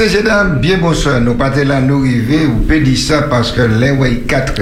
[0.00, 1.20] messieurs et dames, bien bonsoir.
[1.20, 4.60] Nous partons là, nous vous pouvez dire ça parce que les ouais, quatre,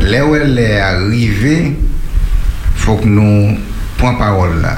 [0.00, 1.76] les où elle est arrivée,
[2.76, 3.56] faut que nous
[3.98, 4.76] prenions parole là.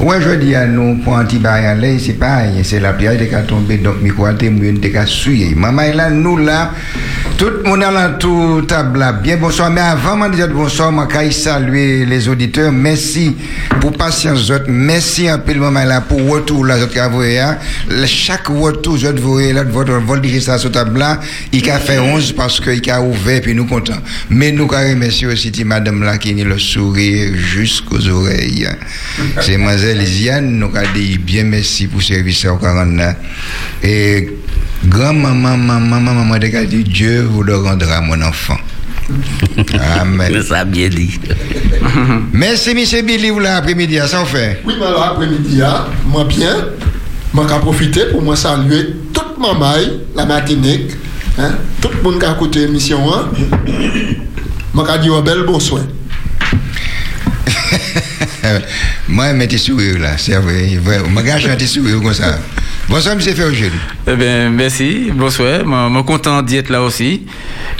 [0.00, 3.78] Ouais, je dis à nous, pour anti-bayan, c'est rien, c'est la pierre qui a tombé,
[3.78, 5.54] donc, micro a témoigné, qui a.
[5.54, 6.72] Maman, là, nous là,
[7.36, 7.84] tout le monde
[8.18, 9.70] tout table bien bonsoir.
[9.70, 12.70] Mais avant de dire bonsoir, je saluer les auditeurs.
[12.72, 13.36] Merci
[13.80, 16.76] pour patience, merci un peu le moment là pour retour là,
[17.10, 17.44] voyez,
[18.06, 21.20] chaque retour, je voyez là, votre vol ça sur table là,
[21.52, 24.00] il a fait 11 parce qu'il a ouvert, puis nous contents.
[24.30, 28.68] Mais nous, remercier aussi madame là qui a le sourire jusqu'aux oreilles.
[29.40, 33.14] C'est mademoiselle Lisiane, nous avons dit bien merci pour ce service au 49.
[33.82, 34.28] Et
[34.88, 38.58] grand-maman, maman, maman, maman, dit Dieu vous le rendra, mon enfant.
[40.00, 40.42] Amen.
[40.42, 41.18] ça a bien dit.
[42.32, 43.06] Merci, M.
[43.06, 44.62] Billy, vous l'après-midi, ça en fait.
[44.64, 45.60] Oui, mais l'après-midi,
[46.06, 46.68] moi bien,
[47.32, 50.92] moi vais profiter pour moi saluer toute ma maille, la Martinique,
[51.38, 53.00] hein, tout le monde qui a écouté l'émission.
[53.12, 53.28] Hein.
[54.74, 55.82] Moi vais dire un bel bonsoir.
[59.08, 60.68] moi, je mets sourire là, c'est vrai.
[60.70, 62.38] Je un petit sourire comme ça.
[62.88, 63.20] Bonsoir, M.
[63.20, 63.72] Ferrogel.
[64.06, 65.10] Eh bien, merci.
[65.12, 65.60] Bonsoir.
[65.60, 67.22] Je suis content d'y être là aussi.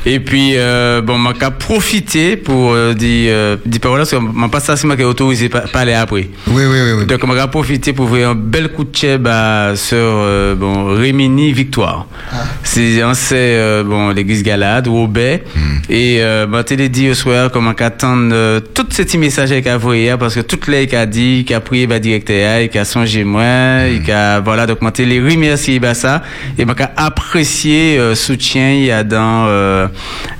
[0.06, 4.48] Et puis, euh, bon, je profité pour euh, dire, euh, dire paroles, parce que je
[4.48, 6.28] pas ça, c'est autorisé à parler après.
[6.46, 6.92] Oui, oui, oui.
[6.98, 7.06] oui.
[7.06, 11.52] Donc, je vais profiter pour ouvrir un bel coup de chèvre à sœur bon, Rémini
[11.52, 12.06] Victoire.
[12.32, 12.44] Ah.
[12.62, 13.00] C'est
[13.32, 15.44] euh, bon, l'église Galade, au Bay.
[15.54, 15.76] Hmm.
[15.88, 19.76] Et euh, je t'ai dit au soir comment qu'attendre euh, tous ces messages qu'il a
[19.76, 22.84] envoyé, parce que toutes les qu'il a dit, qu'il a prié, bah, directeur, qu'il a
[22.84, 24.02] songé moi, mm.
[24.02, 26.22] qu'il a, voilà, donc, je les remercier, ça.
[26.58, 29.86] Et je apprécié le soutien, il y a dans, euh,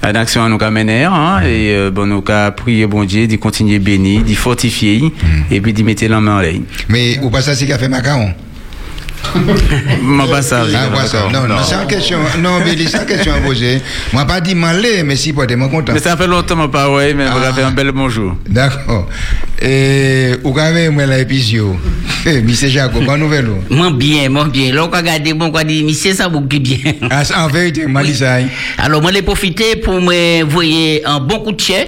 [0.03, 2.23] l'action à nous mener, hein, et, euh, bon, nous
[2.57, 5.53] prié, bon Dieu, d'y continuer béni, d'y fortifier, mm.
[5.53, 6.55] et puis d'y mettre la main en l'air.
[6.89, 8.33] Mais, ou pas ça, c'est qu'a fait Macaron?
[10.03, 10.65] Moi, pas ça.
[10.75, 12.19] Ah, non, non, c'est une question.
[12.41, 13.81] Non, mais c'est une question à poser.
[14.13, 15.93] Moi, pas dit malé, mais si, pas moi content.
[15.93, 18.37] Mais ça fait longtemps, moi, pas, ouais, mais vous avez un bel bonjour.
[18.49, 19.09] D'accord.
[19.61, 21.77] Et, vous avez, moi, la épisio.
[22.27, 23.49] Monsieur Jaco, bonne nouvelle.
[23.71, 24.73] Moi, bien, moi, bien.
[24.73, 26.79] Là, on regarde, bon, quoi, dit, monsieur, ça vous bien.
[27.11, 28.37] Ah, en vérité, moi, dis ça.
[28.79, 31.85] Alors, moi, j'ai profité pour me voyer un bon coup de chien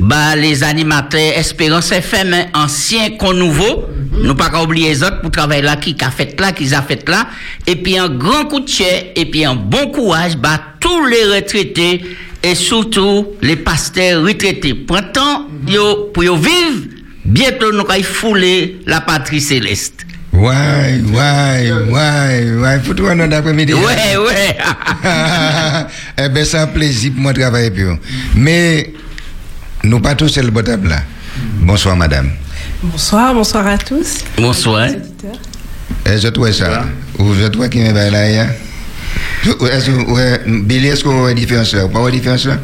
[0.00, 5.62] bah, les animateurs Espérance FM, anciens qu'on nouveau, nous pas oublier les autres pour travailler
[5.62, 7.26] là, qui a fait là, qui a fait là,
[7.66, 11.24] et puis un grand coup de chien, et puis un bon courage, bah, tous les
[11.36, 12.02] retraités,
[12.42, 14.74] et surtout les pasteurs retraités.
[14.74, 16.86] Printemps, yo, pour yo vivre,
[17.24, 20.04] bientôt nous allons fouler la patrie céleste.
[20.32, 23.72] Ouais, ouais, ouais, ouais, faut toi notre après-midi.
[23.72, 24.56] Ouais, ouais.
[26.18, 27.96] eh ben, c'est un plaisir pour moi de travailler pour
[28.36, 28.92] Mais,
[29.88, 31.00] nous pas tous le table là.
[31.60, 32.30] Bonsoir, madame.
[32.82, 34.18] Bonsoir, bonsoir à tous.
[34.36, 34.88] Bonsoir.
[36.04, 36.84] Est-ce que tu ça
[37.18, 41.88] Ou je toi qui me va là Est-ce que Billy, est-ce qu'on voit différence là?
[41.88, 42.58] Pas différence là?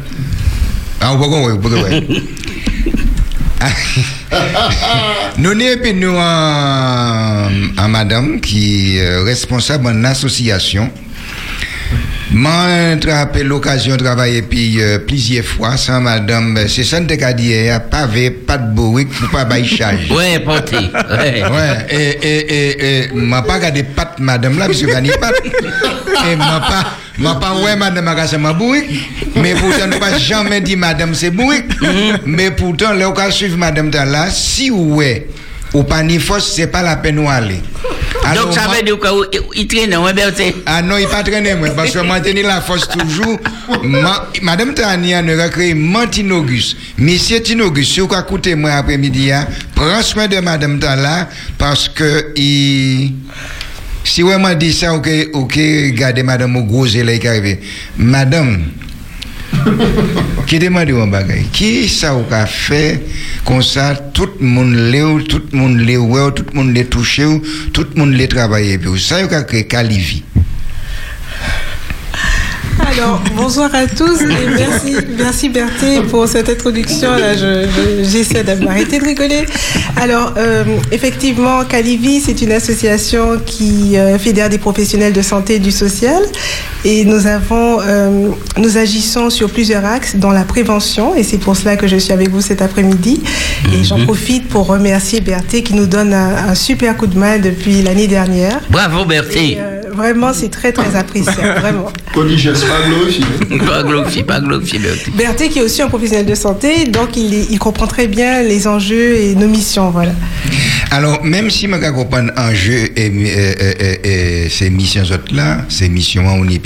[1.01, 1.69] Ah, on peut qu'on voit, on peut
[5.37, 10.91] Nous n'avons nous à madame qui est responsable d'une association
[12.35, 12.97] moi,
[13.33, 16.59] j'ai l'occasion de travailler puis, euh, plusieurs fois sans madame.
[16.67, 19.45] C'est ça que je dit, il n'y a pas de pas de bourrique pour pas
[19.45, 20.11] bailler charge.
[20.11, 20.75] Ouais, porté.
[20.75, 21.43] Ouais.
[21.43, 21.85] ouais.
[21.89, 25.31] Et, et, et, et, m'a pas gardé patte madame là, parce que je pas.
[26.29, 26.85] Et m'a pas,
[27.19, 29.09] m'a pas, ouais, madame, a ma bourrique.
[29.35, 31.71] Mais pourtant, ne pas jamais dit madame, c'est bourrique.
[31.79, 32.19] Mm-hmm.
[32.25, 35.27] Mais pourtant, là, on suivre madame là, si ouais
[35.75, 37.59] ou pas ni force, c'est pas la peine où aller.
[38.35, 38.97] Donc ça veut dire
[39.51, 42.87] qu'il traîne, oui, Berthe Ah non, il pas traîner, moi, parce que maintenir la force
[42.87, 43.39] toujours.
[44.41, 46.75] Madame Tania ne a créé Mantinogus.
[46.97, 52.31] Monsieur Tinogus, si vous écoutez moi après-midi, hein, prends soin de Madame Tala, parce que
[52.35, 53.13] il.
[54.03, 57.59] Si vous m'avez dit ça, ok, ok, regardez Madame au gros qui arrivé.
[57.97, 58.63] Madame,
[60.47, 63.01] qui demande un bagage qui ça a fait
[63.45, 67.25] comme ça tout le monde l'a tout le monde l'a tout le monde l'a touché
[67.73, 70.23] tout le monde l'a travaillé ça a créé Calivi
[72.79, 77.11] alors, bonsoir à tous et merci, merci Berthé pour cette introduction.
[77.11, 77.33] Là,
[78.03, 79.45] j'essaie je, d'arrêter de rigoler.
[79.95, 85.59] Alors, euh, effectivement, Calivi, c'est une association qui euh, fédère des professionnels de santé et
[85.59, 86.21] du social.
[86.83, 91.15] Et nous avons, euh, nous agissons sur plusieurs axes dans la prévention.
[91.15, 93.21] Et c'est pour cela que je suis avec vous cet après-midi.
[93.73, 94.05] Et j'en mhm.
[94.05, 98.59] profite pour remercier Berthé qui nous donne un, super coup de main depuis l'année dernière.
[98.69, 99.57] Bravo Berthé.
[99.95, 101.31] Vraiment, c'est très, très apprécié.
[101.59, 101.91] Vraiment.
[103.65, 104.79] Pas glorifié, pas glorifié.
[105.15, 108.67] Berthé qui est aussi un professionnel de santé, donc il, il comprend très bien les
[108.67, 110.11] enjeux et nos missions, voilà.
[110.91, 116.25] Alors, même si je comprends enjeu et, et, et, et ces missions là, ces missions
[116.27, 116.59] on est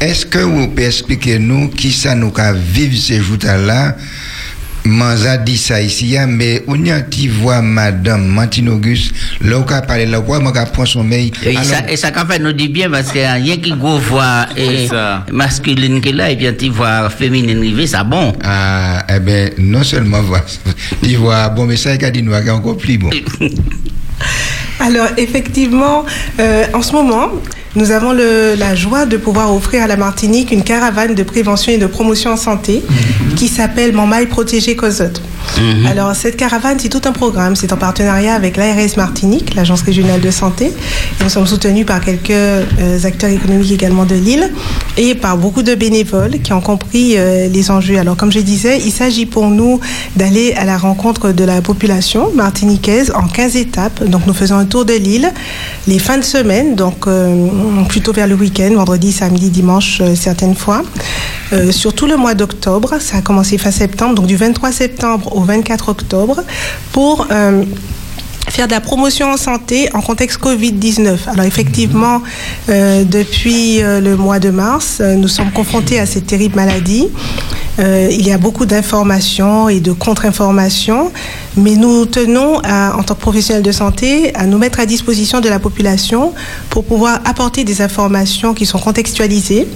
[0.00, 3.96] est-ce que vous pouvez expliquer nous qui ça nous a vivre ces jours-là
[4.84, 9.64] Manza dit ça ici, mais on y a qui voit Madame Martine Auguste, là où
[9.68, 11.32] a parlé là, où on a pris sommeil.
[11.44, 13.98] Et ça, et ça quand fait nous dit bien parce qu'il y a qui go
[13.98, 14.88] voix et
[15.30, 18.32] masculine qui là, et puis tu voix féminine rivée, ça bon.
[18.42, 20.44] Ah, eh ben, non seulement voix,
[21.02, 23.10] tu vois, bon, mais ça, il a dit nous, encore plus bon.
[24.80, 26.04] Alors, effectivement,
[26.40, 27.28] euh, en ce moment,
[27.74, 31.72] nous avons le, la joie de pouvoir offrir à la Martinique une caravane de prévention
[31.72, 32.82] et de promotion en santé
[33.34, 35.22] qui s'appelle Mon maille protégé Cozotte.
[35.60, 35.86] Mhm.
[35.86, 37.56] Alors, cette caravane, c'est tout un programme.
[37.56, 40.66] C'est en partenariat avec l'ARS Martinique, l'Agence régionale de santé.
[40.66, 44.50] Et nous sommes soutenus par quelques euh, acteurs économiques également de l'île
[44.96, 47.98] et par beaucoup de bénévoles qui ont compris euh, les enjeux.
[47.98, 49.80] Alors, comme je disais, il s'agit pour nous
[50.16, 54.04] d'aller à la rencontre de la population martiniquaise en 15 étapes.
[54.04, 55.32] Donc, nous faisons un tour de l'île
[55.86, 57.48] les fins de semaine, donc euh,
[57.88, 60.82] plutôt vers le week-end, vendredi, samedi, dimanche, certaines fois.
[61.52, 65.42] Euh, surtout le mois d'octobre, ça a commencé fin septembre, donc du 23 septembre au
[65.42, 66.42] 24 octobre,
[66.92, 67.64] pour euh,
[68.48, 71.28] faire de la promotion en santé en contexte Covid-19.
[71.28, 72.22] Alors effectivement,
[72.68, 77.08] euh, depuis euh, le mois de mars, nous sommes confrontés à cette terrible maladie.
[77.78, 81.10] Il y a beaucoup d'informations et de contre-informations,
[81.56, 85.48] mais nous tenons, en tant que professionnels de santé, à nous mettre à disposition de
[85.48, 86.34] la population
[86.68, 89.66] pour pouvoir apporter des informations qui sont contextualisées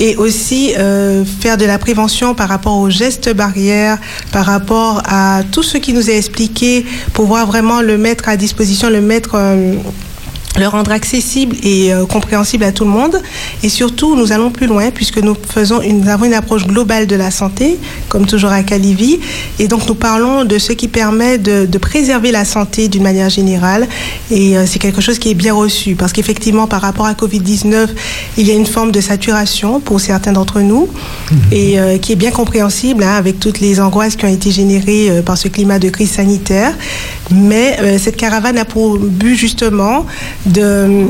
[0.00, 3.98] et aussi euh, faire de la prévention par rapport aux gestes barrières,
[4.32, 8.88] par rapport à tout ce qui nous est expliqué, pouvoir vraiment le mettre à disposition,
[8.90, 9.32] le mettre...
[9.34, 9.74] euh,
[10.58, 13.22] le rendre accessible et euh, compréhensible à tout le monde.
[13.62, 17.06] Et surtout, nous allons plus loin puisque nous faisons une, nous avons une approche globale
[17.06, 19.20] de la santé, comme toujours à Calivi.
[19.58, 23.30] Et donc, nous parlons de ce qui permet de, de préserver la santé d'une manière
[23.30, 23.86] générale.
[24.30, 27.88] Et euh, c'est quelque chose qui est bien reçu parce qu'effectivement, par rapport à Covid-19,
[28.36, 30.88] il y a une forme de saturation pour certains d'entre nous
[31.52, 35.22] et euh, qui est bien compréhensible hein, avec toutes les angoisses qui ont été générées
[35.24, 36.74] par ce climat de crise sanitaire.
[37.30, 40.04] Mais cette caravane a pour but justement
[40.46, 41.06] de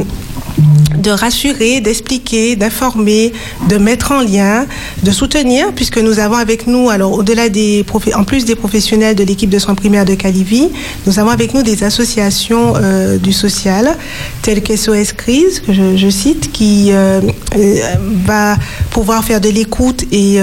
[1.00, 3.32] de rassurer, d'expliquer, d'informer,
[3.68, 4.66] de mettre en lien,
[5.02, 7.84] de soutenir, puisque nous avons avec nous, alors au-delà des,
[8.14, 10.68] en plus des professionnels de l'équipe de soins primaires de Calivi,
[11.06, 13.96] nous avons avec nous des associations euh, du social,
[14.42, 17.20] telles que SOS Crise, que je, cite, qui euh,
[17.56, 17.80] euh,
[18.24, 18.56] va
[18.90, 20.38] pouvoir faire de l'écoute et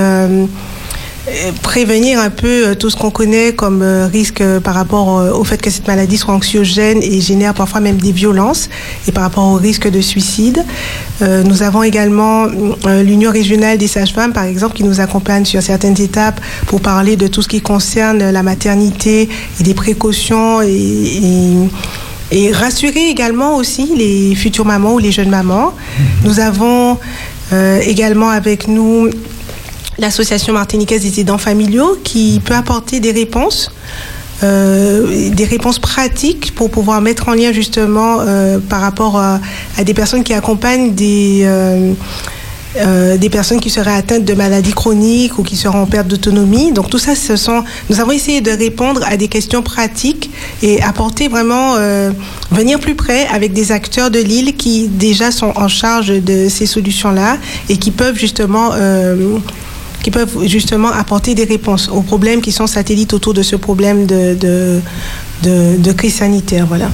[1.61, 5.31] prévenir un peu euh, tout ce qu'on connaît comme euh, risque euh, par rapport euh,
[5.31, 8.69] au fait que cette maladie soit anxiogène et génère parfois même des violences
[9.07, 10.63] et par rapport au risque de suicide.
[11.21, 12.45] Euh, nous avons également
[12.85, 17.15] euh, l'Union régionale des sages-femmes, par exemple, qui nous accompagne sur certaines étapes pour parler
[17.15, 21.53] de tout ce qui concerne la maternité et des précautions et, et
[22.29, 25.73] et rassurer également aussi les futures mamans ou les jeunes mamans.
[26.25, 26.97] Nous avons
[27.53, 29.09] euh, également avec nous
[29.99, 33.71] l'association martiniquaise des aidants familiaux qui peut apporter des réponses.
[34.43, 39.39] euh, des réponses pratiques pour pouvoir mettre en lien justement euh, par rapport à,
[39.83, 45.43] des personnes qui accompagnent des, euh, des personnes qui seraient atteintes de maladies chroniques ou
[45.43, 46.71] qui seront en perte d'autonomie.
[46.71, 47.63] Donc tout ça, ce sont.
[47.89, 50.29] Nous avons essayé de répondre à des questions pratiques
[50.61, 51.73] et apporter vraiment
[52.51, 56.67] venir plus près avec des acteurs de l'île qui déjà sont en charge de ces
[56.67, 57.39] solutions-là
[57.69, 58.73] et qui peuvent justement
[60.03, 64.05] qui peuvent justement apporter des réponses aux problèmes qui sont satellites autour de ce problème
[64.05, 64.81] de, de,
[65.43, 66.65] de, de crise sanitaire.
[66.67, 66.89] Voilà.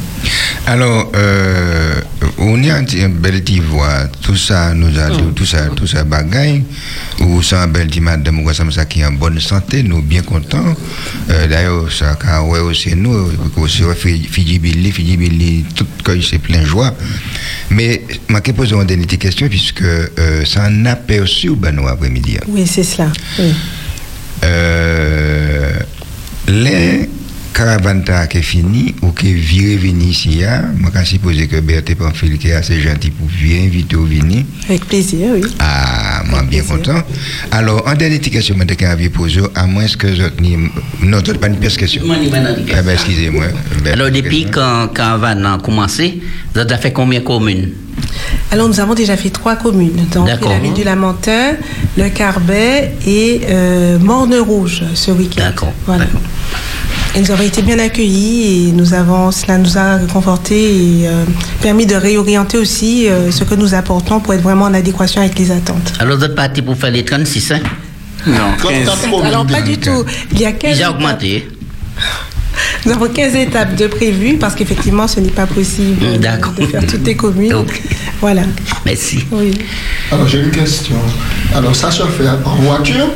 [0.65, 1.99] Alors, euh,
[2.37, 6.63] on est un bel petit voix, tout ça, nous a tout ça, tout ça bagaille,
[7.19, 10.21] ou ça, un bel petit madame, ou ça, qui est en bonne santé, nous bien
[10.21, 10.73] contents.
[11.29, 13.83] Euh, D'ailleurs, ça, quand ouais, aussi nous, aussi,
[14.29, 16.93] Fiji Billy, Fiji Billy, tout que c'est plein de joie.
[17.69, 20.85] Mais, je vais poser une dernière question, puisque euh, ça en
[21.55, 22.37] ben, nous, après-midi.
[22.47, 23.11] Oui, c'est cela.
[23.37, 23.53] Oui.
[24.45, 25.71] Euh,
[26.47, 27.09] les
[27.53, 31.95] caravanes ta qui est fini ou qui viré venir ici, je kan supposer que Berthe
[31.95, 34.43] Pamphile qui est assez gentil pour venir inviter au venir.
[34.67, 35.41] Avec plaisir, oui.
[35.59, 36.77] Ah, moi bien plaisir.
[36.77, 37.01] content.
[37.51, 40.57] Alors, en dernière question, je vais poser, à moins que je ni
[41.01, 42.03] non, pas une pire question.
[42.05, 43.45] Eh ben, excusez-moi.
[43.91, 46.21] Alors, depuis quand, Van a commencé,
[46.53, 47.69] vous avez fait combien de communes?
[48.51, 50.07] Alors, nous avons déjà fait trois communes.
[50.11, 50.51] Donc, D'accord.
[50.51, 51.53] la ville du Lamentin,
[51.97, 55.41] le Carbet et euh, Morne-Rouge ce week-end.
[55.41, 55.73] D'accord.
[55.85, 56.05] Voilà.
[57.19, 60.55] Nous avons été bien accueillis et nous avons, cela nous a conforté
[61.01, 61.23] et euh,
[61.61, 65.37] permis de réorienter aussi euh, ce que nous apportons pour être vraiment en adéquation avec
[65.37, 65.93] les attentes.
[65.99, 67.59] Alors, vous êtes parti pour faire les 36, hein?
[68.25, 68.85] Non, Quand 15.
[69.01, 70.03] t'as trop Alors, pas du tout.
[70.31, 70.95] Il y a 15 Déjà étapes.
[70.95, 71.47] augmenté.
[72.85, 77.05] Nous avons 15 étapes de prévues parce qu'effectivement, ce n'est pas possible de- faire toutes
[77.05, 77.53] les communes.
[78.21, 78.41] Voilà.
[78.85, 79.23] Merci.
[79.31, 79.51] Oui.
[80.11, 80.95] Alors j'ai une question.
[81.55, 83.07] Alors ça se fait en voiture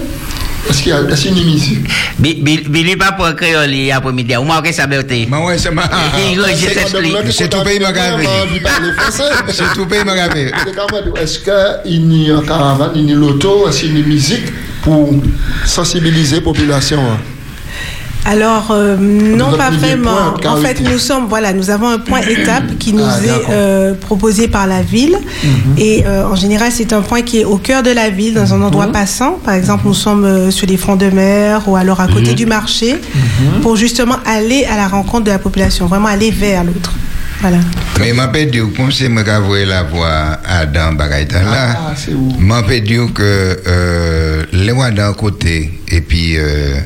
[0.69, 4.35] Est-ce qu'il y a une bi- Billy pas pour créole li après-midi.
[4.37, 5.27] Ou marqué sa beauté.
[5.29, 5.83] Mais ouais, c'est ma...
[7.31, 8.25] C'est tout pays magavé.
[9.51, 10.51] C'est tout pays magavé.
[11.21, 11.53] Est-ce qu'il
[12.17, 14.45] y a une caravane, une loto, est-ce qu'il y a une musique
[14.81, 15.13] pour
[15.65, 17.17] sensibiliser la population hein?
[18.29, 20.33] Alors, euh, non, pas vraiment.
[20.41, 23.51] points En fait, nous sommes, voilà, nous avons un point étape qui nous Ah, est
[23.51, 25.17] euh, proposé par la ville.
[25.77, 28.53] Et euh, en général, c'est un point qui est au cœur de la ville, dans
[28.53, 29.39] un endroit passant.
[29.45, 32.45] Par exemple, nous sommes euh, sur les fronts de mer ou alors à côté du
[32.45, 32.97] marché,
[33.61, 36.91] pour justement aller à la rencontre de la population, vraiment aller vers l'autre.
[37.41, 37.57] Voilà.
[37.99, 38.29] Mais m'a
[38.75, 41.77] comme c'est moi qui avoué la voix à dans Bagaïta là.
[41.77, 42.33] Ah, c'est où?
[42.39, 46.79] M'a peut dire que euh, les voix d'un côté et puis euh,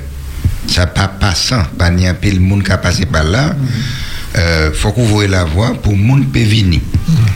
[0.71, 3.55] ça pas passant, pas ni un pile monde qui a passé par là.
[4.37, 6.79] Euh, faut couvrir la voie pour monde peut venir.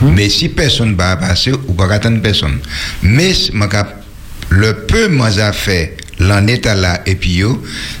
[0.00, 2.58] Mais si personne va passer ou pas attendre personne.
[3.02, 3.34] Mais
[4.48, 7.42] le peu moi a fait l'en état là et puis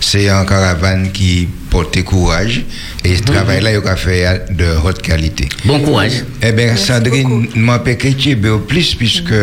[0.00, 2.64] c'est un caravane qui porte courage
[3.04, 5.46] et ce travail là il a fait de haute qualité.
[5.66, 6.24] Bon courage.
[6.42, 8.16] Eh bien, Sandrine m'a péqué
[8.50, 9.34] au plus puisque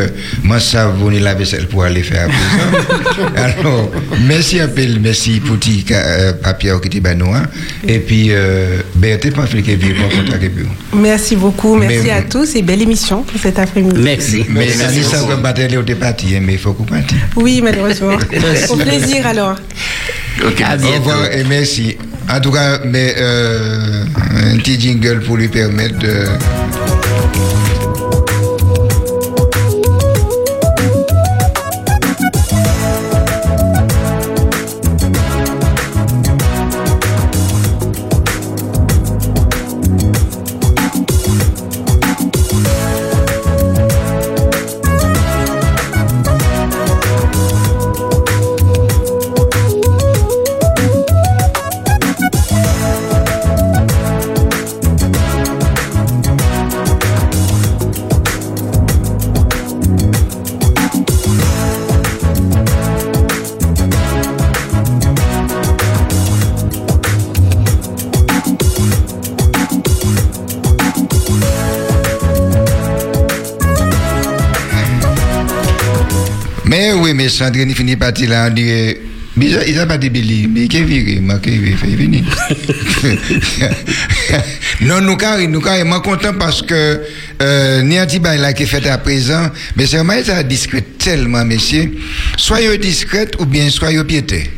[0.43, 3.31] moi, ça venir la vaisselle pour aller faire à présent.
[3.35, 7.43] Alors, merci un peu, merci pour petit euh, papier qui était banois.
[7.87, 10.99] Et puis, euh, Berthe, pas fait que vivre mon contact avec vous.
[10.99, 11.75] Merci beaucoup.
[11.75, 13.99] Merci Mais- à tous et belle émission pour cet après-midi.
[13.99, 14.45] Merci.
[14.49, 15.01] Mais Merci
[16.35, 17.13] hein, mais il faut qu'on parte.
[17.35, 18.17] Oui, malheureusement.
[18.69, 19.55] Au plaisir alors.
[20.45, 20.61] Ok.
[20.61, 21.97] À Au revoir et merci.
[22.29, 24.03] En tout cas, mais euh,
[24.53, 26.25] un petit jingle pour lui permettre de.
[76.73, 78.63] Mais oui, mais Sandrine il finit parti là, on dit.
[79.35, 81.95] Mais il il a pas dit Billy, mais qui est viré, moi qui est fait
[81.95, 82.23] venir.
[84.81, 86.99] non, nous carré, nous carré, moi content parce que
[87.43, 90.41] euh, ni un petit bail là qui est fait à présent, mais c'est vraiment ça
[90.41, 91.93] discret tellement, messieurs.
[92.37, 94.49] Soyez discrète ou bien soyez piété.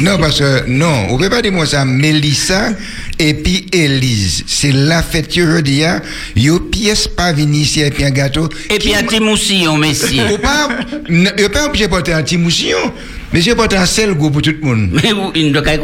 [0.00, 2.70] Non, parce que, non, on peut pas dire moi ça, Mélissa
[3.18, 4.44] et puis Élise.
[4.46, 6.00] C'est la fête dis, hein.
[6.36, 8.48] yo pièce pas venir ici et puis un gâteau.
[8.70, 10.20] Et puis un petit moussillon, merci.
[10.32, 10.68] Ou pas,
[11.08, 12.92] yo pas obligé de porter un petit moussillon,
[13.32, 14.90] mais j'ai porté un seul goût pour tout le monde.
[15.02, 15.78] Mais vous, il ne pas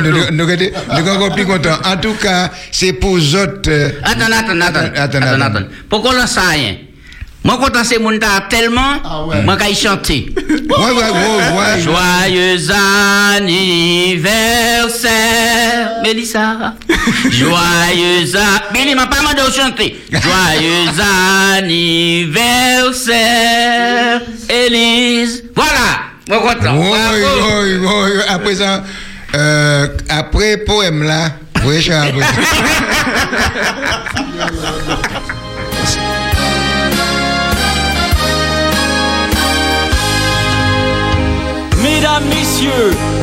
[0.00, 0.16] nous.
[0.32, 1.78] sommes sommes encore plus contents.
[1.84, 3.68] En tout cas, c'est pour autres.
[3.68, 4.60] euh, Attends, attends,
[4.94, 5.42] attends.
[5.42, 5.66] Attends.
[5.88, 6.74] Pourquoi on sait rien?
[7.46, 8.18] Moi, quand c'est mon
[8.50, 9.40] tellement, Ah ouais.
[9.42, 10.34] moi, quand chanter.
[10.36, 11.80] Ouais, ouais, ouais, ouais.
[11.80, 12.58] Joyeux
[13.36, 16.74] anniversaire, Mélissa.
[17.30, 18.62] Joyeux anniversaire.
[18.74, 19.96] Billy m'a pas demandé de chanter.
[20.10, 20.90] Joyeux
[21.56, 25.44] anniversaire, Élise.
[25.54, 26.00] Voilà.
[26.28, 26.74] Moi, content.
[26.76, 26.98] Oui,
[27.62, 28.20] oui, oui.
[28.28, 28.82] À présent,
[29.36, 31.30] euh, après poème là,
[31.64, 31.92] oui, je suis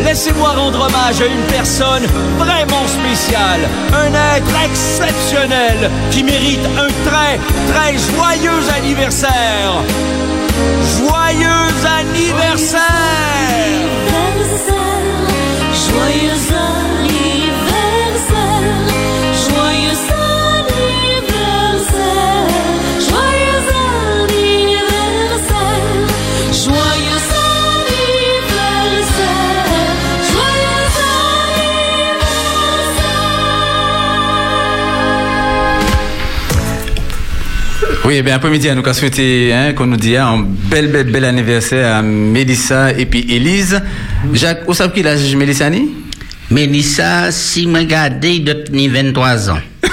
[0.03, 2.05] laissez-moi rendre hommage à une personne
[2.37, 3.61] vraiment spéciale,
[3.93, 7.39] un être exceptionnel qui mérite un très,
[7.71, 9.83] très joyeux anniversaire.
[38.13, 41.25] Oui, eh bien, après-midi, nous avons souhaité hein, qu'on nous dise un bel, bel, bel
[41.25, 43.81] anniversaire à Mélissa et puis Élise.
[44.33, 45.89] Jacques, où savez-vous l'âge Mélissa ni
[46.51, 49.57] Mélissa, si il doit tenir 23 ans.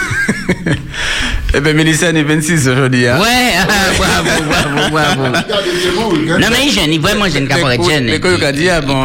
[1.53, 3.07] Eh ben, Mélissa, elle est 26 aujourd'hui.
[3.09, 3.19] Hein.
[3.21, 3.27] Ouais,
[3.59, 3.67] ah,
[3.99, 5.37] bravo, bravo, bravo.
[6.41, 8.05] Non, mais il jeune, il vraiment jeune, caporet jeune.
[8.05, 9.05] Mais quand on dit, ah, bon,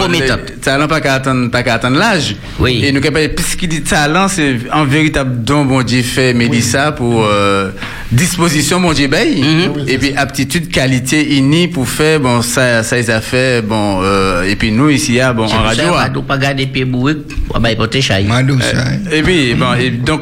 [0.62, 2.36] talent pas qu'à attendre, pas qu'à attendre l'âge.
[2.60, 2.82] Oui.
[2.84, 7.72] Et nous, puisqu'il dit talent, c'est un véritable don, bon Dieu, fait Mélissa pour, euh,
[8.12, 9.86] disposition, bon Dieu, ben, Mhm.
[9.88, 14.44] et puis aptitude, qualité, inni pour faire, bon, ça, ça, ils a fait, bon, euh,
[14.44, 16.10] et puis nous, ici, ah, bon, en radio, ah.
[16.16, 17.16] On pas garder pied bourré,
[17.54, 18.25] on va y porter chaille.
[18.25, 18.78] Mandou ça.
[18.78, 18.98] hein.
[19.12, 20.22] Et puis, bon, et donc,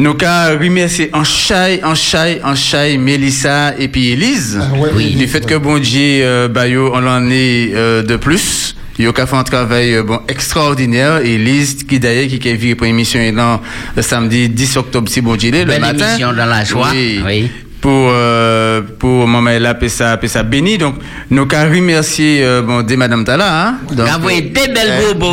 [0.00, 4.58] nous qu'à remercier en chai, en chai, en chai, Mélissa et puis Élise.
[4.60, 5.14] Ah ouais, Oui.
[5.14, 8.74] Du fait que bon Dieu, euh, bah, yo, on en est euh, de plus.
[8.98, 11.18] Yo qu'a fait un travail euh, bon extraordinaire.
[11.18, 13.60] Élise qui d'ailleurs qui a vu pour émission là,
[13.94, 16.06] le samedi 10 octobre si bon Dieu le matin.
[16.06, 17.50] émission dans la joie, oui.
[17.80, 20.96] Pour euh, pour maman là ça ça béni donc
[21.30, 23.74] nous qu'à remercier euh, bon des madame Tala hein.
[23.92, 25.32] Donc, des belles euh, beaux.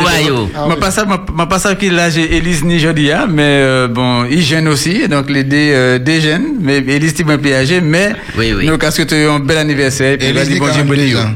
[0.56, 0.76] Ah oui.
[0.80, 3.88] pas ça, ma, ma pas ça qu'il là j'ai Élise ni jodi hein, mais euh,
[3.88, 7.54] bon, ils gênent aussi, donc les deux euh, des jeunes, mais Élise t'es un peu
[7.54, 8.66] âgé, mais Oui, oui.
[8.66, 10.96] nous qu'est-ce que tu un bel anniversaire, et puis Élise vas-y, dit bon Dieu 42
[10.96, 11.34] béni, ans.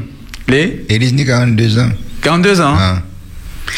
[0.48, 0.84] Les?
[0.88, 1.90] Élise ni 42 ans.
[2.22, 2.74] 42 ans.
[2.78, 2.98] Ah.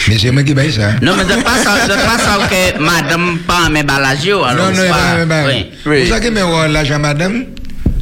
[0.08, 0.88] Mais c'est moi qui baille ça.
[0.88, 0.96] hein.
[1.02, 4.70] Non, mais pas ça que madame pas mes balagio, alors.
[4.70, 5.66] Non, non, pas- non, non, oui.
[5.86, 6.00] Oui.
[6.00, 6.28] Pour ça que
[6.72, 7.44] l'argent madame,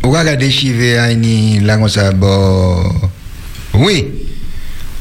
[0.02, 0.50] on va regarder
[0.98, 1.12] à
[1.60, 2.92] là comme ça bon.
[3.74, 4.06] Oui.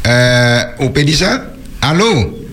[0.07, 1.45] Euh, on peut dire ça?
[1.81, 2.43] Allô?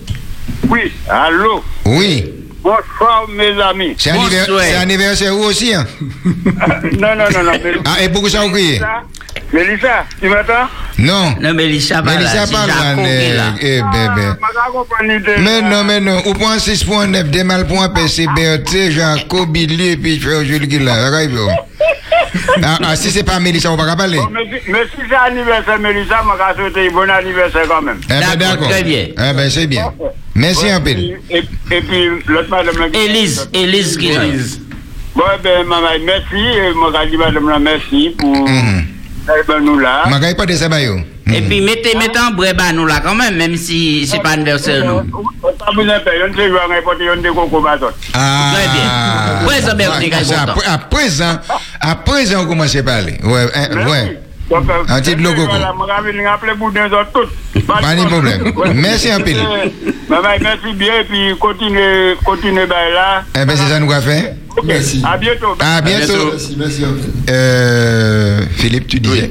[0.69, 1.63] Oui, allô?
[1.87, 2.33] Oui.
[2.63, 3.95] Bonsoir, mes amis.
[3.99, 5.87] C'est anniversaire, c'est anniversaire où aussi hein?
[6.99, 7.53] non, non, non, non.
[7.53, 8.81] Mélissa, Ah, et pourquoi ça vous criez?
[9.53, 10.69] Mélissa, tu m'entends?
[10.99, 11.35] Non.
[11.41, 13.55] Non, mais Lisa Mais pas là.
[13.61, 14.29] Eh bébé.
[14.43, 15.03] Ah,
[15.39, 16.19] Mais non, mais non.
[16.19, 20.95] Au point 6.9, des mal point PC, BRT, Jacob, Billy, et puis Frère Jules là.
[21.07, 21.39] Arrive.
[21.41, 21.51] oh.
[22.63, 24.19] Ah, ah, si c'est pas Mélissa, on va pas parler.
[24.19, 28.01] Bon, Mais si mais si c'est anniversaire, Mélissa, je vais souhaiter bon anniversaire quand même.
[28.05, 29.07] Eh ben, D'accord, très bien.
[29.13, 29.93] Eh ben, c'est bien.
[30.71, 30.91] Un peu.
[30.91, 32.77] Et, et puis, l'autre madame...
[32.79, 34.25] là- Élise, Élise qui est là.
[35.15, 36.37] Bon, ben, maman, merci.
[36.37, 38.49] Et moi, je dis madame, là, merci pour...
[39.61, 40.05] Nous là.
[40.09, 41.01] Ma gagne pas de ça, bayo.
[41.31, 44.17] Et puis, mettez, mettez en bréba nous là quand même, même si t'a
[47.15, 47.89] ne coco bâton.
[48.15, 48.55] Ah.
[49.61, 49.75] Ça,
[53.77, 54.28] content.
[54.51, 55.59] Donc, euh, Un petit logo, quoi.
[55.59, 57.67] Voilà, moi, je vais appeler pour deux autres toutes.
[57.67, 58.53] Pas de problème.
[58.75, 59.33] Merci un peu.
[60.09, 63.25] Maman, merci bien, et puis continuez, continuez, ben là.
[63.35, 64.33] Eh ben, c'est ça nous va faire.
[64.65, 65.03] Merci.
[65.07, 65.55] À bientôt.
[65.61, 66.31] À bientôt.
[66.33, 66.85] Merci, merci.
[67.29, 69.31] Euh, Philippe, tu disais.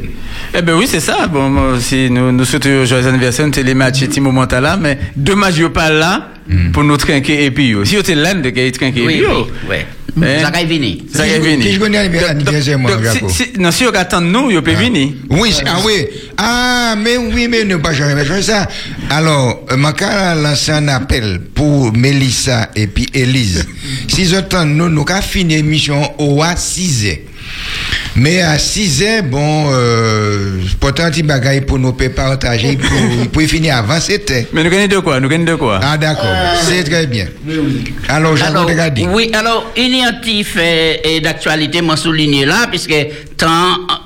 [0.54, 1.26] Eh ben oui, c'est ça.
[1.28, 5.00] Bon, moi aussi, nous, nous souhaitons joyeux anniversaire, nous les matchs et Timo Montala, mais
[5.16, 6.30] dommage, yo pas là
[6.74, 7.84] pour nous trinquer et puis yo.
[7.84, 9.48] Si yo t'es là, de qu'il trinquer et Oui, puis yo.
[10.18, 10.28] Oui.
[10.42, 10.98] Ça va venir.
[11.14, 11.60] Ça va venir.
[11.66, 12.92] qui je connais Donc- anniversaire, moi,
[13.60, 15.10] Non, si yo attend nous, yo peut venir.
[15.30, 16.08] Oui, ah oui.
[16.38, 18.68] Ah, mais oui, mais ne pas jamais faire ça.
[19.10, 23.66] Alors, euh, ma cas lancé un appel pour Mélissa et puis Élise.
[24.08, 27.18] Si j'entends, nous, nous, avons fini l'émission au à 6 heures.
[28.20, 32.76] Mais à 6 heures, bon, euh, pourtant, un petit bagaille pour nous partager,
[33.22, 34.44] pour, pour finir avant 7 heures.
[34.54, 35.20] Mais nous gagnons de quoi?
[35.20, 35.80] Nous gagnons de quoi?
[35.84, 36.26] Ah, d'accord.
[36.64, 37.28] C'est très bien.
[38.10, 39.06] Alors, j'ai Alors, regardé.
[39.08, 42.96] oui, alors, il y a un petit fait d'actualité, moi souligné là, puisque
[43.38, 43.48] tant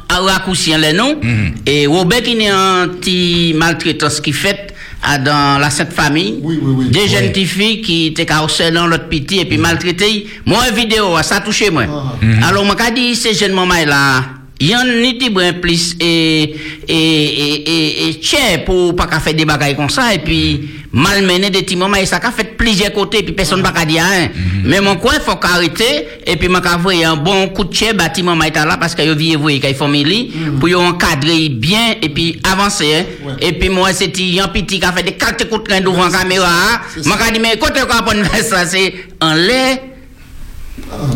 [0.10, 1.54] à raccourcir les noms, Mhm.
[1.66, 6.40] et Robert, il y a un petit maltraitance qui fait à dans la Sainte Famille.
[6.42, 6.90] Oui, oui, oui.
[6.90, 10.28] Des jeunes filles qui étaient carossées dans l'autre petit et puis maltraitées.
[10.46, 11.86] Moi, une vidéo, ça a touché moi.
[12.22, 12.44] Mhm.
[12.44, 14.24] Alors, moi, quand dit ces jeunes mamans là,
[14.62, 16.56] il y en a ni ti brin plus et,
[16.88, 21.50] et, et, et, et, tchè pour pas faire des bagailles comme ça et puis malmener
[21.50, 24.30] des petits moments et ça qu'a fait plusieurs côtés puis personne pas dire rien.
[24.66, 27.94] Mais mon coin, faut qu'arrêter et puis moi qu'a envoyer un bon coup de tchè
[27.94, 31.96] bâtiment m'a été là parce que yo vieux voyez qu'il famille pour yo encadrer bien
[32.02, 32.94] et puis avancer
[33.28, 33.36] hein.
[33.42, 34.06] Et puis moi c'est
[34.42, 36.48] un petit qui a fait des quatre coups de devant caméra.
[36.48, 36.82] hein.
[37.18, 39.82] Qu'a dit mais côté quoi pour faire ça c'est en lait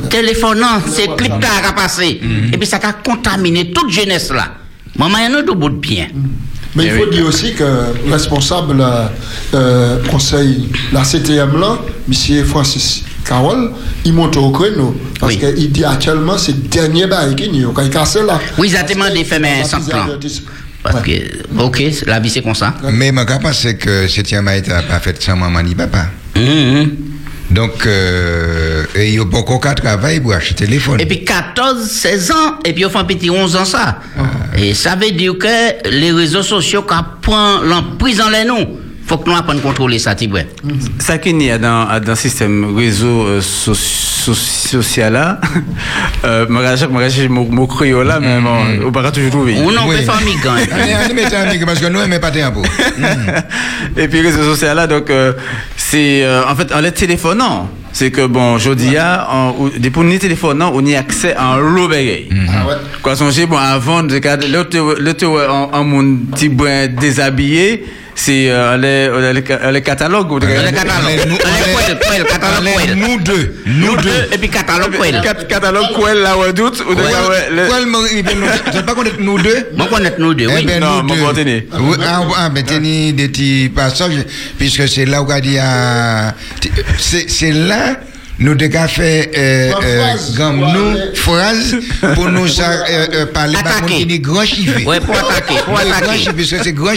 [0.09, 2.19] téléphonant, c'est clip qui a passé.
[2.53, 4.53] Et puis ça a contaminé toute jeunesse là.
[4.97, 6.07] Maman, il y en a de bout de bien.
[6.75, 9.07] Mais il Eh faut dire aussi que le responsable euh,
[9.53, 11.77] euh, conseil, la CTM là,
[12.09, 12.45] M.
[12.45, 13.71] Francis Carole,
[14.03, 14.95] il monte au créneau.
[15.19, 15.39] Parce Oui.
[15.39, 17.67] qu'il dit actuellement c'est le dernier bail qu'il y a.
[17.73, 18.39] Quand il casse là.
[18.57, 20.05] Oui, ils ont demandé de faire mais Parce sans plan.
[20.83, 21.01] Parce Ouais.
[21.57, 22.73] que, ok, la vie c'est comme ça.
[22.91, 26.07] Mais ma cas pense que cette maïta n'a pas fait sans maman ni papa.
[26.35, 26.89] Mhm.
[27.55, 30.99] Donc, euh, et il y a beaucoup de travail pour acheter téléphone.
[30.99, 34.01] Et puis 14, 16 ans, et puis on fait un petit 11 ans ça.
[34.57, 39.17] Et ça veut dire que les réseaux sociaux qui prennent l'emprise en les noms, faut
[39.17, 40.41] que nous apprenions à contrôler ça, tu vois.
[40.99, 45.39] Ça qu'il y a dans, dans le système réseau euh, so- so- social là,
[46.25, 46.45] euh,
[47.09, 49.55] j'ai mon mon créole là, mais bon, on va pas toujours trouver.
[49.63, 49.97] On en Oui.
[49.97, 50.55] peut faire migrant.
[50.71, 52.61] Allez, mettez un micro, parce que nous, on ne met pas un peu.
[53.97, 55.33] Et puis réseaux sociaux là, donc euh,
[55.77, 59.27] c'est euh, en fait en les téléphonant, c'est que bon, Jodia,
[59.77, 62.29] depuis ni téléphone, non, on y a accès en l'eau bégay.
[62.49, 62.73] Ah ouais.
[63.01, 64.17] Quoi, songer, bon, avant, de
[65.25, 67.85] vois, en, en mon petit brin déshabillé,
[68.15, 70.32] c'est, euh, les, les, les catalogues.
[70.32, 71.28] ou de- Le catalogue.
[71.28, 71.38] Nous-
[72.23, 72.63] catalogue
[73.19, 73.56] deux.
[73.65, 74.30] Nous deux.
[74.32, 74.95] et puis catalogue
[75.47, 77.67] Catalogue, quoi, là, ouais, doute, ou de, le- le
[78.13, 78.23] il
[78.67, 79.67] Je sais pas connaître nous deux.
[79.75, 80.65] Moi, connaît nous deux, Eh oui.
[80.65, 81.67] ben, Non, tenez.
[81.80, 84.13] Oui, ah, ah, ben, tenez des petits passages,
[84.58, 85.28] puisque c'est là où
[85.62, 87.97] ah, t- c'est c'est là,
[88.39, 90.36] nous devons faire, euh, Une euh, phrase.
[90.62, 94.06] nous, pour nous euh, euh, parler, Attaquer.
[94.06, 94.84] dit grand chivet.
[94.86, 96.19] Ouais, pour attaquer, pour Oui, grand attaquer.
[96.19, 96.95] chivet, puisque c'est grand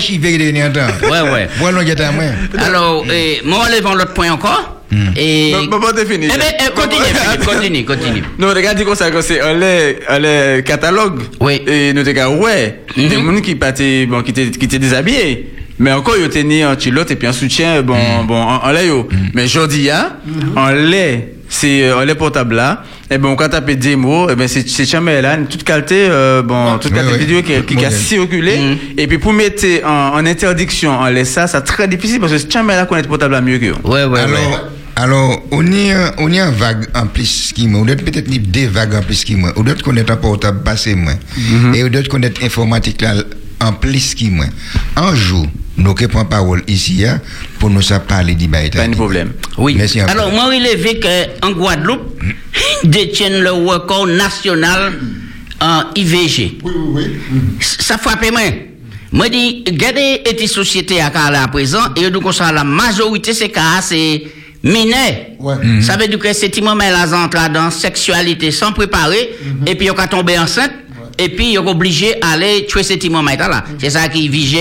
[0.49, 0.87] qu'il y a temps.
[1.09, 1.49] Ouais, ouais.
[1.59, 2.65] Voilà, il y a.
[2.65, 4.75] Alors, eh, moi, enlevons l'autre point encore.
[5.17, 5.53] Et.
[5.53, 6.29] Bon, bon, fini.
[6.35, 8.23] Eh ben, eh, continue, continue, continue.
[8.39, 9.41] Non, regarde, comme ça, que c'est
[10.19, 11.21] lait catalogue.
[11.41, 11.61] Oui.
[11.67, 13.09] Et nous, t'es qu'à, ouais, Mhm.
[13.09, 15.53] des gens qui étaient, bon, qui étaient, qui étaient déshabillés.
[15.79, 19.09] Mais encore, étaient ni en chilote et puis en soutien, bon, bon, en, en yo.
[19.35, 20.17] Mais jodi, hein,
[20.57, 22.83] en lait, c'est, euh, en lait portable là.
[23.11, 26.43] Et bon, quand t'as des mots, eh ben, c'est, c'est jamais là, toute qualité, euh,
[26.43, 27.19] bon, toute Ouais, qualité ouais.
[27.19, 28.59] vidéo qui, qui, qui a circulé.
[28.59, 28.77] Mhm.
[28.99, 32.39] Et puis, pour mettre en, en interdiction en lait ça, c'est très difficile parce que
[32.39, 33.75] c'est jamais là qu'on est portable là mieux que eux.
[33.85, 34.59] Ouais, ouais, alors, ouais.
[34.97, 38.05] alors, on y a, on y a un vague en plus qui moi, ou d'autres
[38.05, 41.13] peut-être des vagues en plus qui moi, ou d'autres connaître un portable passé moi,
[41.75, 43.15] et ou d'autres connaître informatique là
[43.61, 44.47] en plus qui moi.
[44.97, 45.47] Un jour,
[45.79, 47.21] nous qui prend parole ici hein,
[47.59, 48.79] pour nous parler d'Ibaïta.
[48.81, 49.33] Pas de problème.
[49.57, 49.75] Oui.
[49.77, 50.07] Merci un.
[50.07, 52.21] Alors, moi, relevé qu'en Guadeloupe,
[52.85, 54.95] détiennent le record national
[55.61, 56.59] en IVG.
[56.63, 57.21] Oui, oui, oui.
[57.61, 58.41] Ça frappe moi.
[59.11, 63.81] Moi, dis, regardez, et société à à présent, et donc, ça, la majorité, c'est cas,
[63.81, 64.23] c'est
[64.63, 65.15] mineur.
[65.39, 65.55] Ouais.
[65.81, 69.31] Ça veut dire que c'est petit moment, là, entrent dans sexualité sans préparer,
[69.67, 70.73] et puis, ils ont tombé enceinte,
[71.19, 73.65] et puis, ils sont obligés d'aller tuer ces petits moments là.
[73.79, 74.57] C'est ça qui vige.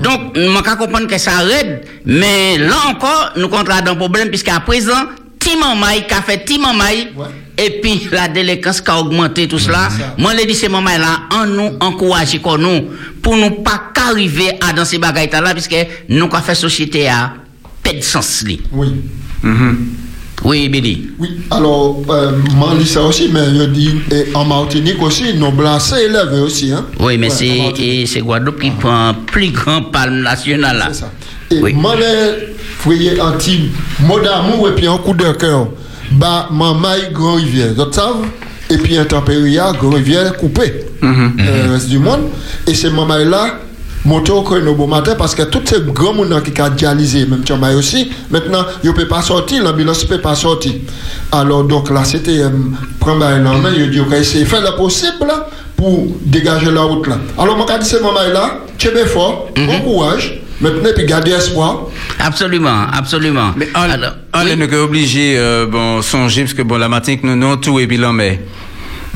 [0.00, 4.60] Donc, je peux comprendre que ça aide, mais là encore, nous contrats dans problème, puisqu'à
[4.60, 5.06] présent,
[5.38, 6.44] petit moment, qui a fait
[7.16, 7.26] Ouais.
[7.56, 11.46] et puis la délinquance qui a augmenté tout cela, moi je dis ces moments-là, en
[11.46, 12.84] nous encourager comme nous,
[13.20, 15.76] pour nous pas qu'arriver à dans ces bagailles là, puisque
[16.08, 17.32] nous avons fait société à
[17.82, 18.44] perdre sens.
[18.72, 18.94] Oui.
[20.44, 21.10] Oui, Billy.
[21.18, 22.30] Oui, alors, euh,
[22.78, 26.72] dit ça aussi, mais je dis, et en Martinique aussi, nos blancs s'élèvent aussi.
[26.72, 26.86] Hein?
[27.00, 30.88] Oui, mais Ouais, c'est c'est Guadeloupe qui prend plus grand palme national là.
[30.92, 31.10] C'est ça.
[31.50, 31.72] Et Oui.
[31.74, 31.96] moi,
[33.20, 33.70] un petit
[34.00, 35.68] mot d'amour et puis un coup de cœur.
[36.12, 38.26] Bah, maman, grand rivière, vous savez?
[38.70, 40.84] Et puis intempéria, grand rivière coupée.
[41.02, 41.28] Euh,
[41.66, 42.28] le reste du monde.
[42.66, 43.60] Et ces mamans-là,
[44.04, 47.42] monter au créneau bon matin parce que tous ces grands monde qui ont dialysé, même
[47.44, 50.72] Tchamaï aussi, maintenant, ils ne peuvent pas sortir, l'ambulance ne peut pas sortir.
[51.32, 52.50] Alors, donc là, c'était euh,
[53.00, 57.06] prendre un main, il dit, OK, c'est faire le possible là, pour dégager la route
[57.06, 57.18] là.
[57.36, 61.82] Alors, moi, quand ces mamans-là, tu es fort, bon courage, maintenant, puis garder espoir.
[62.18, 63.50] Absolument, absolument.
[63.56, 64.50] Mais on, Alors, on oui.
[64.50, 68.12] est obligé, euh, bon, songer, parce que bon, la Martinique, nous, nous, tout est bilan,
[68.12, 68.40] mais.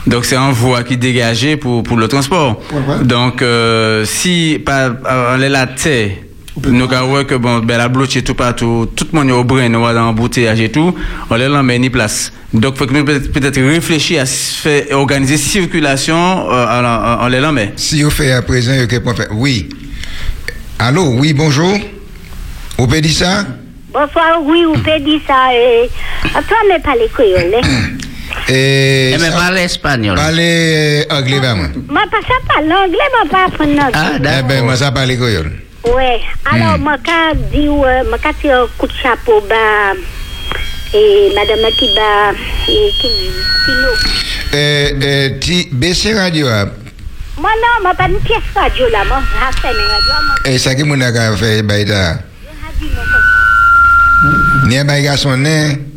[0.07, 2.61] Donc, c'est un voie qui est dégagée pour, pour le transport.
[2.73, 3.05] Ouais, ouais.
[3.05, 6.11] Donc, euh, si, pas, euh, on est terre,
[6.69, 9.45] nous, avons que bon, ben, la bloche et tout partout, tout le monde est au
[9.45, 10.95] brin, nous, dans l'embouteillage et tout,
[11.31, 12.33] on est là, mais ni place.
[12.53, 17.41] Donc, faut que nous peut-être réfléchir à faire, organiser circulation, euh, en, en, en les
[17.41, 17.73] là, mais.
[17.77, 19.29] Si vous faites à présent, vous pouvez faire.
[19.33, 19.69] Oui.
[20.79, 21.79] Allô, oui, bonjour.
[22.77, 23.47] Vous pouvez dire ça?
[23.93, 25.51] Bonsoir, oui, vous pouvez dire ça.
[25.55, 25.87] Euh,
[26.35, 26.81] à toi, mais
[28.47, 33.07] E eh, mè pale espanyol Pale euh, angle vè mwen Mè pa sa pale angle,
[33.15, 35.53] mè pa apon angle E bè mè sa pale koyon
[35.87, 36.11] Ouè,
[36.51, 37.21] alò mè ka
[37.53, 39.63] di euh, wè Mè ka ti yo kout chapo ba
[40.93, 41.05] E
[41.37, 42.11] madame ki ba
[42.69, 43.13] E ki
[43.79, 43.95] nou
[44.59, 46.65] E ti besè radyo a
[47.43, 50.85] Mè nan, mè pa ni piyes radyo la Mè hafè mè radyo E sa ki
[50.85, 52.03] eh, moun a ka fè bayta
[54.67, 55.92] Ni a bay gason ne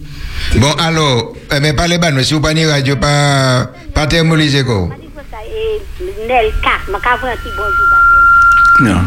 [0.58, 4.64] Bon, alors, eh, mais parlez pas, nous, si vous pas ni radio, pas, pas thermolisé,
[4.64, 4.90] quoi.
[6.28, 8.86] Nelka, petit bonjour, bah.
[8.86, 9.02] Non.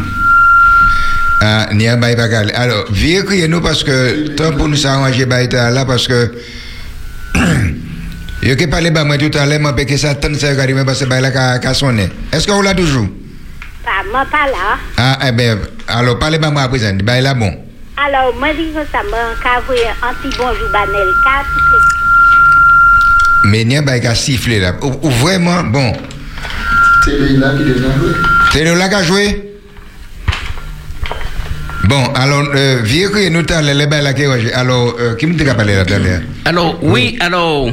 [1.41, 2.51] Ah, ni un bail pas calé.
[2.53, 6.31] Alors, vieux crier nous parce que, tant pour nous s'arranger là, parce que,
[8.41, 10.85] Yo qui parlé bah moi tout à l'heure, moi que ça tente ça regarder mais
[10.85, 12.09] parce que là sonné.
[12.31, 13.07] Est-ce que vous l'a toujours?
[13.83, 14.77] Bah, moi, pas là.
[14.97, 17.53] Ah, eh ben, alors parlez bah moi à présent, bail là bon.
[18.01, 21.69] Alors, moi, dit comme ça, moi, quand vous un petit bonjour, toutes
[23.43, 24.73] les Mais ni un bail qu'a sifflé là.
[24.81, 25.91] Ou, ou vraiment, bon.
[27.03, 28.13] C'est là qui joué.
[28.53, 29.53] C'est le là qu'a joué?
[31.83, 35.33] Bon, alors, euh, vieux crier nous t'as les bail là qui Alors, euh, qui me
[35.33, 36.21] dit qu'a parlé là tout à l'heure?
[36.45, 37.69] Alors, oui, alors,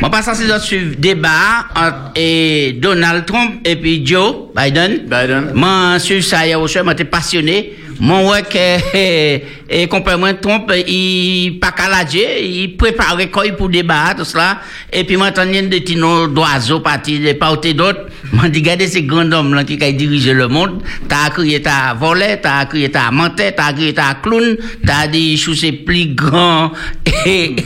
[0.00, 5.06] Moi, pas censé suivre débat entre et Donald Trump et puis Joe Biden.
[5.06, 5.50] Biden.
[5.54, 7.74] Moi, suivre ça hier au soir, moi, j'étais passionné.
[8.00, 14.24] Mon ouais que, et complètement Trump, il pas caladé, il préparait quoi pour débat, tout
[14.24, 14.60] cela.
[14.92, 18.06] Et puis, moi, j'entendais des petits noms d'oiseaux partis de part et d'autre.
[18.32, 20.82] Moi, dit, regardez ces grands hommes là qui ont dirigé le monde.
[21.08, 25.52] T'as crié ta volé, t'as crié ta menté, t'as crié ta clown, t'as dit, je
[25.52, 26.72] suis plus grand,
[27.26, 27.56] et,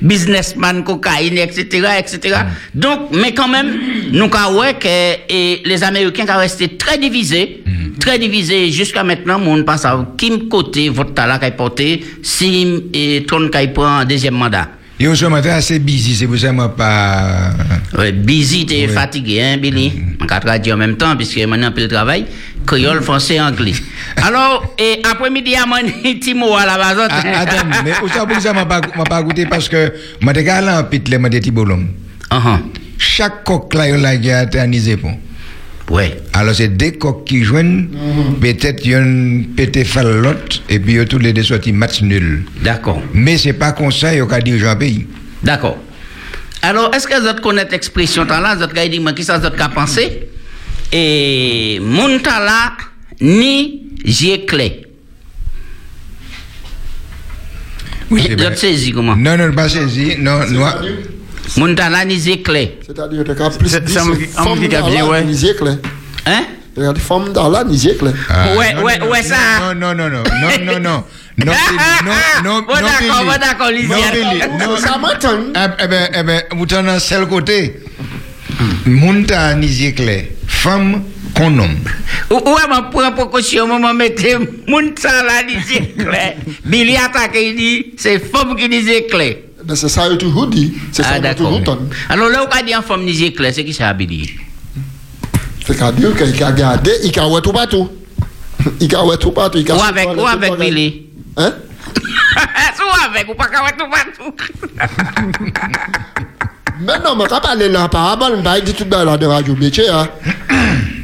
[0.00, 2.36] businessman, cocaïne, etc., etc.
[2.74, 3.74] Donc, mais quand même,
[4.12, 4.88] nous, avons ouais que,
[5.28, 7.64] et les Américains qui resté très divisés,
[7.98, 9.76] très divisés jusqu'à maintenant, on ne pas
[10.16, 13.24] qui me côté votre talent qu'a porté, si, qui
[13.74, 14.68] prend un deuxième mandat.
[15.00, 17.50] Et matin, assez busy, c'est pour ça que pas.
[17.96, 19.92] Ouais, busy, t'es fatigué, hein, Billy?
[20.20, 22.26] On va traduire en même temps, puisque maintenant, un peu de travail.
[22.66, 23.74] Créole, français, anglais.
[24.16, 25.76] Alors, et après-midi, à mon
[26.20, 26.98] Timo à la base.
[27.10, 30.68] Ah, Attends, mais ça pour ça, m'a pas, pas goûté parce que moi, t'es allé
[30.68, 31.86] en pit, les m'a dit bolom.
[32.30, 32.58] Uh-huh.
[32.98, 35.12] Chaque coq là, il a été anisé pour.
[35.90, 36.20] Ouais.
[36.34, 37.88] Alors, c'est des coqs qui joignent,
[38.40, 41.72] peut-être il y a une pété l'autre, et puis ils ont tous les deux sortis
[41.72, 42.44] match nul.
[42.62, 43.02] D'accord.
[43.14, 45.06] Mais c'est pas comme ça, y a dirigeant pays.
[45.42, 45.78] D'accord.
[46.60, 49.50] Alors, est-ce que vous connaissez l'expression tant là, vous avez dit, moi, qui ça vous
[49.50, 50.28] qu'à penser?
[50.92, 52.72] Et, mon temps là,
[53.20, 54.84] ni j'ai clé.
[58.10, 59.16] Oui, Vous autres saisi comment?
[59.16, 60.16] Non, non, pas saisi.
[60.18, 60.64] Non, non.
[61.56, 62.78] Mon temps là, ni j'ai clé.
[62.86, 64.86] C'est-à-dire que t'as plus C'est- dit, c'est un c'est qui- un femme qui a dans
[64.90, 65.24] bien, la ouais.
[65.24, 65.78] Nisier clair.
[66.26, 66.44] Hein?
[66.76, 68.12] Regarde, femme dans la Nisier clair.
[68.28, 69.74] Ah, Ouais, non, ouais, non, ouais, non, ça.
[69.74, 71.04] Non, non, non, non, non, non, non.
[71.44, 72.12] Non, Billy, non,
[72.44, 73.26] non, Bon, non, d'accord, Billy.
[73.26, 73.98] bon, d'accord, Lisière.
[74.14, 75.38] Non, Billy, non, Ça m'attend.
[75.54, 77.80] Ah, Eh ben, eh ben, vous t'en avez seul côté.
[78.86, 80.24] Mounta nisier clair.
[80.46, 81.02] Femme
[81.34, 81.76] qu'on nomme.
[82.30, 84.24] Ou ou m'a prend précaution, moi, mettre
[84.66, 86.36] mon temps là, ni j'ai clé.
[86.64, 89.06] Billy attaque, il dit, c'est femme qui dit j'ai
[89.68, 89.76] clé.
[89.76, 90.74] C'est ça, il toujours dit.
[90.92, 91.60] C'est ça, Ah, d'accord.
[92.08, 94.30] Alors là, on dit en j'ai clé, c'est qui ça, Billy?
[95.66, 97.90] C'est qu'à dire qu'il a gardé, il a ouais tout partout.
[98.80, 99.58] Il a ouais tout partout.
[99.58, 100.56] il a Ou tout avec, ou tout avec.
[100.58, 101.06] Billy?
[101.36, 101.52] Hein?
[102.80, 104.34] Ou avec, ou pas qu'à tout partout.
[106.80, 107.40] Mais non, mais quand
[107.88, 110.08] parabole, on va dire tout dans la radio métier, hein.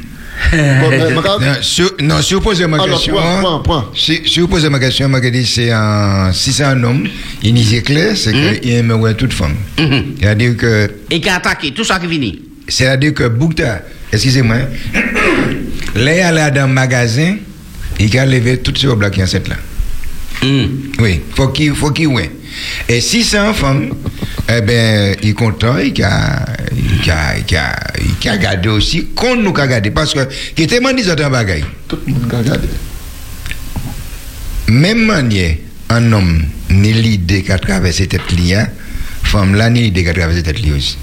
[0.53, 3.15] Non, si, non, si vous posez ma question,
[3.63, 3.89] point.
[3.95, 7.07] Si, vous posez ma question, je dis c'est un, si c'est un homme,
[7.43, 9.55] il nisier clair, c'est qu'il aimerait toute femme.
[10.19, 12.41] C'est-à-dire que, Et qui a attaqué, tout ça qui finit.
[12.67, 13.81] c'est-à-dire que Boukta,
[14.11, 14.57] excusez-moi,
[15.95, 17.37] là, allait dans le magasin,
[17.99, 19.55] il a levé toutes ces robes qui ont cette là.
[20.99, 22.29] Oui, faut qu'il faut qu'il ouais.
[22.89, 23.89] Et si c'est un femme,
[24.49, 27.75] eh ben il est content, il a il a il a
[28.23, 31.29] il a gardé aussi qu'on nous a gardé parce que qui était mandi ça dans
[31.29, 31.65] bagaille.
[31.87, 32.67] Tout le monde a regardé.
[34.67, 35.55] Même manière
[35.89, 38.67] un homme ni l'idée qu'a traversé cette ligne,
[39.23, 40.97] femme là ni l'idée qu'a traversé cette ligne aussi.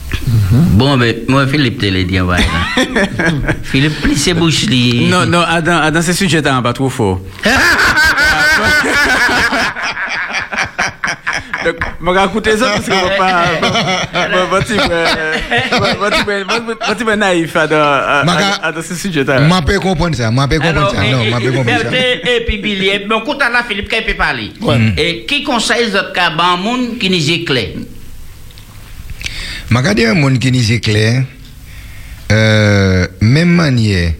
[0.50, 2.44] Bon, ben, moi, Philippe te l'a dit, on va là.
[3.62, 3.94] Philippe,
[4.36, 5.08] bouches, li.
[5.08, 7.20] Non, non, Adam, Adam, ce sujet là, pas trop fort.
[11.64, 13.44] Donc, je vais écouter ça parce que je pas.
[16.88, 19.24] Je suis pas naïf à ce sujet.
[19.40, 21.02] Moi peux comprendre ça, moi peux comprendre ça.
[21.02, 21.90] Non, moi peux comprendre ça.
[21.92, 24.52] et, puis Billy, bon, écoute là, Philippe, qui peut parler?
[24.96, 26.12] Et qui conseille les autres
[26.62, 27.68] monde qui nous éclaire?
[29.70, 31.24] Je regarde un monde qui nous éclaire,
[32.30, 34.12] euh, même manière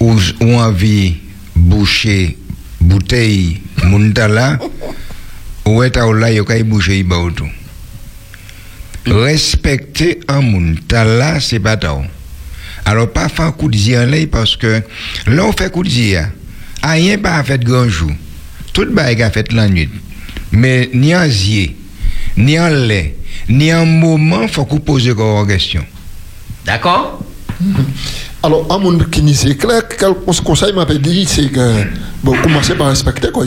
[0.00, 1.16] où où envie
[1.54, 2.36] boucher
[2.80, 4.58] bouteille muntala,
[5.66, 7.48] où est là, il y a boucher il tout.
[9.06, 11.88] Respecter un monde, là, c'est pas tout.
[12.84, 14.80] Alors, pas faire un coup de en l'air parce que
[15.26, 16.28] là, on fait coup de zia.
[16.82, 18.10] Rien pas fait grand jour.
[18.72, 19.88] Tout bail a fait la nuit.
[20.52, 21.76] Mais ni en zier,
[22.36, 23.16] ni en lait,
[23.48, 25.84] ni en moment, faut qu'on pose encore question.
[26.64, 27.24] D'accord?
[28.42, 31.84] Alors, un monde qui nous éclaire, quel cons- conseil m'a dit, c'est que,
[32.22, 33.46] bon, commencez par respecter quoi.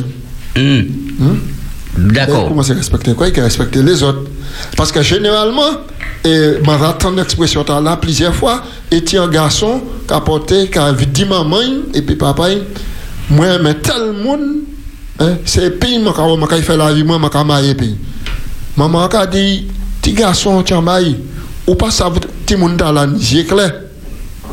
[2.00, 2.48] D'accord.
[2.48, 4.24] Commencez à respecter quoi, et respecter les autres?
[4.78, 5.70] Parce que généralement,
[6.24, 10.92] et m'a entendu l'expression là plusieurs fois, et un garçon qui a porté, qui a
[10.94, 11.58] dit maman,
[11.94, 12.48] et puis papa,
[13.30, 14.64] moi, mais tel monde,
[15.20, 17.98] hein, c'est pays, moi, quand je fais la vie, moi, je marié pays.
[18.78, 19.68] Maman a dit,
[20.02, 21.16] petit garçon, tu as marié,
[21.68, 22.10] ou pas ça,
[22.46, 23.08] petit monde dans la
[23.46, 23.74] clair.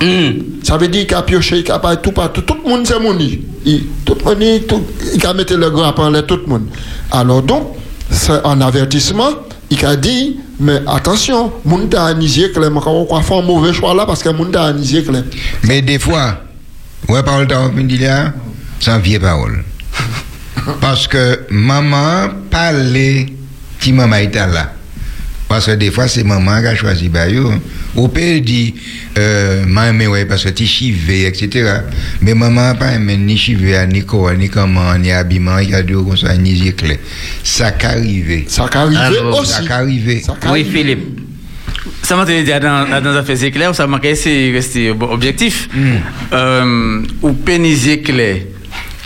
[0.00, 0.62] Hmm.
[0.62, 2.42] Ça veut dire qu'il a pioché, qu'il a pas tout partout.
[2.42, 3.14] Tout le monde, c'est mon
[4.04, 6.66] Tout le monde, il- tout- il a mis le grappin en l'air, tout le monde.
[7.10, 7.68] Alors donc,
[8.10, 9.30] c'est un avertissement.
[9.70, 12.52] Il a dit, mais attention, monde a anisé.
[12.56, 15.24] Mais on va faire un mauvais choix là parce que monde a anisé clair.
[15.64, 16.40] Mais des fois,
[17.08, 17.46] ouais, parole
[17.88, 18.32] dit là,
[18.80, 19.64] sans vieille parole.
[20.80, 23.26] Parce que maman parlait,
[23.80, 24.72] ti maman était là.
[25.48, 27.52] Parce que des fois, c'est maman qui a choisi Bayo.
[27.94, 28.74] Au père dit,
[29.16, 31.72] euh, maman, ouais, parce que tu chivé, etc.
[32.20, 35.74] Mais maman n'a pas aimé ni chivé, ni quoi, ni comment, ni habillement, il y
[35.74, 36.98] a deux comme ça, ni éclair.
[37.44, 38.44] Ça qu'arrivé.
[38.48, 39.52] Ça qu'arrivé aussi.
[39.52, 40.20] Ça qu'arrivé.
[40.20, 40.64] Ça Oui.
[40.64, 41.20] Philippe.
[42.02, 45.68] Ça m'a dit dans, dans les affaires éclairs, ça m'a c'est rester objectif.
[46.32, 48.38] Euh, ou pénisier clair.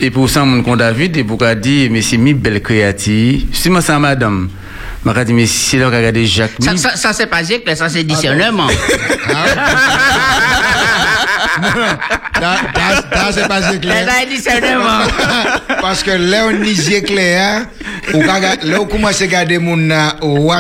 [0.01, 3.45] Et pour ça, mon compte David, et pour qu'a dit, mais c'est mi belle créative.
[3.53, 4.49] Si moi, c'est madame.
[5.05, 6.53] M'a dit, mais si là, regardez Jacques.
[6.61, 8.67] Ça, ça, ça c'est pas que ça c'est discernement.
[12.41, 14.07] Là, là, là, c'est pas Ça éclair.
[14.09, 15.01] c'est discernement.
[15.81, 16.63] Parce que là, on
[18.15, 19.91] ou quand là, on commence à garder mon
[20.23, 20.51] au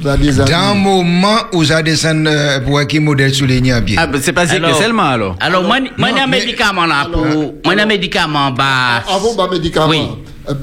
[0.00, 0.30] Vous amis.
[0.34, 3.96] dans le moment où ça descend euh, pour qui modèle souligné pied.
[3.98, 5.36] Ah, ben, c'est pas Alors- seulement alors.
[5.40, 7.24] Alors, moi, Non, un médicament là pour.
[7.24, 9.02] Moi, un médicament, bah.
[9.08, 9.88] Avant bas médicament.
[9.88, 10.00] Oui.
[10.50, 10.54] Euh,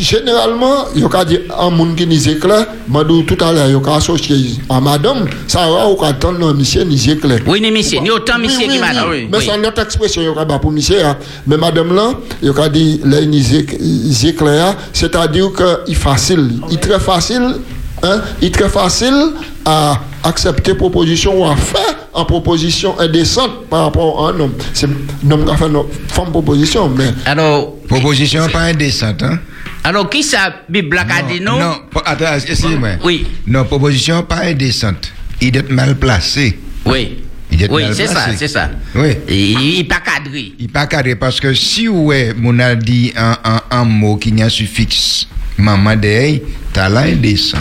[0.00, 3.66] généralement, il y a dit un monde qui n'y éclair, m'a dit tout à l'heure,
[3.68, 4.36] il y a associé
[4.70, 7.40] à madame, ça va ou quand on monsieur n'y éclair.
[7.46, 9.10] Oui, ni monsieur, ni autant monsieur qui oui, madame.
[9.10, 9.16] oui.
[9.24, 9.28] Oui.
[9.30, 11.04] Mais c'est notre expression, il y a pas pour monsieur.
[11.04, 11.16] hein.
[11.46, 16.50] Mais madame là, il y a dit, là, il éclair, c'est-à-dire qu'il est facile.
[16.70, 17.56] Il est très facile,
[18.02, 19.32] hein, il est très facile
[19.64, 24.54] à accepter proposition ou à faire en proposition indécente par rapport à un homme.
[24.72, 29.38] C'est un homme qui a fait une femme proposition, mais Alors, Proposition pas indécente, hein?
[29.82, 31.58] alors qui ça, Bible a dit non?
[31.58, 31.74] Non,
[32.04, 32.90] attends, excusez-moi.
[33.04, 33.26] Oui.
[33.46, 35.12] Non, proposition pas indécente.
[35.40, 36.58] Il est mal placé.
[36.86, 37.18] Oui.
[37.52, 38.70] Il est Oui, c'est ça, c'est ça.
[38.94, 39.16] Oui.
[39.28, 40.52] Il n'est pas cadré.
[40.58, 44.32] Il pas cadré parce que si ouais, mon a dit un, un, un mot qui
[44.32, 45.26] n'y a suffixe,
[45.58, 46.40] maman de
[46.72, 47.58] t'as là indécent.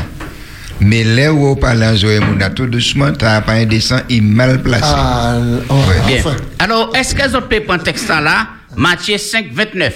[0.80, 4.18] Mais là où on parle en zoé, mon a tout doucement, t'as pas indécent, il
[4.18, 4.84] est mal placé.
[4.86, 5.38] ah,
[5.70, 5.74] oh,
[6.08, 6.18] Bien.
[6.20, 6.36] enfin.
[6.60, 8.48] Alors, est-ce que vous avez pris un texte là?
[8.76, 9.94] Matthieu 5, 29.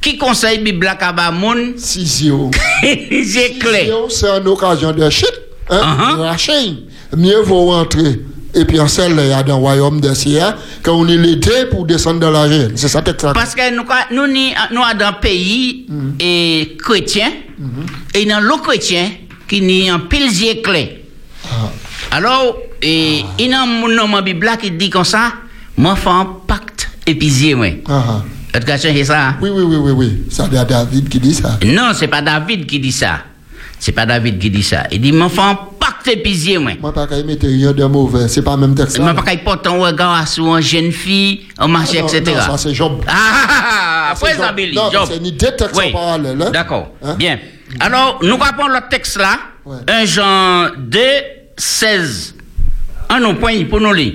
[0.00, 1.74] Qui conseille Bible à Kabamoun?
[1.76, 2.50] Si, si, oh.
[2.82, 3.90] J'ai clé.
[4.10, 6.76] C'est une occasion de chute, hein, de la chaîne.
[7.16, 8.20] Mieux vaut rentrer.
[8.56, 10.38] Et puis en celle a dans le royaume des cieux,
[10.84, 12.72] qu'on est l'été pour descendre dans la chaîne.
[12.76, 13.32] C'est ça, peut-être ça.
[13.32, 15.86] Parce que nous, nous, nous, sommes dans un pays
[16.20, 17.32] et chrétien,
[18.14, 19.10] et dans l'autre chrétien,
[19.48, 21.04] qui n'y a un pile clé.
[22.10, 25.32] Alors, et, il y a un monde dans la Bible qui dit comme ça,
[25.76, 27.68] moi, fais un pacte épisé, moi.
[27.88, 28.24] Ah, ah.
[28.54, 29.34] Est-ce que tu as ça?
[29.42, 30.68] Oui, oui, oui, oui, oui.
[30.68, 31.58] David qui dit ça.
[31.64, 33.18] Non, c'est pas David qui dit ça.
[33.80, 34.84] C'est pas David qui dit ça.
[34.92, 36.72] Il dit, moi, fais un pacte épisé, moi.
[36.80, 38.28] Moi, pas qu'à y mettre rien de mauvais.
[38.28, 38.96] C'est pas même texte.
[38.96, 39.14] Je ne là.
[39.14, 42.22] pas qu'il porte un regard sur une jeune fille, un marché, Non, etc.
[42.36, 43.02] non, ça, c'est Job.
[43.08, 44.56] Ah, ah, ah, Ça, c'est après, Job.
[44.56, 45.08] Billy, Non, Job.
[45.10, 46.50] c'est ni deux textes en parallèle, hein.
[46.52, 46.92] D'accord.
[47.02, 47.16] Hein?
[47.16, 47.38] Bien.
[47.80, 49.38] Alors, nous rappelons le texte là.
[49.64, 49.78] Ouais.
[49.88, 51.00] 1 Jean 2,
[51.56, 52.34] 16.
[53.08, 54.14] Un nom point pour nous lire.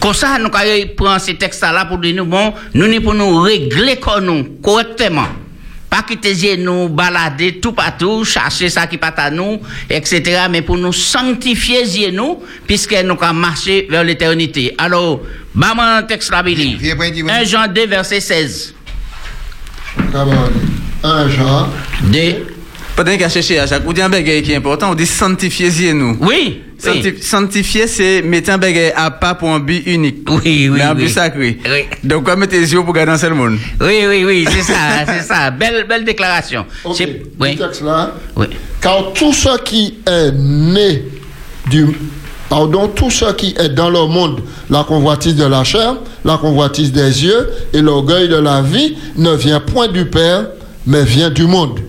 [0.00, 3.96] Comme ça, nous prenons ces textes-là pour dire nous, bon, nous n'est pour nous régler
[3.96, 5.26] comme nous, correctement.
[5.88, 10.42] Pas quitter nous balader tout partout, chercher ça qui pas à nous, etc.
[10.50, 14.74] Mais pour nous sanctifier nous, puisque nous allons marcher vers l'éternité.
[14.78, 15.20] Alors,
[15.54, 17.32] bah, un texte là, dis-moi.
[17.32, 18.74] 1 Jean 2, verset 16.
[21.02, 21.68] Un Jean.
[22.12, 22.18] 2.
[22.96, 25.92] Pendant qu'à chercher à chaque, ou dit un bagage qui est important, on dit sanctifier
[25.92, 26.16] nous.
[26.20, 26.62] Oui.
[26.78, 27.22] Sancti- oui.
[27.22, 30.26] Sanctifier, c'est mettre un bagage à pas pour un but unique.
[30.30, 31.02] Oui, oui, Mais un oui.
[31.04, 31.58] but sacré.
[31.64, 31.84] Oui.
[32.04, 33.58] Donc, quoi mettre les yeux pour garder un seul monde.
[33.80, 34.74] Oui, oui, oui, c'est ça,
[35.06, 35.50] c'est ça.
[35.50, 36.64] Belle, belle déclaration.
[36.84, 36.94] Ok.
[36.96, 38.12] C'est- Le Oui, texte là.
[38.34, 38.46] oui.
[38.80, 41.02] Car tout ce qui est né
[41.68, 41.86] du
[42.48, 46.92] pardon, tout ce qui est dans le monde, la convoitise de la chair, la convoitise
[46.92, 50.46] des yeux et l'orgueil de la vie ne vient point du Père,
[50.86, 51.80] mais vient du monde.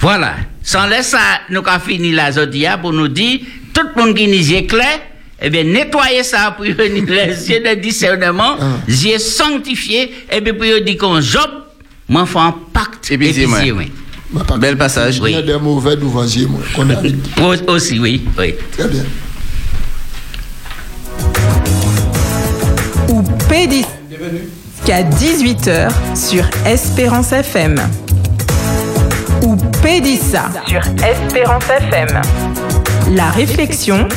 [0.00, 0.34] Voilà.
[0.62, 1.18] Sans laisser ça,
[1.50, 3.40] nous avons fini la zodia pour nous dire,
[3.72, 5.00] tout le monde qui nous est clair,
[5.40, 8.64] eh bien, nettoyer ça pour venir les yeux de discernement, Ah.
[8.88, 11.50] yeux sanctifiés, et puis pour dire qu'on Job,
[12.08, 13.10] moi, fais un pacte.
[13.10, 13.92] Et puis, oui.
[14.32, 15.20] Mais pas Bel passage.
[15.24, 18.54] Il y a des mauvais d'ouvriers, moi, qu'on a Aussi, oui, oui.
[18.76, 19.04] Très bien.
[23.08, 23.84] ou P10
[24.78, 27.76] jusqu'à 18h sur Espérance FM.
[29.44, 32.22] Ou Pédissa sur Espérance FM.
[33.14, 34.08] La réflexion.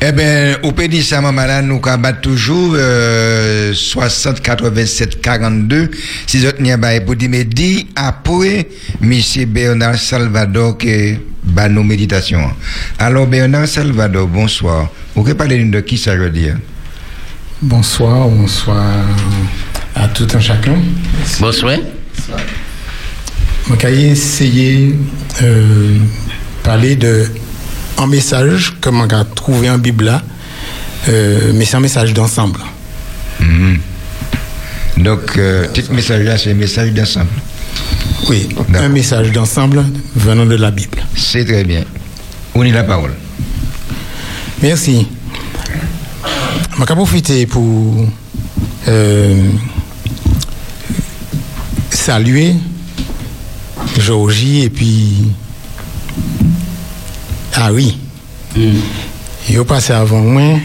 [0.00, 5.90] Eh bien, au pays ça, maman, nous combattons toujours euh, 60, 87, 42.
[6.28, 8.68] Si vous avez un pour dire, mais dit après,
[9.02, 9.20] M.
[9.48, 12.50] Bernard Salvador, que bah, nos méditations.
[13.00, 14.88] Alors, Bernard Salvador, bonsoir.
[15.16, 16.56] Vous pouvez parler de qui ça veut dire?
[17.62, 18.82] Bonsoir, bonsoir
[19.94, 20.76] à tout un chacun.
[21.40, 21.76] Bonsoir.
[23.68, 24.96] Je vais essayer
[25.42, 25.98] euh,
[26.62, 27.26] parler de
[27.98, 30.22] un message que je vais trouver en Bible là,
[31.10, 32.60] euh, mais c'est un message d'ensemble.
[33.40, 33.78] Mhm.
[34.96, 37.28] Donc, euh, petit message là, c'est un message d'ensemble.
[38.30, 39.84] Oui, un message d'ensemble
[40.16, 41.02] venant de la Bible.
[41.14, 41.84] C'est très bien.
[42.54, 43.12] On y la parole?
[44.62, 45.06] Merci.
[46.80, 47.94] Je vais profiter pour
[48.88, 49.50] euh,
[51.90, 52.54] saluer
[53.98, 55.30] Georgie et puis
[57.52, 57.98] Harry.
[58.56, 60.58] Ils ont passé avant moi.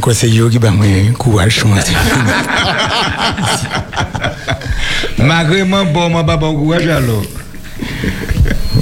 [0.00, 0.70] Quoi, c'est eux qui m'a
[1.18, 1.58] courage.
[1.58, 1.92] je.
[5.18, 7.24] Malgré moi, bon, bon courage alors.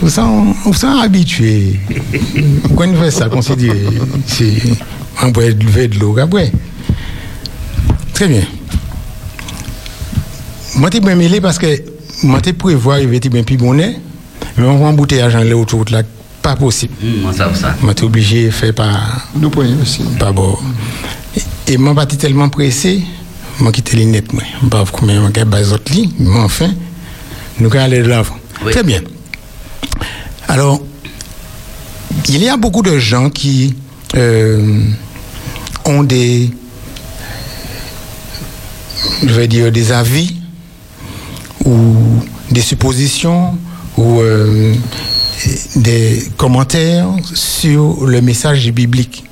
[0.00, 1.78] Vous sont, vous sont habitués.
[2.76, 3.84] Quand on fait ça, considérez,
[4.26, 4.54] c'est
[5.22, 6.50] on peut lever de l'eau après.
[8.14, 8.42] Très bien.
[10.76, 11.66] Moi, je suis mêlé parce que
[12.22, 13.98] moi, je prévois arriver bien plus bonnet,
[14.56, 16.02] mais on va embouteillage en autour là,
[16.40, 16.94] pas possible.
[17.02, 17.76] Hum, ça, ça.
[17.82, 19.28] Moi, je obligé de faire par.
[19.36, 20.02] Nous pouvons aussi.
[20.18, 20.56] Pas bon.
[21.36, 23.02] Et, et moi, je suis tellement pressé,
[23.58, 24.42] moi, quitte les nettes, moi.
[24.50, 26.70] Je ne sais pas combien je vais les autres lits, mais enfin,
[27.58, 28.36] nous allons aller de l'avant.
[28.64, 28.72] Oui.
[28.72, 29.02] Très bien.
[30.50, 30.80] Alors,
[32.28, 33.76] il y a beaucoup de gens qui
[34.16, 34.82] euh,
[35.84, 36.50] ont des,
[39.24, 40.34] je des avis
[41.64, 41.94] ou
[42.50, 43.56] des suppositions
[43.96, 44.74] ou euh,
[45.76, 49.22] des commentaires sur le message biblique.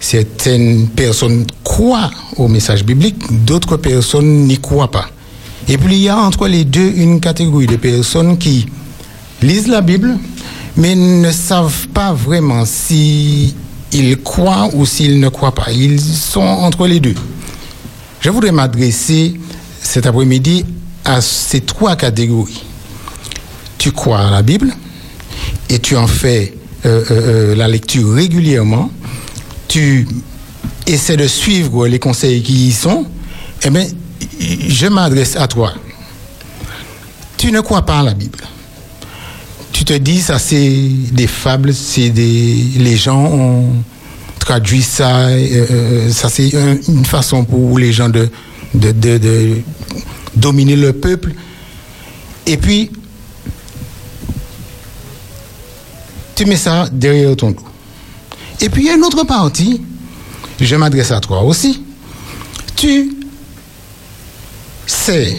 [0.00, 5.10] Certaines personnes croient au message biblique, d'autres personnes n'y croient pas.
[5.68, 8.64] Et puis il y a entre les deux une catégorie de personnes qui
[9.44, 10.18] lisent la Bible,
[10.76, 13.54] mais ne savent pas vraiment si
[13.92, 15.70] ils croient ou s'ils ne croient pas.
[15.70, 17.14] Ils sont entre les deux.
[18.20, 19.34] Je voudrais m'adresser
[19.82, 20.64] cet après-midi
[21.04, 22.64] à ces trois catégories.
[23.76, 24.72] Tu crois à la Bible
[25.68, 26.54] et tu en fais
[26.86, 28.90] euh, euh, euh, la lecture régulièrement.
[29.68, 30.08] Tu
[30.86, 33.04] essaies de suivre les conseils qui y sont.
[33.62, 33.86] Eh bien,
[34.40, 35.74] je m'adresse à toi.
[37.36, 38.38] Tu ne crois pas à la Bible
[39.74, 40.70] tu te dis ça c'est
[41.12, 43.72] des fables, c'est des les gens ont
[44.38, 48.28] traduit ça, euh, euh, ça c'est un- une façon pour les gens de
[48.72, 49.56] de, de, de
[50.36, 51.32] dominer le peuple.
[52.46, 52.90] Et puis
[56.34, 57.62] tu mets ça derrière ton dos.
[58.60, 59.80] Et puis il y a une autre partie,
[60.60, 61.82] je m'adresse à toi aussi.
[62.76, 63.16] Tu
[64.86, 65.36] sais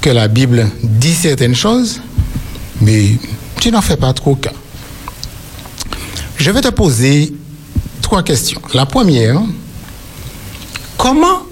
[0.00, 2.00] que la Bible dit certaines choses,
[2.80, 3.10] mais
[3.60, 4.52] tu n'en fais pas trop cas.
[6.38, 7.32] Je vais te poser
[8.00, 8.60] trois questions.
[8.72, 9.40] La première,
[10.96, 11.42] comment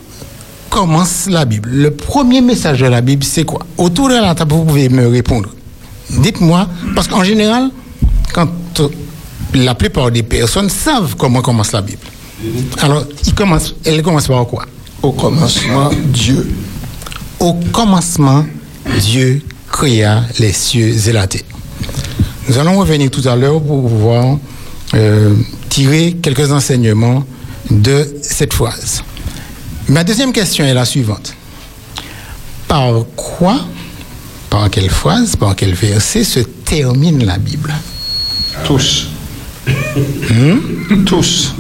[0.71, 1.69] commence la Bible?
[1.71, 3.61] Le premier message de la Bible, c'est quoi?
[3.77, 5.51] Autour de la table, vous pouvez me répondre.
[6.11, 7.71] Dites-moi, parce qu'en général,
[8.33, 8.49] quand
[8.81, 8.89] euh,
[9.53, 12.03] la plupart des personnes savent comment commence la Bible.
[12.81, 14.65] Alors, il commence, elle commence par quoi?
[15.03, 16.49] Au commencement, Dieu.
[17.39, 18.47] Au commencement,
[19.01, 21.43] Dieu créa les cieux et la terre.
[22.49, 24.39] Nous allons revenir tout à l'heure pour pouvoir
[24.95, 25.35] euh,
[25.69, 27.25] tirer quelques enseignements
[27.71, 29.03] de cette phrase.
[29.89, 31.35] Ma deuxième question est la suivante.
[32.67, 33.61] Par quoi,
[34.49, 37.73] par quelle phrase, par quel verset se termine la Bible?
[38.65, 39.09] Tous.
[39.67, 41.05] Hmm?
[41.05, 41.53] Tous.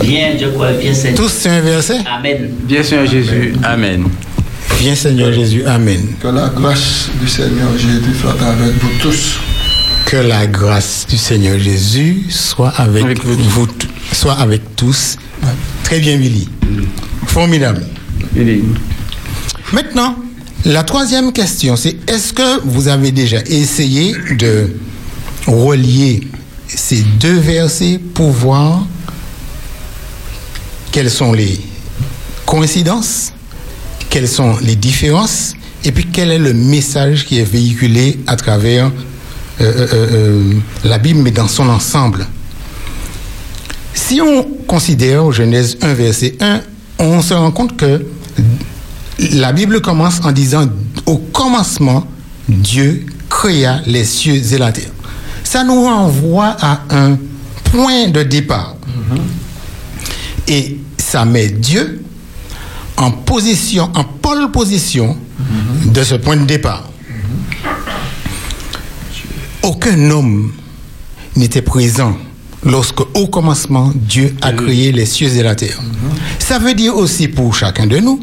[0.00, 0.92] Bien, je crois, bien.
[1.14, 1.98] Tous, c'est un verset?
[2.06, 2.50] Amen.
[2.62, 4.04] Bien Seigneur Jésus, Amen.
[4.78, 6.00] Viens Seigneur Jésus, Amen.
[6.20, 9.38] Que la grâce du Seigneur Jésus soit avec vous tous.
[10.06, 13.66] Que la grâce du Seigneur Jésus soit avec, vous,
[14.12, 15.16] soit avec tous.
[15.84, 16.48] Très bien, Billy.
[17.26, 17.86] Formidable.
[19.72, 20.16] Maintenant,
[20.64, 24.76] la troisième question, c'est est-ce que vous avez déjà essayé de
[25.46, 26.26] relier
[26.66, 28.86] ces deux versets pour voir
[30.92, 31.60] quelles sont les
[32.46, 33.32] coïncidences,
[34.14, 35.54] quelles sont les différences,
[35.84, 38.92] et puis quel est le message qui est véhiculé à travers euh,
[39.60, 40.52] euh, euh,
[40.84, 42.24] la Bible, mais dans son ensemble.
[43.92, 46.60] Si on considère Genèse 1, verset 1,
[47.00, 48.06] on se rend compte que
[49.32, 50.68] la Bible commence en disant
[51.06, 52.06] au commencement,
[52.48, 54.92] Dieu créa les cieux et la terre.
[55.42, 57.18] Ça nous renvoie à un
[57.64, 58.76] point de départ.
[60.46, 62.03] Et ça met Dieu
[63.04, 65.16] en position, en pole position
[65.86, 66.88] de ce point de départ.
[69.62, 70.52] Aucun homme
[71.36, 72.16] n'était présent
[72.64, 75.80] lorsque, au commencement, Dieu a créé les cieux et la terre.
[76.38, 78.20] Ça veut dire aussi pour chacun de nous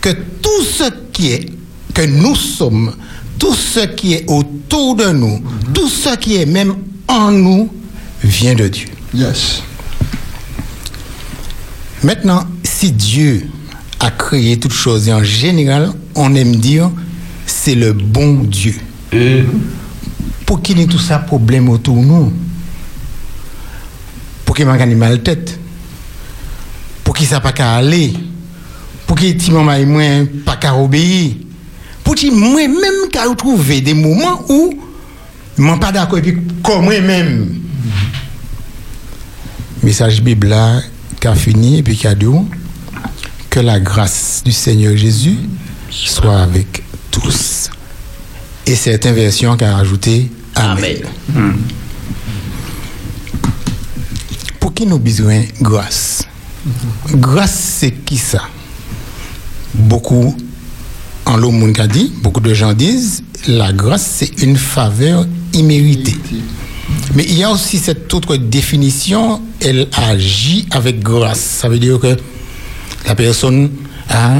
[0.00, 1.46] que tout ce qui est,
[1.92, 2.92] que nous sommes,
[3.38, 5.42] tout ce qui est autour de nous,
[5.74, 6.74] tout ce qui est même
[7.06, 7.68] en nous,
[8.24, 8.88] vient de Dieu.
[9.14, 9.62] Yes.
[12.02, 13.46] Maintenant, si si Dieu
[14.02, 16.90] a créé toutes choses, et en général, on aime dire
[17.46, 18.74] c'est le bon Dieu.
[20.44, 22.32] Pour qu'il y ait tout ça problème autour de nous.
[24.44, 25.58] Pour qu'il ait mal tête.
[27.04, 28.12] Pour qu'il ne pas qu'à aller.
[29.06, 30.02] Pour qu'il ait petit maman et moi
[30.44, 31.34] pas qu'à obéir.
[32.02, 34.74] Pour qu'il moi même qu'à trouver des moments où
[35.56, 37.60] je ne pas d'accord et puis comme moi-même
[39.82, 40.80] message Bible là
[41.20, 42.26] qui a fini et puis qui a dit
[43.52, 45.36] que la grâce du Seigneur Jésus
[45.90, 47.68] soit avec tous.
[48.66, 50.96] Et certaines versions qui a rajouté Amen.
[54.58, 56.26] Pour qui nous besoin de grâce?
[57.10, 58.40] Grâce, c'est qui ça?
[59.74, 60.34] Beaucoup,
[61.26, 61.52] en l'eau,
[61.92, 66.16] dit, beaucoup de gens disent, la grâce, c'est une faveur imméritée.
[67.14, 71.40] Mais il y a aussi cette autre définition, elle agit avec grâce.
[71.40, 72.16] Ça veut dire que
[73.06, 73.70] la personne
[74.08, 74.36] a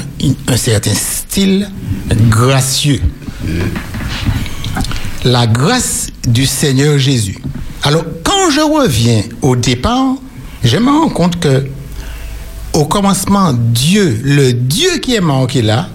[0.49, 1.69] un certain style
[2.29, 3.01] gracieux.
[5.25, 7.39] La grâce du Seigneur Jésus.
[7.85, 10.15] Alors, quand je reviens au départ,
[10.65, 11.67] je me rends compte que
[12.73, 15.89] au commencement, Dieu, le Dieu qui est marqué là,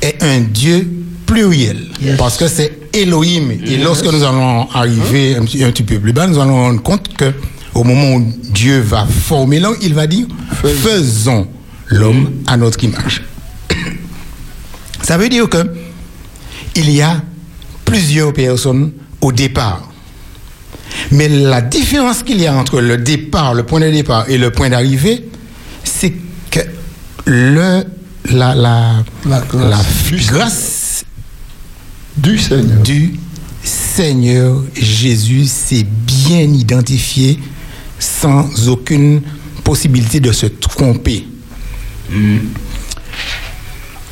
[0.00, 0.88] est un Dieu
[1.26, 1.88] pluriel.
[2.16, 3.50] Parce que c'est Elohim.
[3.66, 6.82] Et lorsque nous allons arriver un petit, un petit peu plus bas, nous allons rendre
[6.82, 7.32] compte que
[7.74, 10.26] au moment où Dieu va former l'homme, il va dire
[10.62, 11.46] faisons
[11.88, 13.22] l'homme à notre image.
[15.02, 15.72] Ça veut dire que
[16.74, 17.22] il y a
[17.84, 19.90] plusieurs personnes au départ.
[21.10, 24.50] Mais la différence qu'il y a entre le départ, le point de départ et le
[24.50, 25.28] point d'arrivée,
[25.84, 26.12] c'est
[26.50, 26.60] que
[27.26, 27.84] le,
[28.30, 29.70] la, la, La grâce
[30.10, 31.04] la grâce
[32.16, 32.82] du Seigneur.
[32.82, 33.14] du
[33.62, 37.38] Seigneur Jésus s'est bien identifié
[37.98, 39.22] sans aucune
[39.64, 41.26] possibilité de se tromper.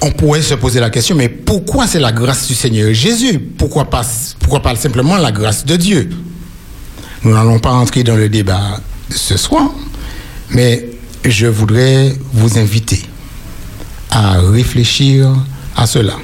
[0.00, 3.38] On pourrait se poser la question, mais pourquoi c'est la grâce du Seigneur Jésus?
[3.38, 4.02] Pourquoi pas,
[4.38, 6.10] pourquoi pas simplement la grâce de Dieu?
[7.22, 8.80] Nous n'allons pas entrer dans le débat
[9.10, 9.70] ce soir,
[10.50, 10.90] mais
[11.24, 13.02] je voudrais vous inviter
[14.10, 15.34] à réfléchir
[15.74, 16.14] à cela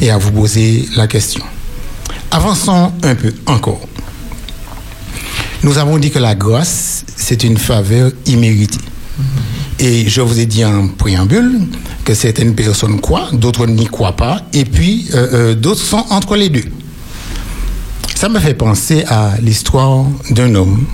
[0.00, 1.44] et à vous poser la question.
[2.30, 3.80] Avançons un peu encore.
[5.62, 8.78] Nous avons dit que la grâce, c'est une faveur imméritée.
[9.80, 11.60] Et je vous ai dit en préambule
[12.04, 16.34] que certaines personnes croient, d'autres n'y croient pas, et puis euh, euh, d'autres sont entre
[16.34, 16.64] les deux.
[18.14, 20.84] Ça me fait penser à l'histoire d'un homme,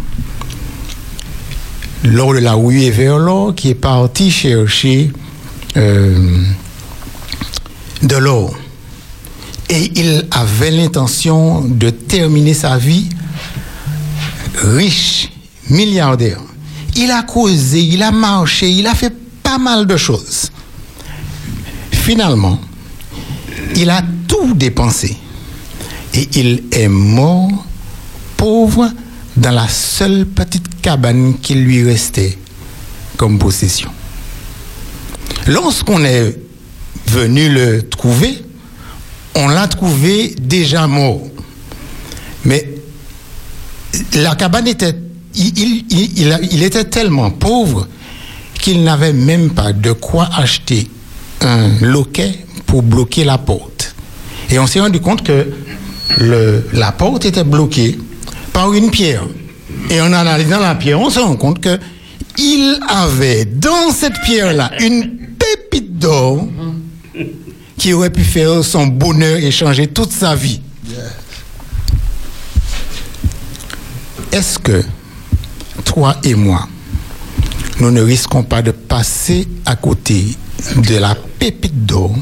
[2.04, 5.10] lors de la ruée vers l'or, qui est parti chercher
[5.78, 6.42] euh,
[8.02, 8.54] de l'or.
[9.70, 13.08] Et il avait l'intention de terminer sa vie
[14.56, 15.30] riche,
[15.70, 16.40] milliardaire.
[16.96, 20.50] Il a causé, il a marché, il a fait pas mal de choses.
[21.90, 22.60] Finalement,
[23.76, 25.16] il a tout dépensé.
[26.14, 27.50] Et il est mort
[28.36, 28.90] pauvre
[29.36, 32.38] dans la seule petite cabane qui lui restait
[33.16, 33.90] comme possession.
[35.46, 36.38] Lorsqu'on est
[37.08, 38.44] venu le trouver,
[39.34, 41.22] on l'a trouvé déjà mort.
[42.44, 42.68] Mais
[44.14, 44.94] la cabane était,
[45.34, 47.86] il, il- il- il a- il était tellement pauvre
[48.60, 50.88] qu'il n'avait même pas de quoi acheter
[51.40, 53.94] un loquet pour bloquer la porte.
[54.50, 55.46] Et on s'est rendu compte que
[56.18, 57.98] le- la porte était bloquée
[58.52, 59.24] par une pierre.
[59.90, 61.78] Et en analysant la pierre, on se rend compte que
[62.38, 66.46] il avait dans cette pierre-là une pépite d'or
[67.78, 70.60] qui aurait pu faire son bonheur et changer toute sa vie.
[74.32, 74.82] Est-ce que
[76.24, 76.68] et moi,
[77.80, 80.24] nous ne risquons pas de passer à côté
[80.76, 82.14] de la pépite d'or,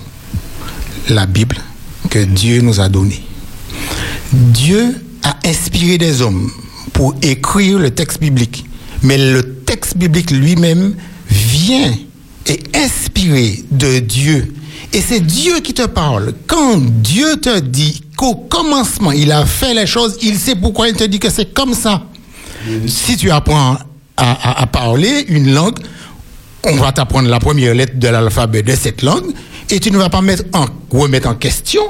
[1.08, 1.56] la Bible,
[2.10, 3.22] que Dieu nous a donnée
[4.32, 6.50] Dieu a inspiré des hommes
[6.92, 8.64] pour écrire le texte biblique,
[9.02, 10.94] mais le texte biblique lui-même
[11.28, 11.94] vient
[12.46, 14.54] et inspiré de Dieu.
[14.92, 16.34] Et c'est Dieu qui te parle.
[16.46, 20.94] Quand Dieu te dit qu'au commencement, il a fait les choses, il sait pourquoi il
[20.94, 22.02] te dit que c'est comme ça.
[22.86, 23.76] Si tu apprends
[24.16, 25.78] à, parler une langue,
[26.64, 29.32] on va t'apprendre la première lettre de l'alphabet de cette langue
[29.70, 31.82] et tu ne vas pas mettre en, remettre en question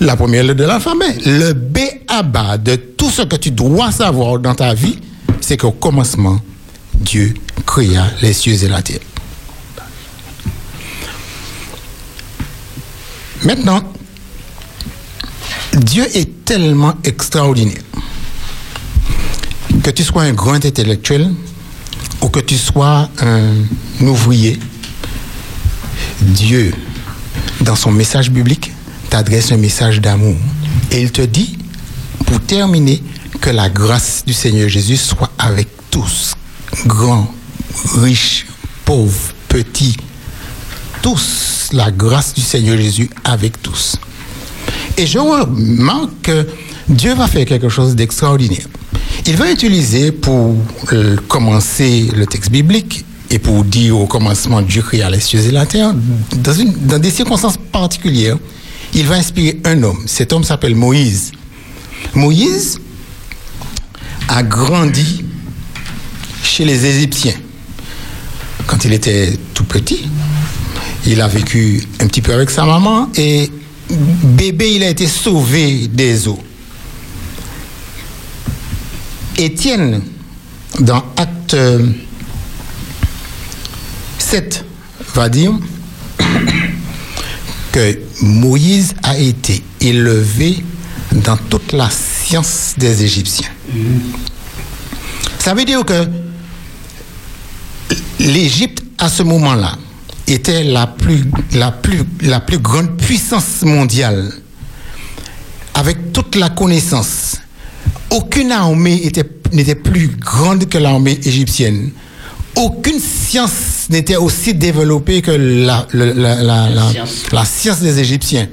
[0.00, 1.16] la première lettre de l'alphabet.
[1.26, 4.98] Le B à bas de tout ce que tu dois savoir dans ta vie,
[5.40, 6.40] c'est qu'au commencement,
[6.94, 7.34] Dieu
[7.66, 9.00] créa les cieux et la terre.
[13.44, 13.82] Maintenant,
[15.74, 17.82] Dieu est tellement extraordinaire
[19.82, 21.30] que tu sois un grand intellectuel
[22.20, 24.58] ou que tu sois un ouvrier
[26.20, 26.72] Dieu,
[27.60, 28.72] dans son message biblique,
[29.10, 30.36] t'adresse un message d'amour.
[30.90, 31.58] Et il te dit,
[32.26, 33.02] pour terminer,
[33.40, 36.34] que la grâce du Seigneur Jésus soit avec tous,
[36.86, 37.32] grands,
[37.94, 38.46] riches,
[38.84, 39.96] pauvres, petits,
[41.02, 43.96] tous, la grâce du Seigneur Jésus avec tous.
[44.96, 46.46] Et je remarque que
[46.88, 48.66] Dieu va faire quelque chose d'extraordinaire.
[49.28, 50.56] Il va utiliser pour
[50.94, 55.50] euh, commencer le texte biblique et pour dire au commencement Dieu créa les cieux et
[55.50, 55.92] la terre,
[56.32, 58.38] dans, des circonstances particulières,
[58.94, 59.98] il va inspirer un homme.
[60.06, 61.32] Cet homme s'appelle Moïse.
[62.14, 62.80] Moïse
[64.28, 65.26] a grandi
[66.42, 67.36] chez les Égyptiens.
[68.66, 70.08] Quand il était tout petit,
[71.04, 73.50] il a vécu un petit peu avec sa maman et
[73.90, 76.42] bébé, il a été sauvé des eaux.
[79.38, 80.02] Étienne,
[80.80, 81.86] dans Acte euh,
[84.18, 84.64] 7,
[85.14, 85.52] va dire
[87.72, 90.62] que Moïse a été élevé
[91.12, 93.48] dans toute la science des Égyptiens.
[95.38, 96.04] Ça veut dire que
[98.18, 99.78] l'Égypte, à ce moment-là,
[100.26, 101.24] était la, plus,
[102.22, 104.32] la plus grande puissance mondiale,
[105.74, 107.17] avec toute la connaissance.
[108.10, 111.90] Aucune armée était- n'était plus grande que l'armée égyptienne.
[112.56, 116.92] Aucune science n'était aussi développée que la, le- la- la- la-
[117.32, 118.48] la science des Égyptiens.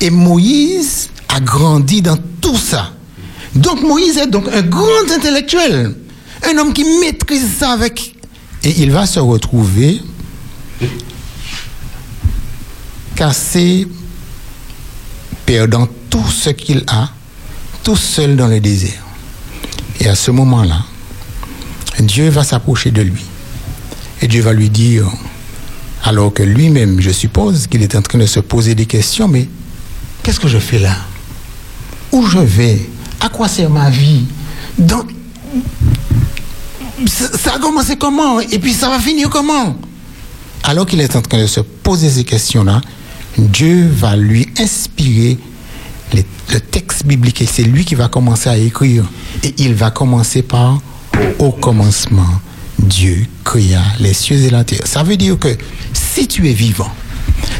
[0.00, 2.92] Et Moïse a grandi dans tout ça.
[3.54, 5.94] Donc Moïse est donc un grand intellectuel,
[6.42, 8.14] un homme qui maîtrise ça avec...
[8.64, 10.00] Et il va se retrouver
[13.14, 13.86] cassé,
[15.46, 17.08] perdant tout ce qu'il a,
[17.86, 19.00] tout seul dans le désert.
[20.00, 20.80] Et à ce moment-là,
[22.00, 23.22] Dieu va s'approcher de lui.
[24.20, 25.08] Et Dieu va lui dire,
[26.02, 29.46] alors que lui-même, je suppose qu'il est en train de se poser des questions, mais
[30.24, 30.96] qu'est-ce que je fais là?
[32.10, 32.90] Où je vais?
[33.20, 34.24] À quoi sert ma vie?
[34.76, 35.06] Dans-
[37.06, 38.40] ça a commencé comment?
[38.40, 39.76] Et puis ça va finir comment?
[40.64, 42.80] Alors qu'il est en train de se poser ces questions-là,
[43.38, 45.38] Dieu va lui inspirer
[46.12, 49.04] les- le texte biblique et c'est lui qui va commencer à écrire.
[49.42, 50.80] Et il va commencer par
[51.38, 52.40] au commencement,
[52.78, 54.82] Dieu créa les cieux et la terre.
[54.86, 55.56] Ça veut dire que
[55.92, 56.92] si tu es vivant,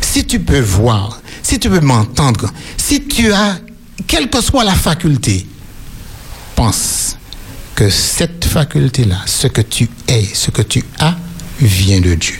[0.03, 3.59] si tu peux voir, si tu peux m'entendre, si tu as,
[4.07, 5.47] quelle que soit la faculté,
[6.55, 7.16] pense
[7.74, 11.16] que cette faculté-là, ce que tu es, ce que tu as,
[11.61, 12.36] vient de Dieu.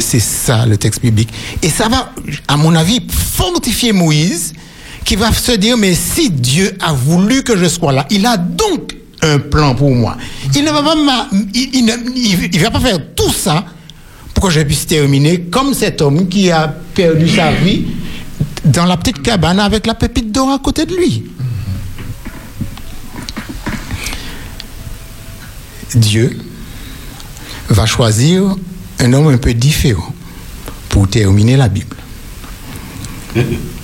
[0.00, 1.28] C'est ça le texte biblique.
[1.62, 2.12] Et ça va,
[2.48, 4.54] à mon avis, fortifier Moïse,
[5.10, 8.36] qui va se dire, mais si Dieu a voulu que je sois là, il a
[8.36, 10.16] donc un plan pour moi.
[10.54, 10.94] Il ne va pas,
[11.52, 13.64] il, ne- va pas faire tout ça
[14.32, 17.86] pour que je puisse terminer comme cet homme qui a perdu sa vie
[18.64, 21.24] dans la petite cabane avec la pépite d'or à côté de lui.
[25.92, 26.38] Dieu
[27.68, 28.44] va choisir
[29.00, 30.14] un homme un peu différent
[30.88, 31.96] pour terminer la Bible.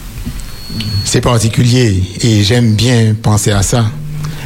[1.04, 3.86] C'est particulier et j'aime bien penser à ça.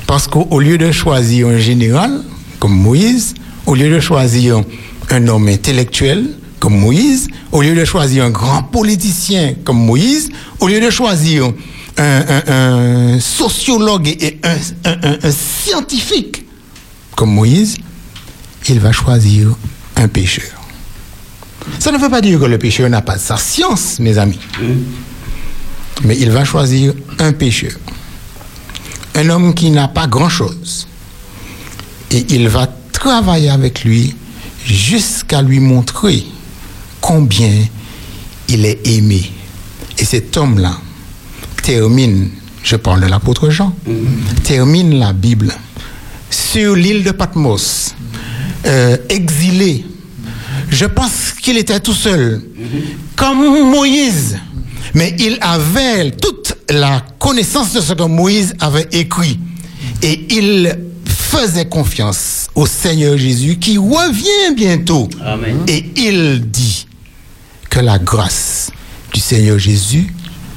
[0.07, 2.23] Parce qu'au lieu de choisir un général
[2.59, 3.35] comme Moïse,
[3.67, 4.63] au lieu de choisir
[5.11, 6.27] un homme intellectuel
[6.59, 11.53] comme Moïse, au lieu de choisir un grand politicien comme Moïse, au lieu de choisir
[11.97, 16.45] un, sociologue et un, scientifique
[17.17, 17.77] comme Moïse,
[18.69, 19.49] il va choisir
[19.97, 20.61] un pécheur.
[21.79, 24.39] Ça ne veut pas dire que le pécheur n'a pas sa science, mes amis.
[26.05, 27.73] Mais il va choisir un pécheur.
[29.15, 30.87] Un homme qui n'a pas grand-chose.
[32.11, 34.15] Et il va travailler avec lui
[34.65, 36.25] jusqu'à lui montrer
[37.01, 37.53] combien
[38.49, 39.31] il est aimé.
[39.99, 40.77] Et cet homme-là
[41.63, 42.31] termine,
[42.63, 43.75] je parle de l'apôtre Jean,
[44.45, 45.53] termine la Bible
[46.31, 47.95] sur l'île de Patmos,
[48.67, 49.85] euh, exilé.
[50.71, 52.43] Je pense qu'il était tout seul,
[53.17, 54.39] comme Moïse.
[54.95, 59.39] Mais il avait toute la connaissance de ce que Moïse avait écrit.
[60.03, 65.09] Et il faisait confiance au Seigneur Jésus qui revient bientôt.
[65.69, 66.87] Et il dit
[67.69, 68.71] que la grâce
[69.13, 70.13] du Seigneur Jésus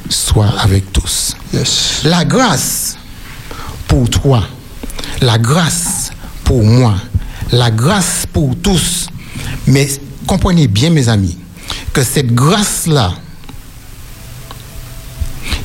[0.10, 1.36] soit avec tous.
[2.04, 2.98] La grâce
[3.88, 4.48] pour toi,
[5.22, 6.12] la grâce
[6.44, 6.96] pour moi,
[7.52, 9.08] la grâce pour tous.
[9.68, 9.88] Mais
[10.26, 11.38] comprenez bien, mes amis,
[11.94, 13.14] que cette grâce-là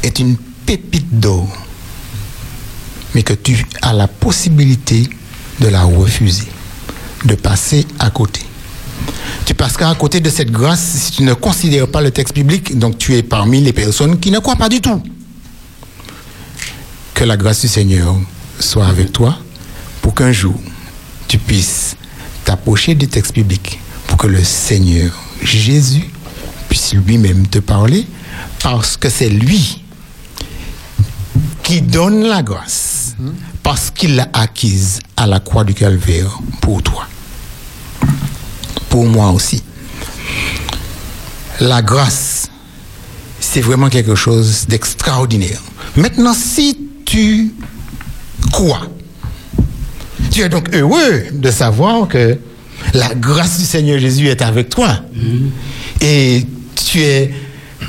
[0.03, 0.37] est une
[0.67, 1.49] pépite d'or,
[3.15, 5.09] mais que tu as la possibilité
[5.61, 6.49] de la refuser,
[7.25, 8.43] de passer à côté.
[9.47, 12.79] tu passeras à côté de cette grâce si tu ne considères pas le texte biblique,
[12.79, 15.03] donc tu es parmi les personnes qui ne croient pas du tout.
[17.15, 18.15] Que la grâce du Seigneur
[18.61, 19.39] soit avec toi
[20.03, 20.55] pour qu'un jour
[21.27, 21.97] tu puisses
[22.45, 26.11] t'approcher du texte biblique pour que le Seigneur Jésus
[26.69, 28.07] puisse lui-même te parler
[28.63, 29.83] parce que c'est lui
[31.69, 33.15] qui donne la grâce
[33.63, 37.07] parce qu'il l'a acquise à la croix du calvaire pour toi.
[38.89, 39.63] Pour moi aussi.
[41.61, 42.49] La grâce,
[43.39, 45.61] c'est vraiment quelque chose d'extraordinaire.
[45.95, 47.53] Maintenant, si tu
[48.51, 48.87] crois,
[50.31, 52.39] tu es donc heureux de savoir que
[52.95, 55.03] la grâce du Seigneur Jésus est avec toi.
[56.01, 56.47] Et
[56.87, 57.31] tu es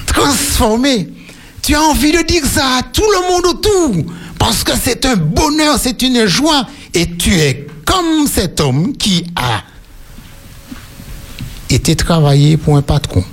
[0.05, 1.07] transformé.
[1.69, 4.11] Tu as envie de dire ça à tout le monde autour.
[4.39, 6.65] Parce que c'est un bonheur, c'est une joie.
[6.95, 9.61] Et tu es comme cet homme qui a
[11.69, 13.23] été travaillé pour un patron.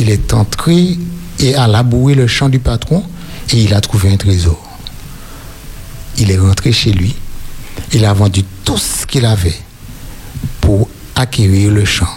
[0.00, 0.98] Il est entré
[1.38, 3.04] et a labouré le champ du patron
[3.52, 4.60] et il a trouvé un trésor.
[6.18, 7.14] Il est rentré chez lui.
[7.92, 9.60] Il a vendu tout ce qu'il avait
[10.60, 12.10] pour acquérir le champ,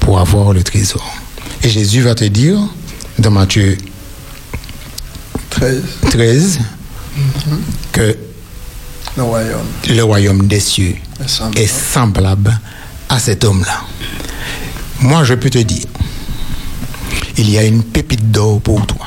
[0.00, 1.04] pour avoir le trésor.
[1.62, 2.58] Et Jésus va te dire,
[3.18, 3.76] dans Matthieu
[5.56, 6.58] 13,
[7.92, 8.16] que
[9.16, 9.66] Le royaume.
[9.88, 11.58] le royaume des cieux est semblable.
[11.58, 12.60] est semblable
[13.08, 13.80] à cet homme-là.
[15.00, 15.84] Moi, je peux te dire,
[17.36, 19.06] il y a une pépite d'or pour toi.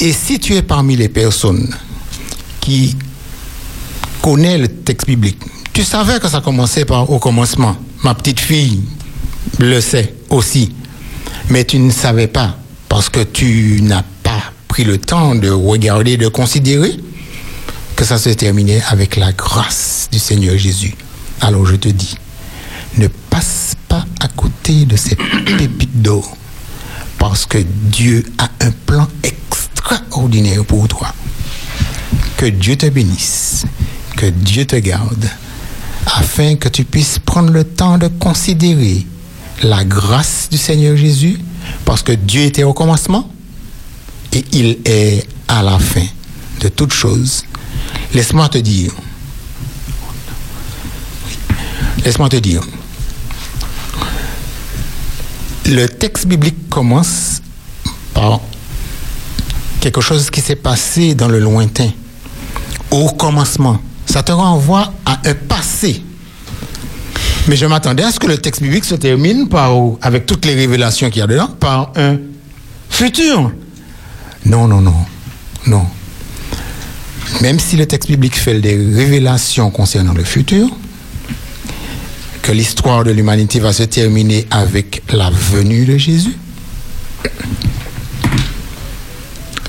[0.00, 1.68] Et si tu es parmi les personnes
[2.60, 2.96] qui
[4.22, 5.40] connaissent le texte biblique,
[5.72, 7.76] tu savais que ça commençait par au commencement.
[8.04, 8.80] Ma petite fille
[9.58, 10.72] le sait aussi.
[11.50, 12.56] Mais tu ne savais pas
[12.88, 14.17] parce que tu n'as pas
[14.84, 16.98] le temps de regarder, de considérer
[17.96, 20.94] que ça se terminait avec la grâce du Seigneur Jésus.
[21.40, 22.16] Alors je te dis,
[22.96, 25.18] ne passe pas à côté de cette
[25.58, 26.36] pépite d'or
[27.18, 31.12] parce que Dieu a un plan extraordinaire pour toi.
[32.36, 33.66] Que Dieu te bénisse,
[34.16, 35.28] que Dieu te garde,
[36.06, 39.04] afin que tu puisses prendre le temps de considérer
[39.62, 41.38] la grâce du Seigneur Jésus,
[41.84, 43.28] parce que Dieu était au commencement
[44.52, 46.06] il est à la fin
[46.60, 47.44] de toutes choses.
[48.14, 48.92] Laisse-moi te dire,
[52.04, 52.62] laisse-moi te dire,
[55.66, 57.42] le texte biblique commence
[58.14, 58.40] par
[59.80, 61.90] quelque chose qui s'est passé dans le lointain,
[62.90, 63.80] au commencement.
[64.06, 66.02] Ça te renvoie à un passé.
[67.46, 69.72] Mais je m'attendais à ce que le texte biblique se termine par,
[70.02, 72.16] avec toutes les révélations qu'il y a dedans, par un
[72.90, 73.52] futur.
[74.48, 75.04] Non, non, non,
[75.66, 75.86] non.
[77.42, 80.66] Même si le texte biblique fait des révélations concernant le futur,
[82.40, 86.34] que l'histoire de l'humanité va se terminer avec la venue de Jésus,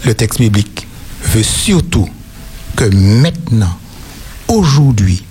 [0.05, 0.87] le texte biblique
[1.23, 2.07] veut surtout
[2.77, 3.77] que maintenant,
[4.47, 5.23] aujourd'hui,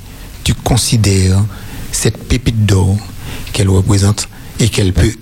[0.45, 1.43] tu considères
[1.91, 2.99] cette pépite d'or
[3.55, 4.29] qu'elle représente
[4.61, 5.15] et qu'elle peut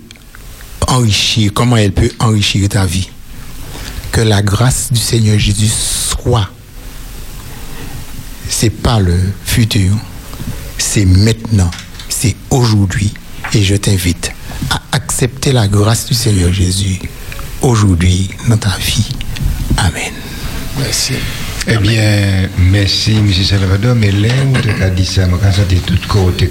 [0.87, 3.07] enrichir, comment elle peut enrichir ta vie.
[4.17, 6.49] Que la grâce du Seigneur Jésus soit.
[8.49, 9.15] C'est pas le
[9.45, 9.93] futur,
[10.79, 11.69] c'est maintenant,
[12.09, 13.13] c'est aujourd'hui.
[13.53, 14.31] Et je t'invite
[14.71, 16.99] à accepter la grâce du Seigneur Jésus
[17.61, 19.05] aujourd'hui dans ta vie.
[19.77, 20.11] Amen.
[20.79, 21.13] Merci.
[21.67, 23.31] Eh bien, merci, M.
[23.31, 26.49] Salvador, mais là où tu as dit ça, quand ça t'est tout côté.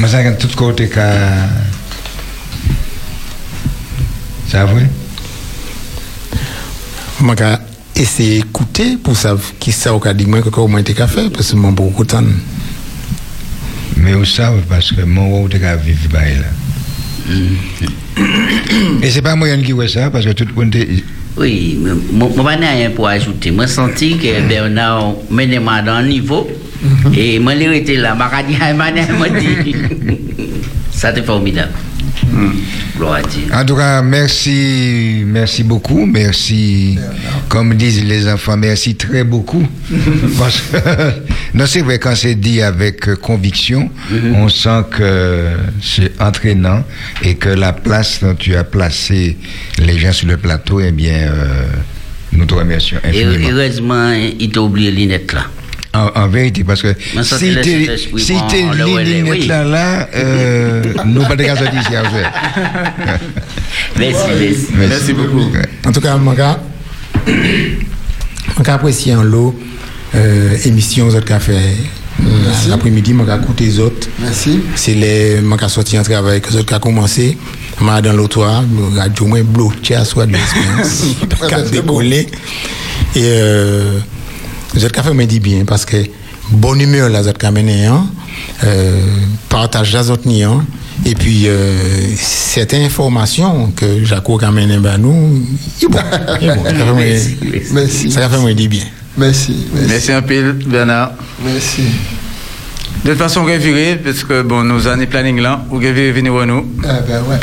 [0.00, 0.90] Moi, ça, tout côté,
[4.50, 4.56] Je
[7.24, 7.58] vais
[7.96, 11.52] essayer d'écouter pour savoir qui ça au dit moi que comment tu as fait parce
[11.52, 12.22] que je beaucoup de temps.
[13.96, 16.46] Mais vous savez, parce que moi, où tu as vécu, bah, là?
[19.02, 21.04] Et c'est pas moi qui vois ça, parce que tout le monde est.
[21.36, 21.78] Oui,
[22.12, 23.50] moi, je n'ai rien pour ajouter.
[23.50, 26.48] Moi, senti que Bernard menait moi dans le niveau.
[27.16, 28.16] Et moi, il était là.
[28.48, 29.76] Je dit, dit.
[30.92, 31.72] Ça, c'était formidable.
[32.96, 33.42] Gloire à Dieu.
[33.52, 36.06] En tout cas, merci, merci beaucoup.
[36.06, 36.98] Merci,
[37.48, 39.66] comme disent les enfants, merci très beaucoup.
[40.38, 40.78] Parce que,
[41.54, 43.90] non, c'est vrai, quand c'est dit avec conviction,
[44.34, 45.48] on sent que
[45.82, 46.84] c'est entraînant
[47.22, 49.36] et que la place dont tu as placé
[49.78, 51.64] les gens sur le plateau, eh bien, euh,
[52.32, 55.46] nous te remercions Et heureusement, il t'a oublié Linette là.
[55.94, 58.34] En, en vérité, parce que Mais si t'es si
[59.04, 62.32] ligne là, là, euh, nous pas de gaz à faire.
[63.98, 64.66] Merci, merci.
[64.74, 65.50] Merci beaucoup.
[65.50, 65.66] Ouais.
[65.86, 66.22] En tout cas, je
[68.70, 69.58] apprécié en lot
[70.14, 71.76] euh, émission que fait
[72.68, 74.08] l'après-midi, je vais écouter les autres.
[74.18, 74.60] Merci.
[74.74, 77.36] C'est les, je vais sortir en travail, que les autres ont commencé.
[77.80, 78.26] Je vais dans le
[78.96, 81.04] radio, moi, bloqué à soi de l'expérience.
[81.40, 82.26] Pas qu'à décoller.
[83.14, 83.98] Et, euh,
[85.02, 85.96] fait me dit bien, parce que
[86.50, 87.08] bonne humeur,
[87.38, 88.06] qui mené, hein,
[88.64, 89.00] euh,
[89.48, 90.64] partage autres, hein,
[91.06, 91.76] et puis, euh,
[92.16, 95.42] cette information que Jaco a mené à nous,
[95.80, 95.98] il est bon.
[96.40, 96.64] il bon.
[96.64, 98.10] Ça fait me- Merci.
[98.10, 98.82] Ça fait me dit bien.
[99.16, 99.66] Merci.
[99.88, 101.12] Merci un peu, Bernard.
[101.44, 101.82] Merci.
[103.04, 105.90] De toute façon, on va virer, parce que bon, nos années planning là, on va
[105.92, 106.66] venir à nous.
[106.84, 107.38] Ah ben ouais.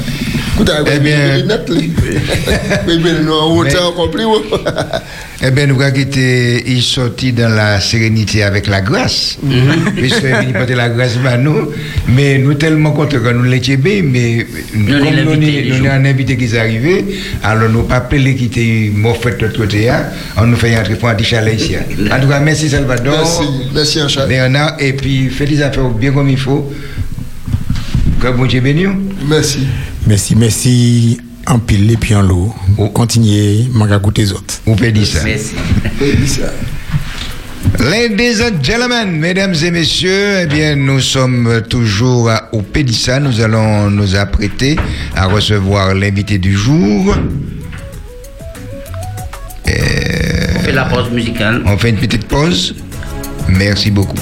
[0.57, 1.43] Eh bien-.
[5.41, 5.77] Eh bien, nous
[6.65, 9.37] il sorti dans la sérénité avec la grâce.
[9.95, 11.71] Puisque il porter la grâce à nous.
[12.07, 16.57] Mais nous tellement contents que nous l'étions bien, mais Nous, avons un invité qui est
[16.57, 17.05] arrivé,
[17.43, 20.05] alors nous pas appelé qui était mort fait de l'autre côté, hein.
[20.37, 21.75] on nous fait entrer pour un petit chalet ici.
[22.11, 23.13] En tout cas, merci Salvador.
[23.73, 23.99] Merci.
[23.99, 24.17] Merci.
[24.27, 26.71] Bernard, et puis faites les affaires bien comme il faut.
[28.21, 28.87] Que bon Dieu bénisse.
[29.27, 29.59] Merci.
[30.07, 32.53] Merci, merci en pile et puis en lot.
[32.93, 34.55] Continuez, je vais écouter les autres.
[34.67, 35.23] On peut dire ça.
[35.23, 35.53] Merci.
[37.79, 43.19] Ladies and gentlemen, mesdames et messieurs, eh bien, nous sommes toujours à- au Pédissa.
[43.19, 44.77] Nous allons nous apprêter
[45.15, 47.15] à recevoir l'invité du jour.
[49.67, 51.63] On fait la pause musicale.
[51.65, 52.75] On fait une petite pause.
[53.49, 54.17] Merci beaucoup.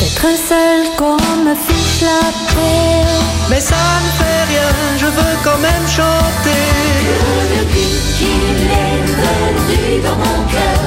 [0.00, 2.22] d'être seule qu'on me fiche la
[2.52, 3.04] paix.
[3.50, 4.68] Mais ça ne fait rien,
[4.98, 6.64] je veux quand même chanter.
[7.06, 7.20] Que
[7.56, 10.84] depuis qu'il est venu dans mon cœur,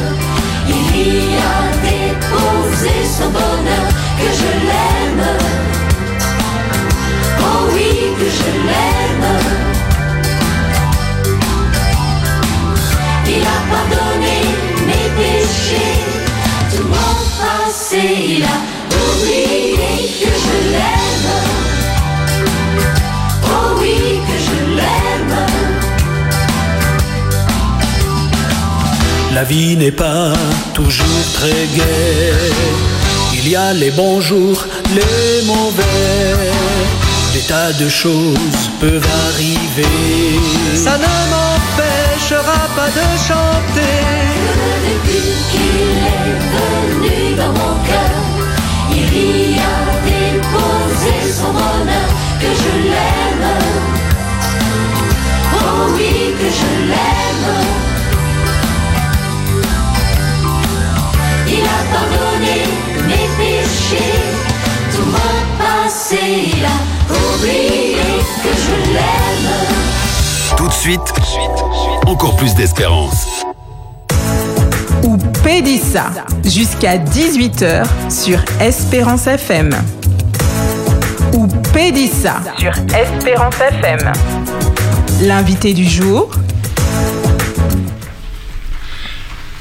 [0.68, 3.88] il y a déposé son bonheur,
[4.20, 5.28] que je l'aime.
[7.40, 7.90] Oh oui,
[8.20, 9.69] que je l'aime.
[13.32, 14.38] Il a pardonné
[14.88, 15.98] mes péchés,
[16.72, 18.04] tout mon passé,
[18.36, 18.58] il a
[19.04, 21.32] oublié que je l'aime.
[23.46, 25.38] Oh oui, que je l'aime.
[29.36, 30.34] La vie n'est pas
[30.74, 32.52] toujours très gaie.
[33.36, 34.66] Il y a les bons jours,
[34.96, 36.52] les mauvais.
[37.34, 40.40] Des tas de choses peuvent arriver.
[40.76, 41.49] Ça ne
[42.30, 43.98] m'empêchera pas de chanter.
[44.86, 48.18] Depuis qu'il est venu dans mon cœur,
[48.92, 49.62] il y a
[50.06, 52.10] déposé son bonheur,
[52.40, 53.50] que je l'aime.
[55.54, 57.50] Oh oui, que je l'aime.
[61.48, 62.58] Il a pardonné
[63.08, 64.22] mes péchés,
[64.94, 66.78] tout mon passé, il a
[67.10, 70.09] oublié que je l'aime.
[70.58, 71.00] Tout de suite,
[72.06, 73.46] encore plus d'espérance.
[75.04, 76.12] ou Pédissa
[76.46, 79.70] jusqu'à 18h sur Espérance FM.
[81.34, 84.12] Ou Pédissa sur Espérance FM.
[85.22, 86.30] L'invité du jour,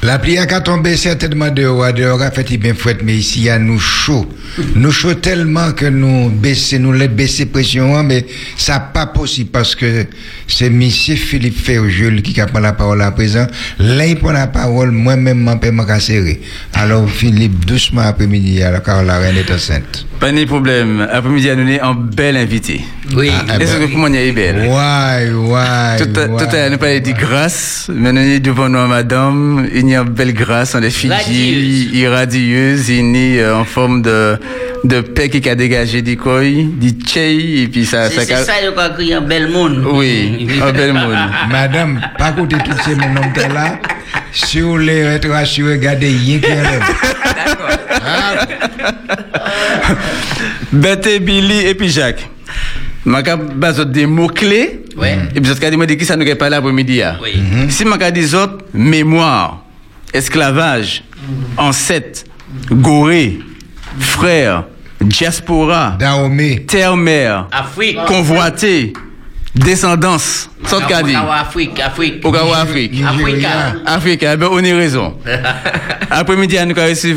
[0.03, 3.45] La pluie a qu'à tomber certainement dehors, dehors a fait bien fouette, mais ici, il
[3.45, 4.27] y a nous chaud.
[4.75, 8.25] Nous chaud tellement que nous baissons, nous les baisser pression, hein, mais
[8.57, 10.07] ça pas possible parce que
[10.47, 13.47] c'est monsieur Philippe Ferjul qui a pris la parole à présent.
[13.79, 16.41] Là, il prend la parole, moi-même, père m'a serré.
[16.73, 20.07] Alors, Philippe, doucement après-midi, alors, car la reine est enceinte.
[20.19, 21.07] Pas de problème.
[21.13, 22.81] Après-midi, nous avons un bel invité.
[23.15, 23.31] Oui.
[23.49, 24.67] Ah, Est-ce que comment il est belle?
[24.69, 25.97] Ouais, ouais.
[25.99, 26.37] Tout à ouais.
[26.39, 27.89] tout à l'heure, nous parlons de grâce.
[27.95, 29.69] Maintenant, nous devant nous, madame.
[29.73, 31.95] Il y a une belle grâce en effigie, Radieuse.
[31.95, 34.39] irradieuse, il est euh, en forme de,
[34.85, 38.69] de paix qui a dégagé du koi, du tchei, et puis ça, C'est ça, il
[38.79, 39.85] a crié un bel monde.
[39.93, 41.15] oui, un bel monde.
[41.51, 43.05] Madame, pas côté tous ces noms
[43.55, 43.79] là,
[44.33, 46.83] sur les rétroactions, regardez, rien qui enlève.
[50.73, 52.29] Bette, Billy et puis Jacques.
[53.07, 54.85] Je vais baser des mots-clés.
[54.97, 55.17] Ouais.
[55.35, 57.03] Et puis, je vais dire qui ça nous a parlé après-midi.
[57.03, 57.17] ah.
[57.23, 57.33] Oui.
[57.71, 59.65] Si je vais dire autres, mémoire,
[60.13, 61.05] esclavage,
[61.57, 62.25] ancêtre,
[62.71, 63.39] goré,
[63.99, 64.65] frère,
[65.01, 66.65] diaspora, Dahomey.
[66.67, 67.99] terre-mère, Afrique.
[68.07, 68.93] convoité,
[69.55, 70.51] descendance,
[71.03, 71.15] dit.
[71.15, 72.25] Afrique, Afrique.
[72.25, 73.03] Afrique.
[73.05, 73.49] Africa.
[73.87, 75.19] Afrique, eh ben, on a raison.
[76.11, 77.15] Après-midi, nous avons reçu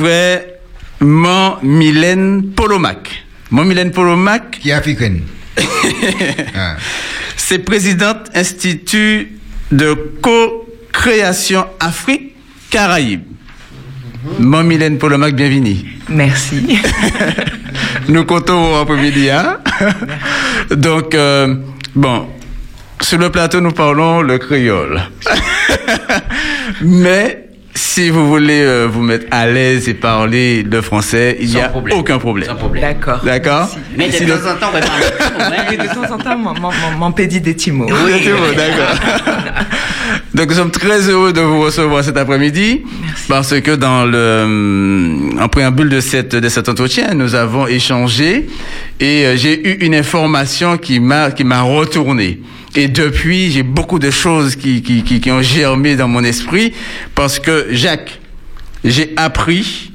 [1.01, 3.09] mon Mylène Polomac.
[3.49, 5.21] Mon Mylène Polomac, Qui est africaine.
[6.55, 6.75] Ah.
[7.35, 9.39] c'est présidente Institut
[9.71, 13.30] de co-création Afrique-Caraïbes.
[14.39, 15.77] Mon Mylène Polomac, bienvenue.
[16.09, 16.79] Merci.
[18.07, 19.29] Nous comptons après-midi.
[19.29, 19.57] Hein?
[20.69, 21.55] Donc, euh,
[21.95, 22.27] bon,
[23.01, 25.01] sur le plateau, nous parlons le créole.
[26.81, 31.59] Mais si vous voulez euh, vous mettre à l'aise et parler le français, il n'y
[31.59, 31.97] a problème.
[31.97, 32.49] aucun problème.
[32.49, 32.83] Sans problème.
[32.83, 33.21] D'accord.
[33.23, 35.05] D'accord Mais de Si temps le- en temps, on va parler.
[35.69, 37.87] Oui, de temps en temps, pédit des petits mots.
[37.89, 38.11] Oui.
[38.25, 38.95] Bon, d'accord.
[40.33, 42.81] Donc nous sommes très heureux de vous recevoir cet après-midi
[43.27, 48.47] parce que dans le hum, en préambule de cette de cet entretien, nous avons échangé
[48.99, 52.39] et euh, j'ai eu une information qui m'a qui m'a retourné.
[52.75, 56.73] Et depuis, j'ai beaucoup de choses qui, qui, qui, qui ont germé dans mon esprit
[57.15, 58.19] parce que Jacques,
[58.83, 59.91] j'ai appris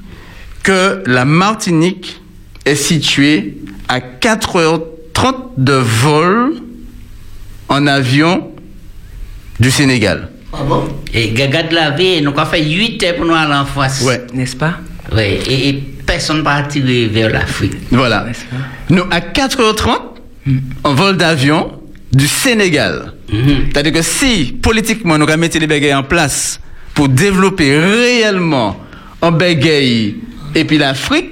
[0.63, 2.21] que la Martinique
[2.65, 3.57] est située
[3.87, 6.53] à 4h30 de vol
[7.69, 8.51] en avion
[9.59, 10.29] du Sénégal.
[10.53, 10.87] Ah bon?
[11.13, 14.01] Et Gaga de la vie, nous avons fait 8 heures pour nous aller en France.
[14.01, 14.21] Ouais.
[14.33, 14.75] N'est-ce pas?
[15.13, 15.73] Oui, et, et
[16.05, 17.73] personne ne va attirer vers l'Afrique.
[17.91, 18.23] Voilà.
[18.25, 18.57] N'est-ce pas?
[18.89, 19.99] Nous, à 4h30,
[20.83, 21.71] en vol d'avion
[22.11, 23.13] du Sénégal.
[23.31, 23.67] Mhm.
[23.71, 26.59] C'est-à-dire que si, politiquement, nous avons mis les bagailles en place
[26.93, 28.77] pour développer réellement
[29.21, 30.15] un bagaille
[30.55, 31.29] et puis l'Afrique,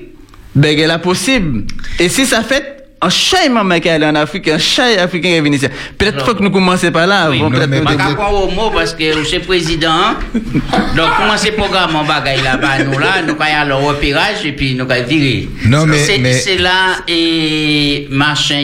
[0.54, 1.64] bagaille là possible.
[2.00, 2.72] Et si ça fait
[3.02, 5.68] un chat maman qui est allé en Afrique, un chat africain qui est venu ici.
[5.98, 7.30] Peut-être Alors, faut que nous commençons par là.
[7.30, 9.92] Oui, avant, non, peut-être mais vais prendre au mot parce que je suis président.
[9.92, 10.16] hein.
[10.96, 14.54] Donc, commencer le programme en bagaille là-bas, nous là, nous allons aller au repérage et
[14.54, 15.50] puis nous allons virer.
[15.66, 18.64] Non, mais- C'est mais- c'est là, et machin,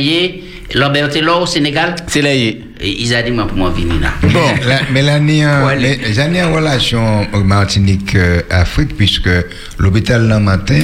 [0.71, 2.33] est, Lambert Taylor au Sénégal, C'est là.
[2.33, 4.13] ils ont dit moi pour moi venir là.
[4.21, 5.03] Bon, la, mais
[6.13, 9.29] j'en ai en relation au Martinique euh, Afrique puisque
[9.79, 10.79] l'hôpital le matin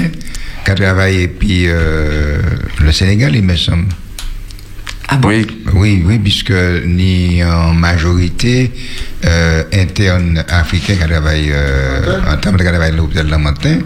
[0.66, 2.38] qui a travaillé puis euh,
[2.80, 3.86] le Sénégal il me semble.
[5.10, 5.30] Ah bon?
[5.30, 5.48] Oui.
[5.74, 6.54] Oui, oui, puisque
[6.86, 8.72] ni en majorité
[9.26, 13.80] euh, interne africain qui travaille euh, en termes de travail à l'hôpital le matin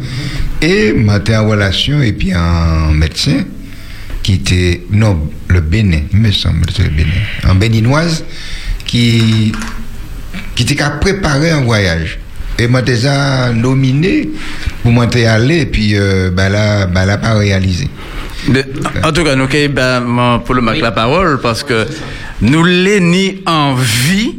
[0.61, 3.43] et matin en relation et puis en médecin
[4.23, 7.11] qui était non le Bénin, il me semble c'est le Bénin,
[7.49, 8.23] en béninoise
[8.85, 9.51] qui
[10.55, 12.19] qui était qu'à préparer un voyage.
[12.59, 14.29] Et moi déjà nominé
[14.83, 17.87] pour moi aller et puis euh, bah là bah là pas réalisé.
[18.47, 18.65] De-
[19.03, 21.87] en tout cas, nous avons ben, mon- pour le marquer la parole parce que
[22.41, 24.35] nous l'avons envie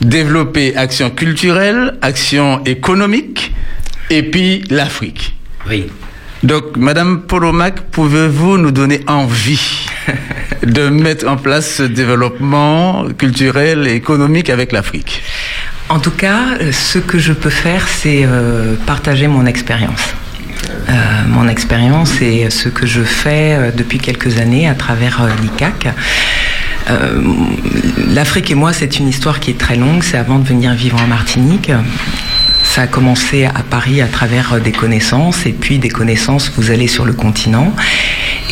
[0.00, 3.52] développer action culturelle, action économique
[4.10, 5.34] et puis l'Afrique.
[5.68, 5.86] Oui.
[6.42, 9.86] Donc, Madame Polomac, pouvez-vous nous donner envie
[10.62, 15.22] de mettre en place ce développement culturel et économique avec l'Afrique?
[15.90, 20.14] En tout cas, euh, ce que je peux faire, c'est euh, partager mon expérience.
[20.88, 20.92] Euh,
[21.28, 25.88] mon expérience et ce que je fais depuis quelques années à travers l'ICAC.
[28.08, 30.02] L'Afrique et moi, c'est une histoire qui est très longue.
[30.02, 31.70] C'est avant de venir vivre en Martinique.
[32.70, 36.70] Ça a commencé à Paris à travers euh, des connaissances et puis des connaissances, vous
[36.70, 37.74] allez sur le continent.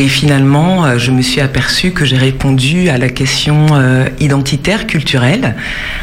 [0.01, 4.89] Et finalement, euh, je me suis aperçue que j'ai répondu à la question euh, identitaire,
[4.89, 5.55] culturelle,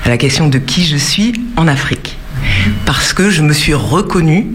[0.06, 2.16] à la question de qui je suis en Afrique.
[2.86, 4.48] Parce que je me suis reconnue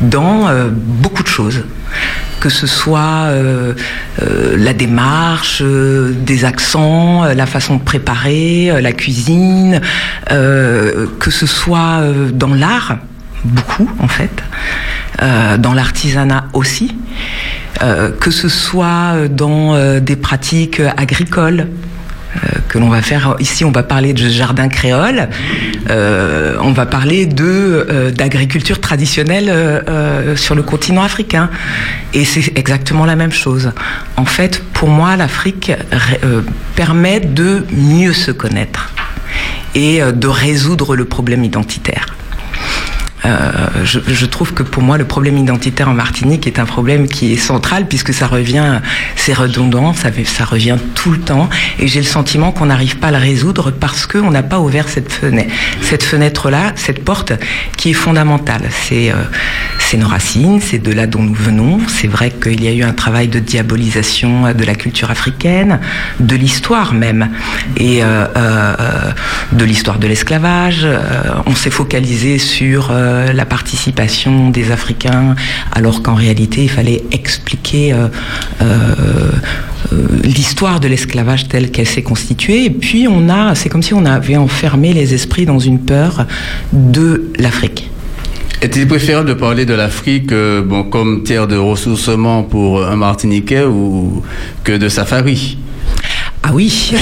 [0.00, 1.64] dans beaucoup de choses.
[2.40, 3.74] Que ce soit euh,
[4.22, 9.80] euh, la démarche, euh, des accents, la façon de préparer, la cuisine,
[10.28, 12.98] que ce soit dans l'art,
[13.44, 14.42] beaucoup en fait,
[15.58, 16.96] dans l'artisanat aussi,
[18.20, 21.68] que ce soit dans des pratiques agricoles.
[22.36, 25.28] Euh, que l'on va faire ici, on va parler de jardin créole,
[25.90, 29.50] euh, on va parler de euh, d'agriculture traditionnelle
[30.36, 31.50] sur le continent africain,
[32.14, 33.72] et c'est exactement la même chose.
[34.16, 35.72] En fait, pour moi, l'Afrique
[36.76, 38.92] permet de mieux se connaître
[39.74, 42.06] et de résoudre le problème identitaire.
[43.24, 47.32] Euh, je, trouve que pour moi, le problème identitaire en Martinique est un problème qui
[47.32, 48.80] est central puisque ça revient,
[49.16, 50.10] c'est redondant, ça,
[50.44, 51.48] revient tout le temps.
[51.78, 54.88] Et j'ai le sentiment qu'on n'arrive pas à le résoudre parce qu'on n'a pas ouvert
[54.88, 55.52] cette fenêtre,
[55.82, 57.32] cette fenêtre-là, cette porte
[57.76, 58.62] qui est fondamentale.
[58.70, 59.14] C'est euh,
[59.78, 61.80] c'est nos racines, c'est de là dont nous venons.
[61.88, 65.80] C'est vrai qu'il y a eu un travail de diabolisation de la culture africaine,
[66.20, 67.30] de l'histoire même,
[67.76, 68.26] et euh,
[69.50, 70.86] de l'histoire de l'esclavage.
[71.46, 75.34] On s'est focalisé sur euh, la participation des Africains,
[75.72, 78.08] alors qu'en réalité, il fallait expliquer euh,
[78.62, 79.30] euh,
[80.22, 82.66] l'histoire de l'esclavage telle qu'elle s'est constituée.
[82.66, 86.26] Et puis, on a, c'est comme si on avait enfermé les esprits dans une peur
[86.72, 87.90] de l'Afrique.
[88.62, 94.22] Est-il préférable de parler de l'Afrique bon, comme terre de ressourcement pour un Martiniquais ou
[94.62, 95.56] que de safari?
[96.42, 96.92] Ah oui.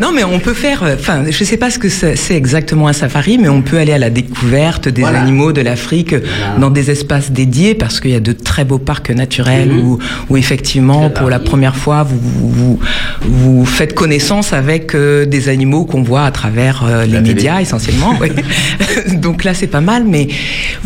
[0.00, 0.82] non, mais on peut faire.
[0.82, 3.92] euh, Enfin, je sais pas ce que c'est exactement un safari, mais on peut aller
[3.92, 5.20] à la découverte des Voilà.
[5.20, 6.14] animaux de l'Afrique
[6.58, 9.84] dans des espaces dédiés parce qu'il y a de très beaux parcs naturels Mhm.
[9.86, 9.98] où,
[10.30, 12.78] où effectivement, pour la première fois, vous, vous, vous-
[13.60, 18.14] vous faites connaissance avec euh, des animaux qu'on voit à travers euh, les médias essentiellement.
[18.20, 18.30] oui.
[19.18, 20.28] Donc là, c'est pas mal, mais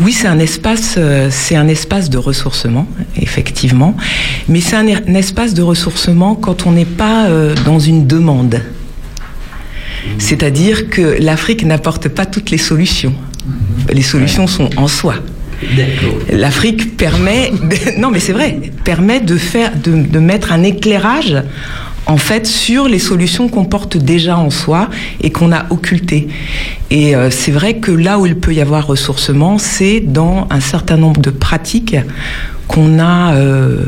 [0.01, 2.87] oui, c'est un espace, euh, c'est un espace de ressourcement,
[3.21, 3.95] effectivement,
[4.49, 8.61] mais c'est un, un espace de ressourcement quand on n'est pas euh, dans une demande.
[10.17, 13.13] C'est-à-dire que l'Afrique n'apporte pas toutes les solutions.
[13.91, 15.15] Les solutions sont en soi.
[16.31, 21.37] L'Afrique permet, de- non mais c'est vrai, permet de faire, de, de mettre un éclairage
[22.05, 24.89] en fait sur les solutions qu'on porte déjà en soi
[25.21, 26.27] et qu'on a occultées.
[26.91, 30.59] Et euh, c'est vrai que là où il peut y avoir ressourcement, c'est dans un
[30.59, 31.95] certain nombre de pratiques
[32.67, 33.85] qu'on a euh,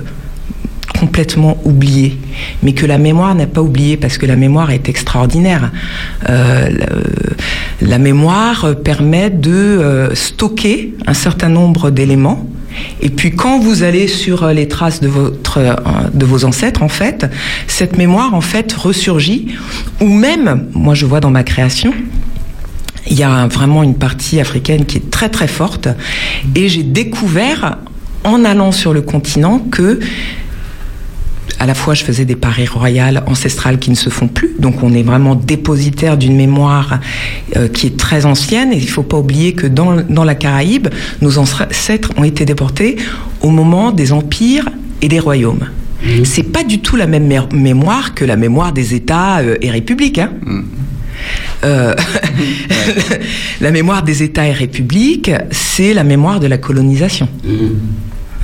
[1.00, 2.18] complètement oublié,
[2.64, 5.72] mais que la mémoire n'a pas oublié parce que la mémoire est extraordinaire.
[6.30, 6.70] Euh,
[7.82, 12.48] la, mémoire permet de euh, stocker un certain nombre d'éléments.
[13.02, 17.26] Et puis quand vous allez sur euh, les traces de vos ancêtres en fait,
[17.68, 19.56] cette mémoire en fait ressurgit
[20.02, 21.93] ou même moi je vois dans ma création
[23.08, 25.88] il y a vraiment une partie africaine qui est très très forte
[26.56, 27.78] et j'ai découvert
[28.24, 30.00] en allant sur le continent que
[31.60, 34.49] à la fois, je faisais des parées royales ancestrales qui ne se font plus.
[34.60, 36.99] Donc, on est vraiment dépositaire d'une mémoire
[37.56, 38.74] euh, qui est très ancienne.
[38.74, 40.88] Et il ne faut pas oublier que dans, dans la Caraïbe,
[41.22, 42.97] nos ancêtres ont été déportés
[43.41, 44.68] au moment des empires
[45.01, 45.68] et des royaumes.
[46.24, 49.72] C'est pas du tout la même mé- mémoire que la mémoire des États euh, et
[49.72, 50.20] républiques.
[50.20, 50.32] hein.
[51.64, 51.95] Euh,
[53.62, 57.28] la mémoire des États et républiques, c'est la mémoire de la colonisation.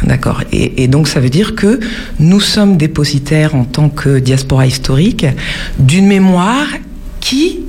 [0.03, 0.41] D'accord.
[0.51, 1.79] Et, donc ça veut dire que
[2.19, 5.25] nous sommes dépositaires en tant que diaspora historique
[5.77, 6.67] d'une mémoire
[7.19, 7.59] qui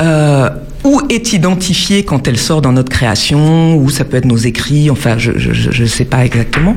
[0.00, 0.48] euh,
[0.84, 4.90] ou est identifiée quand elle sort dans notre création, ou ça peut être nos écrits,
[4.90, 6.76] enfin je ne sais pas exactement,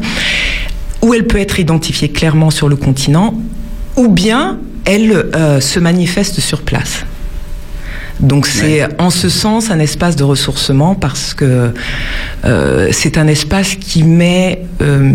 [1.04, 3.40] ou elle peut être identifiée clairement sur le continent,
[3.96, 7.06] ou bien elle euh, se manifeste sur place.
[8.20, 11.74] Donc c'est en ce sens un espace de ressourcement parce que
[12.46, 15.12] euh, c'est un espace qui met euh,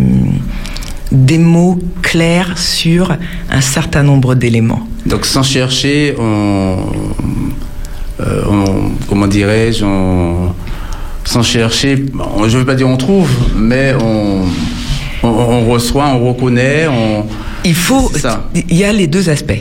[1.12, 3.16] des mots clairs sur
[3.50, 4.86] un certain nombre d'éléments.
[5.06, 6.78] Donc sans chercher, on,
[8.20, 10.52] euh, on- comment dirais-je, on-
[11.24, 12.06] sans chercher,
[12.36, 14.42] on- je ne veux pas dire on trouve, mais on,
[15.22, 17.24] on, on reçoit, on reconnaît, on...
[17.64, 18.10] Il faut,
[18.54, 19.60] il y a les deux aspects.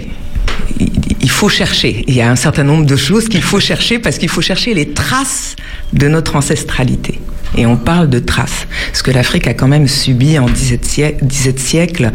[0.80, 2.06] Il- faut chercher.
[2.08, 4.74] Il y a un certain nombre de choses qu'il faut chercher parce qu'il faut chercher
[4.74, 5.56] les traces
[5.92, 7.20] de notre ancestralité.
[7.58, 8.68] Et on parle de traces.
[8.88, 12.12] Parce que l'Afrique a quand même subi en 17 siècles, 17 siècles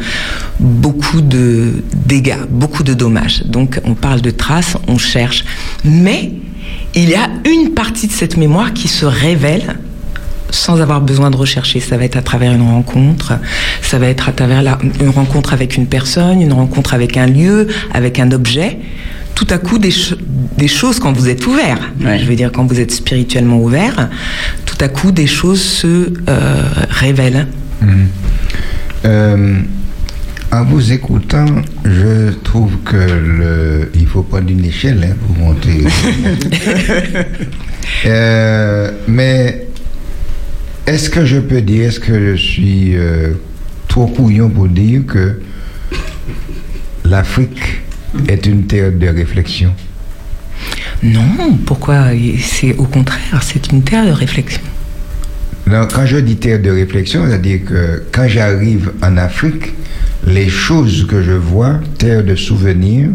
[0.59, 3.43] beaucoup de dégâts, beaucoup de dommages.
[3.45, 5.45] Donc on parle de traces, on cherche.
[5.85, 6.33] Mais
[6.95, 9.77] il y a une partie de cette mémoire qui se révèle
[10.51, 11.81] sans avoir besoin de rechercher.
[11.81, 13.35] Ça va être à travers une rencontre,
[13.83, 17.27] ça va être à travers la- une rencontre avec une personne, une rencontre avec un
[17.27, 18.79] lieu, avec un objet.
[19.35, 20.17] Tout à coup, des, cho-
[20.59, 24.09] des choses, quand vous êtes ouvert, je veux dire quand vous êtes spirituellement ouvert,
[24.67, 27.47] tout à coup, des choses se euh, révèlent.
[29.07, 29.61] Euh,
[30.53, 31.47] en vous écoutant,
[31.85, 35.85] je trouve que le, il faut prendre une échelle hein, pour monter.
[38.07, 39.67] Euh, mais
[40.91, 43.35] est-ce que je peux dire, est-ce que je suis euh,
[43.87, 45.41] trop couillon pour dire que
[47.05, 47.83] l'Afrique
[48.29, 49.73] est une terre de réflexion?
[51.03, 52.09] Non, pourquoi?
[52.41, 54.63] C'est au contraire, c'est une terre de réflexion.
[55.69, 59.73] Non, quand je dis terre de réflexion, c'est-à-dire que quand j'arrive en Afrique,
[60.27, 63.11] les choses que je vois, terre de souvenirs,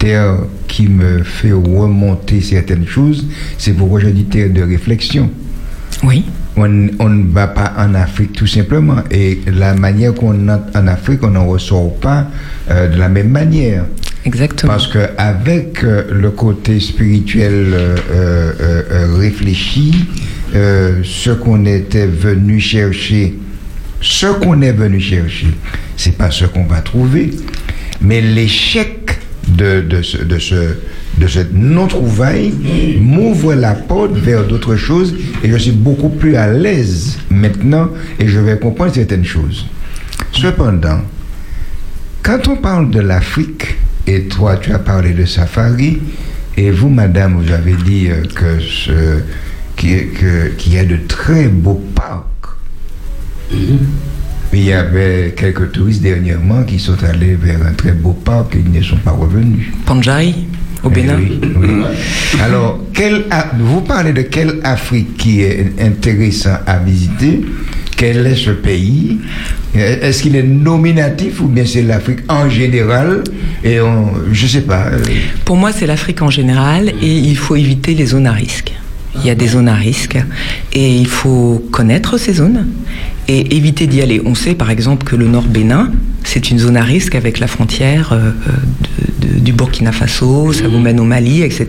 [0.00, 3.24] terre qui me fait remonter certaines choses,
[3.56, 5.30] c'est pourquoi je dis terre de réflexion.
[6.02, 6.24] Oui.
[6.56, 8.98] On, on ne va pas en Afrique tout simplement.
[9.10, 12.28] Et la manière qu'on entre en Afrique, on n'en ressort pas
[12.70, 13.84] euh, de la même manière.
[14.24, 14.72] Exactement.
[14.72, 20.06] Parce qu'avec le côté spirituel euh, euh, euh, réfléchi,
[20.54, 23.34] euh, ce qu'on était venu chercher,
[24.00, 25.48] ce qu'on est venu chercher,
[25.96, 27.32] c'est pas ce qu'on va trouver.
[28.00, 29.18] Mais l'échec
[29.48, 30.54] de, de, ce, de, ce,
[31.18, 32.52] de cette non-trouvaille
[33.00, 37.88] m'ouvre la porte vers d'autres choses et je suis beaucoup plus à l'aise maintenant
[38.18, 39.66] et je vais comprendre certaines choses.
[40.32, 41.00] Cependant,
[42.22, 43.76] quand on parle de l'Afrique,
[44.06, 45.98] et toi tu as parlé de safari,
[46.56, 49.18] et vous, madame, vous avez dit euh, que ce,
[49.76, 52.24] qu'il y, a- de très beaux parcs.
[54.52, 58.62] Il y avait quelques touristes dernièrement qui sont allés vers un très beau parc et
[58.64, 59.66] ils ne sont pas revenus.
[59.84, 60.46] Panjari,
[60.84, 61.16] au Eh Bénin.
[61.18, 61.68] oui, oui.
[62.42, 67.40] Alors, quel A- vous parlez de quelle Afrique qui est intéressant à visiter?
[67.96, 69.18] Quel est ce pays?
[69.74, 73.22] Est-ce qu'il est nominatif ou bien c'est l'Afrique en général?
[73.62, 74.86] Et on, je sais pas.
[74.92, 74.98] euh,
[75.44, 78.72] Pour moi, c'est l'Afrique en général et il faut éviter les zones à risque.
[79.20, 80.16] Il y a des zones à risque
[80.72, 82.66] et il faut connaître ces zones
[83.28, 84.20] et éviter d'y aller.
[84.24, 85.92] On sait par exemple que le Nord Bénin,
[86.24, 88.32] c'est une zone à risque avec la frontière euh,
[89.20, 91.66] de- du Burkina Faso, ça vous mène au Mali, etc.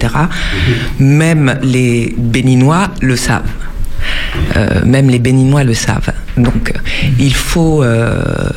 [1.00, 3.44] Même les Béninois le savent.
[4.58, 6.12] Euh, même les Béninois le savent.
[6.38, 6.74] Donc,
[7.20, 7.84] il faut.
[7.84, 8.50] euh,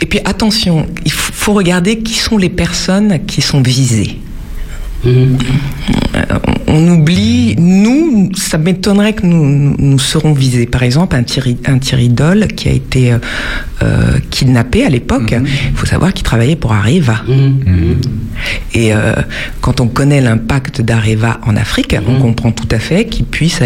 [0.00, 4.18] Et puis attention, il faut regarder qui sont les personnes qui sont visées.
[5.04, 5.26] Euh,
[6.68, 10.66] on oublie, nous, ça m'étonnerait que nous, nous, serons visés.
[10.66, 13.18] Par exemple, un Thierry, un Thierry Doll qui a été euh,
[13.82, 17.22] euh, kidnappé à l'époque, il faut savoir qu'il travaillait pour Areva.
[18.74, 19.14] Et euh,
[19.60, 23.60] quand on connaît l'impact d'Areva en Afrique, on comprend tout à fait qu'il puisse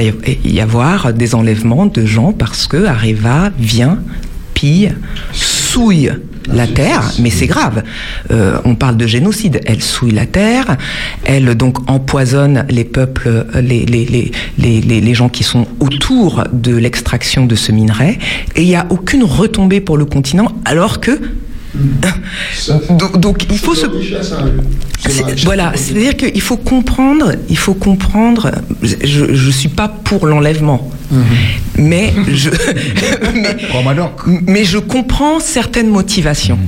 [0.45, 3.99] y avoir des enlèvements de gens parce que Areva vient,
[4.55, 4.93] pille,
[5.33, 6.13] souille
[6.53, 7.83] la terre, mais c'est grave.
[8.31, 9.61] Euh, on parle de génocide.
[9.67, 10.77] Elle souille la terre,
[11.25, 15.67] elle donc empoisonne les peuples, euh, les, les, les, les, les- les gens qui sont
[15.81, 18.19] autour de l'extraction de ce minerai,
[18.57, 21.19] et il n'y a aucune retombée pour le continent, alors que
[22.99, 23.87] donc, donc, il faut se
[25.09, 28.51] c'est- voilà, c'est-à-dire qu'il faut comprendre, il faut comprendre.
[28.83, 30.91] Je ne suis pas pour l'enlèvement,
[31.77, 32.51] mais je
[34.27, 36.59] mais, mais je comprends certaines motivations.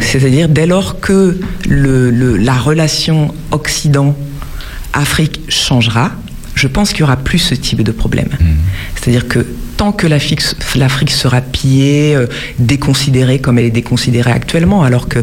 [0.00, 6.12] C'est-à-dire dès lors que le, le- la relation Occident-Afrique changera,
[6.56, 8.28] je pense qu'il y aura plus ce type de problème.
[8.96, 9.46] C'est-à-dire que
[9.76, 12.26] tant que l'Afrique sera pillée, euh,
[12.58, 15.20] déconsidérée comme elle est déconsidérée actuellement, alors que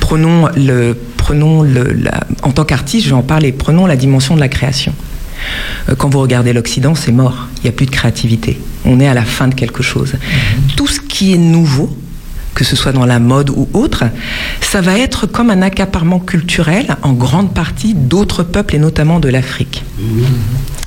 [0.00, 4.34] prenons le, prenons le, la- en tant qu'artiste, je vais en parler, prenons la dimension
[4.34, 4.94] de la création.
[5.88, 7.48] Euh, Quand vous regardez l'Occident, c'est mort.
[7.58, 8.58] Il n'y a plus de créativité.
[8.84, 10.14] On est à la fin de quelque chose.
[10.76, 11.94] Tout ce qui est nouveau,
[12.54, 14.04] que ce soit dans la mode ou autre,
[14.60, 19.28] ça va être comme un accaparement culturel en grande partie d'autres peuples et notamment de
[19.28, 19.84] l'Afrique.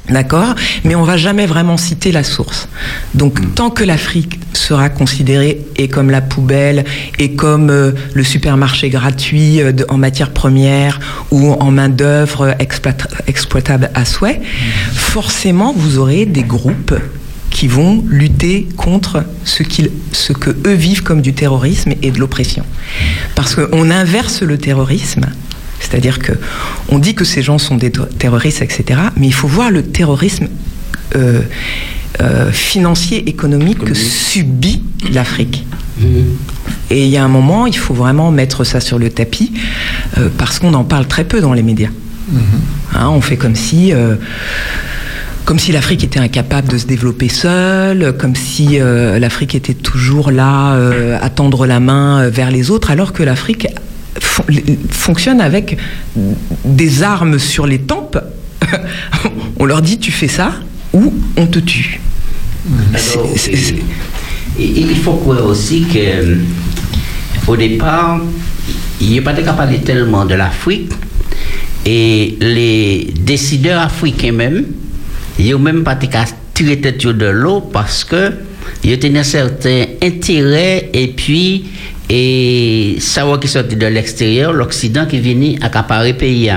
[0.09, 0.53] D'accord?
[0.83, 2.67] Mais on va jamais vraiment citer la source.
[3.13, 6.83] Donc tant que l'Afrique sera considérée et comme la poubelle
[7.19, 10.99] et comme euh, le supermarché gratuit euh, de- en matières premières
[11.31, 14.41] ou en main-d'œuvre exploit- exploitable à souhait,
[14.93, 16.93] forcément vous aurez des groupes
[17.63, 22.19] qui vont lutter contre ce, qu'ils- ce que eux vivent comme du terrorisme et de
[22.19, 22.65] l'oppression.
[23.35, 25.27] Parce qu'on inverse le terrorisme,
[25.79, 26.33] c'est-à-dire que
[26.89, 28.99] on dit que ces gens sont des ter- terroristes, etc.
[29.15, 30.49] Mais il faut voir le terrorisme
[31.15, 31.39] euh,
[32.19, 34.83] euh, financier, économique que subit
[35.13, 35.65] l'Afrique.
[36.89, 39.53] Et il y a un moment, il faut vraiment mettre ça sur le tapis
[40.17, 41.91] euh, parce qu'on en parle très peu dans les médias.
[42.93, 43.93] Hein, on fait comme si,
[45.45, 50.31] comme si l'Afrique était incapable de se développer seule, comme si euh, l'Afrique était toujours
[50.31, 53.67] là euh, à tendre la main euh, vers les autres, alors que l'Afrique
[54.19, 54.45] fon-
[54.89, 55.77] fonctionne avec
[56.65, 58.17] des armes sur les tempes.
[59.59, 60.53] on leur dit tu fais ça
[60.93, 61.99] ou on te tue.
[62.95, 63.75] C'est-
[64.57, 66.35] il il faut croire aussi que euh,
[67.47, 68.21] au départ,
[69.01, 70.91] il n'y a pas de parler tellement de l'Afrique
[71.85, 74.63] et les décideurs africains même,
[75.39, 78.31] n'ont même pas qu'à tête de l'eau parce que
[78.83, 81.65] ils ont un certain intérêt et puis
[82.09, 86.51] et savoir qui sorti de l'extérieur, l'Occident qui vient accaparer pays.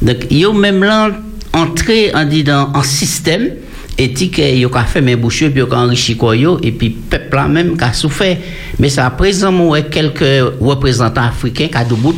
[0.00, 0.16] Donc,
[0.46, 1.10] ont même là
[1.52, 3.50] entré en disant en système
[3.98, 6.90] et dit que yo ka fait mes bouches puis yo ka enrichi yo et puis
[6.90, 8.38] peuple même qui a souffert
[8.78, 12.16] mais ça présentement ouais, quelques représentants africains qui a debout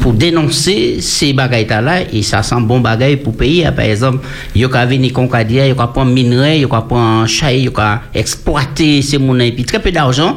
[0.00, 3.64] pour dénoncer ces bagailles là et ça sent bon bagaille pour pays.
[3.74, 7.72] Par exemple yo ka venir concadia yo ka prendre minerai yo ka prendre chai yo
[7.72, 9.48] ka exploiter ces monnaies.
[9.48, 10.36] Et puis très peu d'argent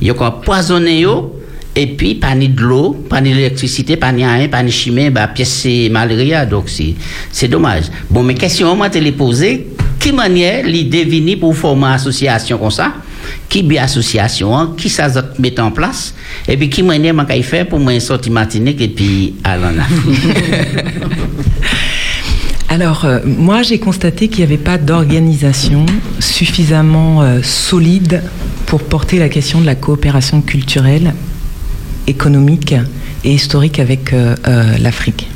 [0.00, 1.38] yo ka poisonner yo.
[1.74, 5.08] Et puis, pas ni de l'eau, pas ni d'électricité, pas ni rien, pas ni chimie,
[5.08, 6.94] bah, pièce malaria, donc c'est,
[7.30, 7.84] c'est dommage.
[8.10, 12.58] Bon, mais question, moi, te les poser, qui manière l'idée venir pour former une association
[12.58, 12.92] comme ça?
[13.52, 14.72] Qui bien association, hein?
[14.78, 16.14] qui ça met en place?
[16.48, 16.94] Et puis, qui moi,
[17.26, 19.84] qu'il fait pour moi sortir Martinique et puis aller en?
[22.70, 25.84] Alors, euh, moi, j'ai constaté qu'il n'y avait pas d'organisation
[26.18, 28.22] suffisamment euh, solide
[28.64, 31.12] pour porter la question de la coopération culturelle,
[32.06, 32.74] économique
[33.24, 35.28] et historique avec euh, euh, l'Afrique.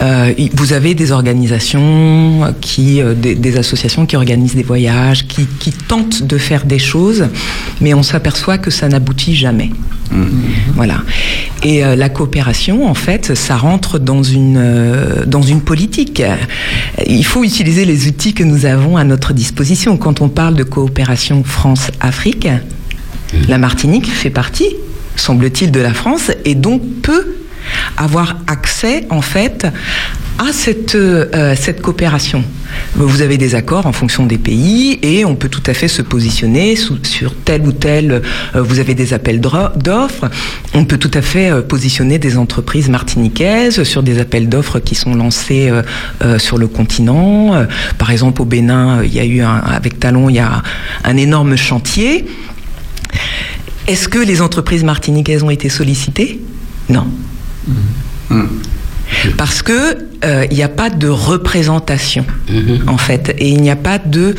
[0.00, 5.72] Euh, vous avez des organisations, qui, des, des associations qui organisent des voyages, qui, qui
[5.72, 7.26] tentent de faire des choses,
[7.80, 9.70] mais on s'aperçoit que ça n'aboutit jamais.
[10.74, 11.02] Voilà.
[11.62, 16.22] Et euh, la coopération, en fait, ça rentre dans une, euh, dans une politique.
[17.06, 19.96] Il faut utiliser les outils que nous avons à notre disposition.
[19.96, 22.48] Quand on parle de coopération France-Afrique,
[23.48, 24.76] la Martinique fait partie,
[25.16, 27.36] semble-t-il, de la France et donc peut
[27.96, 29.66] avoir accès, en fait,
[30.38, 32.44] à cette, euh, cette coopération.
[32.94, 36.02] Vous avez des accords en fonction des pays et on peut tout à fait se
[36.02, 38.22] positionner sur tel ou tel.
[38.54, 40.30] euh, vous avez des appels d'offres.
[40.74, 44.94] On peut tout à fait euh, positionner des entreprises martiniquaises sur des appels d'offres qui
[44.94, 45.70] sont lancés
[46.38, 47.66] sur le continent.
[47.98, 50.62] Par exemple, au Bénin, il y a eu un, avec Talon, il y a
[51.04, 52.26] un énorme chantier.
[53.86, 56.40] Est-ce que les entreprises martiniquaises ont été sollicitées?
[56.88, 57.06] Non.
[59.36, 62.24] Parce que euh, il n'y a pas de représentation
[62.86, 64.34] en fait, et il n'y a pas de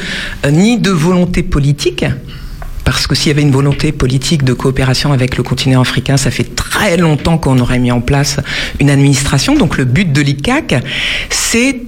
[0.46, 2.06] euh, ni de volonté politique.
[2.84, 6.32] Parce que s'il y avait une volonté politique de coopération avec le continent africain, ça
[6.32, 8.38] fait très longtemps qu'on aurait mis en place
[8.80, 9.56] une administration.
[9.56, 10.76] Donc le but de l'ICAC,
[11.30, 11.82] c'est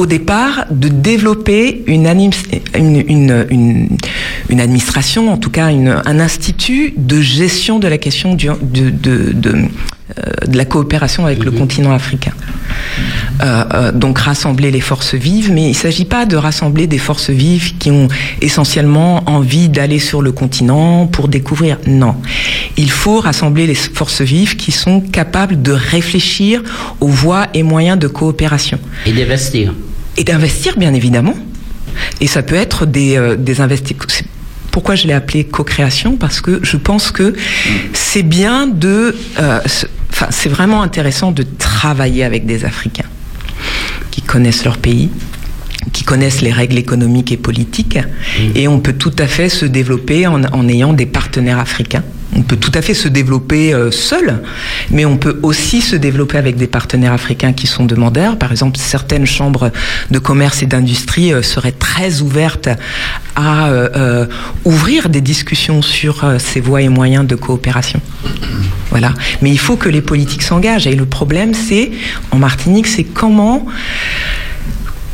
[0.00, 2.30] au départ de développer une, anim-
[2.74, 3.88] une, une- une-
[4.48, 8.88] une administration, en tout cas une- un institut de gestion de la question du- de,
[8.88, 12.32] de- de, euh, de la coopération avec le continent africain.
[13.42, 16.98] Euh, euh, donc rassembler les forces vives, mais il ne s'agit pas de rassembler des
[16.98, 18.08] forces vives qui ont
[18.40, 21.76] essentiellement envie d'aller sur le continent pour découvrir.
[21.86, 22.14] Non,
[22.78, 26.62] il faut rassembler les forces vives qui sont capables de réfléchir
[27.00, 28.78] aux voies et moyens de coopération.
[29.06, 29.74] Et d'investir.
[30.16, 31.34] Et d'investir, bien évidemment.
[32.20, 34.06] Et ça peut être des, euh, des investissements.
[34.70, 37.34] Pourquoi je l'ai appelé co-création Parce que je pense que
[37.92, 39.16] c'est bien de.
[39.38, 39.60] euh,
[40.12, 43.08] Enfin, c'est vraiment intéressant de travailler avec des Africains
[44.10, 45.08] qui connaissent leur pays,
[45.92, 47.98] qui connaissent les règles économiques et politiques,
[48.54, 52.04] et on peut tout à fait se développer en, en ayant des partenaires africains.
[52.36, 54.42] On peut tout à fait se développer euh, seul,
[54.90, 58.38] mais on peut aussi se développer avec des partenaires africains qui sont demandeurs.
[58.38, 59.72] Par exemple, certaines chambres
[60.10, 62.68] de commerce et d'industrie euh, seraient très ouvertes
[63.34, 64.26] à euh,
[64.64, 68.00] ouvrir des discussions sur ces voies et moyens de coopération.
[68.90, 69.12] Voilà.
[69.42, 70.86] Mais il faut que les politiques s'engagent.
[70.86, 71.90] Et le problème, c'est,
[72.30, 73.66] en Martinique, c'est comment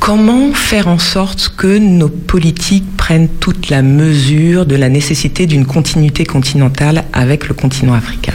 [0.06, 5.66] Comment faire en sorte que nos politiques prennent toute la mesure de la nécessité d'une
[5.66, 8.32] continuité continentale avec le continent africain?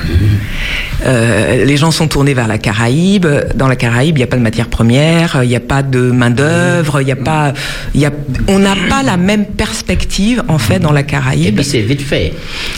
[1.05, 3.25] Euh, Les gens sont tournés vers la Caraïbe.
[3.55, 6.11] Dans la Caraïbe, il n'y a pas de matière première, il n'y a pas de
[6.11, 7.53] main d'œuvre, il n'y a pas,
[7.95, 8.11] il y a,
[8.49, 11.47] on n'a pas la même perspective en fait dans la Caraïbe.
[11.47, 12.33] Et puis c'est vite fait.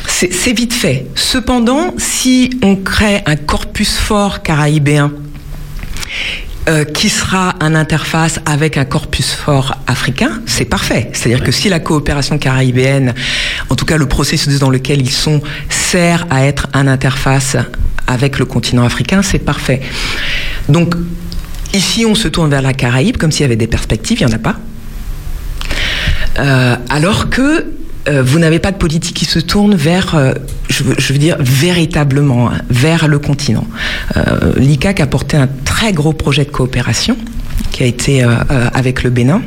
[0.05, 1.07] C'est vite fait.
[1.15, 5.11] Cependant, si on crée un corpus fort caraïbéen
[6.69, 11.09] euh, qui sera un interface avec un corpus fort africain, c'est parfait.
[11.11, 13.13] C'est-à-dire que si la coopération caraïbéenne,
[13.69, 17.57] en tout cas le processus dans lequel ils sont, sert à être un interface
[18.07, 19.81] avec le continent africain, c'est parfait.
[20.69, 20.95] Donc,
[21.73, 24.33] ici, on se tourne vers la Caraïbe comme s'il y avait des perspectives, il n'y
[24.33, 24.55] en a pas.
[26.39, 27.65] Euh, alors que
[28.07, 30.33] vous n'avez pas de politique qui se tourne vers, euh,
[30.69, 33.65] je, veux, dire, véritablement, hein, vers le continent.
[34.17, 37.17] Euh, L'ICAC a porté un très gros projet de coopération
[37.71, 39.41] qui a été euh, euh, avec le Bénin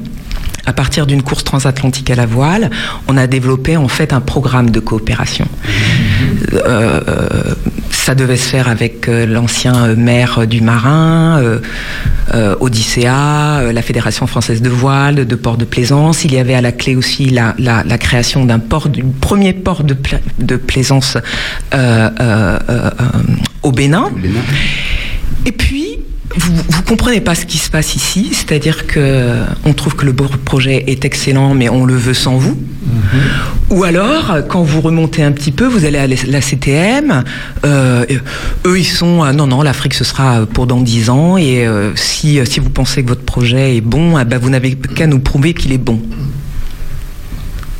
[0.66, 2.70] à partir d'une course transatlantique à la voile,
[3.06, 5.46] on a développé en fait un programme de coopération.
[6.52, 7.54] Euh, euh,
[8.06, 11.58] ça devait se faire avec euh, l'ancien euh, maire du Marin, euh,
[12.34, 16.22] euh, Odyssea, euh, la Fédération française de voile, de port de plaisance.
[16.24, 19.52] Il y avait à la clé aussi la, la- la création d'un port, du premier
[19.52, 21.16] port de, pla- de plaisance
[21.74, 23.04] euh, euh, euh, euh,
[23.64, 24.08] au Bénin.
[25.44, 25.95] Et puis,
[26.36, 29.34] vous, vous comprenez pas ce qui se passe ici, c'est-à-dire que
[29.64, 32.56] on trouve que le projet est excellent, mais on le veut sans vous.
[33.70, 37.24] Ou alors, quand vous remontez un petit peu, vous allez à la CTM.
[37.64, 38.04] euh,
[38.64, 41.36] eux, ils sont euh, non, non, l'Afrique ce sera pour dans 10 ans.
[41.36, 44.74] Et euh, si si vous pensez que votre projet est bon, ah bah, vous n'avez
[44.74, 46.00] qu'à nous prouver qu'il est bon.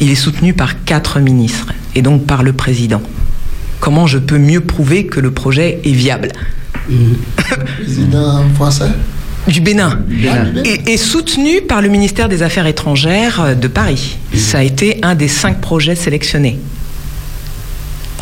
[0.00, 3.02] Il est soutenu par quatre ministres et donc par le président.
[3.86, 6.30] Comment je peux mieux prouver que le projet est viable
[7.78, 8.88] Président français
[9.46, 10.00] du Bénin,
[10.64, 14.16] Et, et soutenu par le ministère des Affaires étrangères euh, de Paris.
[14.34, 16.58] Ça a été un des cinq projets sélectionnés.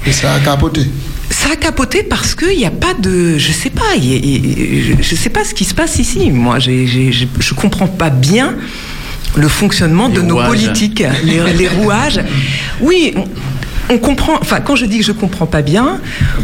[0.07, 0.83] Et ça a capoté.
[1.31, 4.19] Ça a capoté parce qu'il n'y a pas de, je sais pas, il y a-
[4.19, 6.31] il y a- je sais pas ce qui se passe ici.
[6.31, 8.55] Moi, je comprends pas bien
[9.35, 12.21] le fonctionnement de nos politiques, les, les rouages.
[12.83, 13.15] Oui.
[13.91, 16.01] On- comprend, enfin, quand je dis que je comprends pas bien,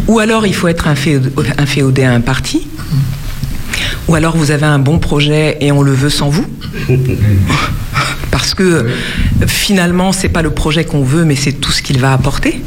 [0.08, 2.66] ou alors il faut être inféodé, inféodé à un parti,
[4.08, 6.46] ou alors vous avez un bon projet et on le veut sans vous.
[8.30, 8.86] Parce que
[9.46, 12.62] finalement, c'est pas le projet qu'on veut, mais c'est tout ce qu'il va apporter.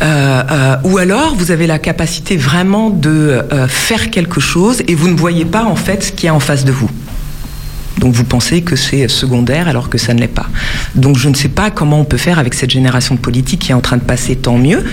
[0.00, 3.10] Euh, euh, ou alors vous avez la capacité vraiment de
[3.52, 6.34] euh, faire quelque chose et vous ne voyez pas en fait ce qu'il y a
[6.34, 6.88] en face de vous.
[7.98, 10.46] Donc vous pensez que c'est secondaire alors que ça ne l'est pas.
[10.94, 13.72] Donc je ne sais pas comment on peut faire avec cette génération de politique qui
[13.72, 14.84] est en train de passer tant mieux.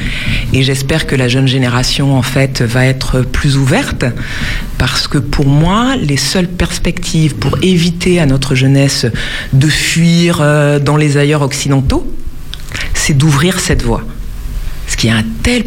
[0.53, 4.06] Et j'espère que la jeune génération en fait va être plus ouverte
[4.77, 9.06] parce que pour moi les seules perspectives pour éviter à notre jeunesse
[9.53, 12.11] de fuir euh, dans les ailleurs occidentaux,
[12.94, 14.03] c'est d'ouvrir cette voie.
[14.95, 15.63] Parce qu'il y a un tel,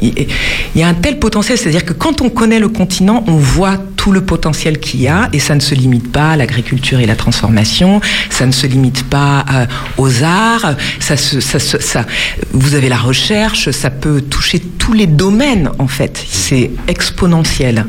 [0.00, 0.28] il
[0.76, 4.12] y a un tel potentiel, c'est-à-dire que quand on connaît le continent, on voit tout
[4.12, 7.16] le potentiel qu'il y a, et ça ne se limite pas à l'agriculture et la
[7.16, 9.66] transformation, ça ne se limite pas euh,
[9.98, 10.76] aux arts,
[12.52, 17.86] vous avez la recherche, ça peut toucher tous les domaines en fait, c'est exponentiel.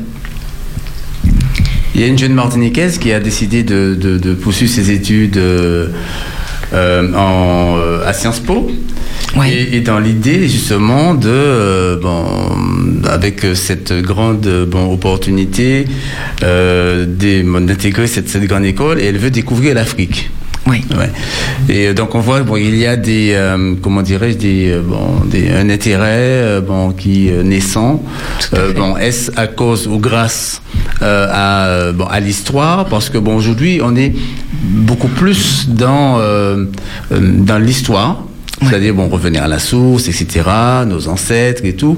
[1.94, 5.90] Il y a une jeune Martiniquaise qui a décidé de, poursuivre ses études euh,
[6.72, 8.68] euh, à Sciences Po.
[9.46, 12.24] Et, et dans l'idée justement de, euh, bon,
[13.08, 15.86] avec cette grande euh, bon, opportunité
[16.42, 20.30] euh, d'intégrer cette, cette grande école, et elle veut découvrir l'Afrique.
[20.66, 20.84] Oui.
[20.96, 21.10] Ouais.
[21.68, 24.80] Et euh, donc on voit bon il y a des euh, comment dirais-je des euh,
[24.80, 28.00] bon des un intérêt euh, bon qui euh, naissant
[28.54, 30.62] Euh, bon est-ce à cause ou grâce
[31.02, 32.86] euh, à euh, bon à l'histoire?
[32.86, 34.12] Parce que bon aujourd'hui on est
[34.62, 36.66] beaucoup plus dans euh,
[37.10, 38.22] euh, dans l'histoire
[38.68, 40.26] c'est-à-dire bon revenir à la source, etc.,
[40.86, 41.96] nos ancêtres et tout,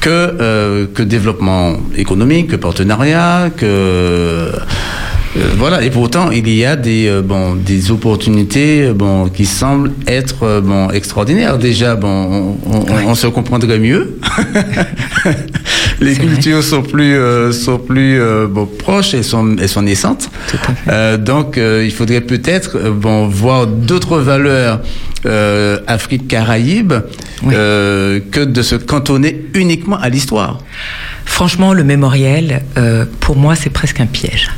[0.00, 4.50] que euh, que développement économique, que partenariat, que euh,
[5.58, 9.92] voilà, et pourtant il y a des euh, bon des opportunités euh, bon qui semblent
[10.06, 11.58] être euh, bon extraordinaires.
[11.58, 14.18] Déjà bon, on, on- on se comprendrait mieux.
[16.00, 20.30] Les cultures sont plus euh, sont plus euh, bon, proches et sont elles sont naissantes.
[20.88, 24.80] Euh, donc il faudrait peut-être bon voir d'autres valeurs
[25.86, 26.94] Afrique Caraïbes
[27.50, 30.60] euh, que de se cantonner uniquement à l'histoire.
[31.24, 32.62] Franchement, le mémoriel,
[33.20, 34.50] pour moi, c'est presque un piège.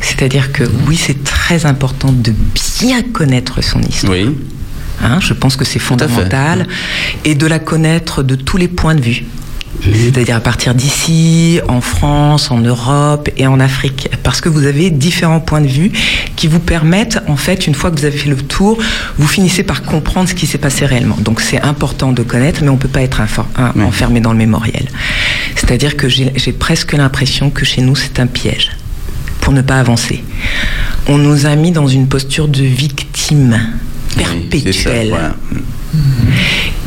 [0.00, 2.32] C'est-à-dire que oui, c'est très important de
[2.80, 4.12] bien connaître son histoire.
[4.12, 4.34] Oui.
[5.02, 6.66] Hein, je pense que c'est fondamental.
[7.24, 9.24] Et de la connaître de tous les points de vue.
[9.82, 14.08] C'est-à-dire à partir d'ici, en France, en Europe et en Afrique.
[14.22, 15.90] Parce que vous avez différents points de vue
[16.36, 18.78] qui vous permettent, en fait, une fois que vous avez fait le tour,
[19.18, 21.16] vous finissez par comprendre ce qui s'est passé réellement.
[21.20, 23.20] Donc c'est important de connaître, mais on ne peut pas être
[23.80, 24.88] enfermé dans le mémoriel.
[25.56, 28.70] C'est-à-dire que j'ai j'ai presque l'impression que chez nous, c'est un piège
[29.40, 30.22] pour ne pas avancer.
[31.06, 33.58] On nous a mis dans une posture de victime
[34.16, 35.14] perpétuelle.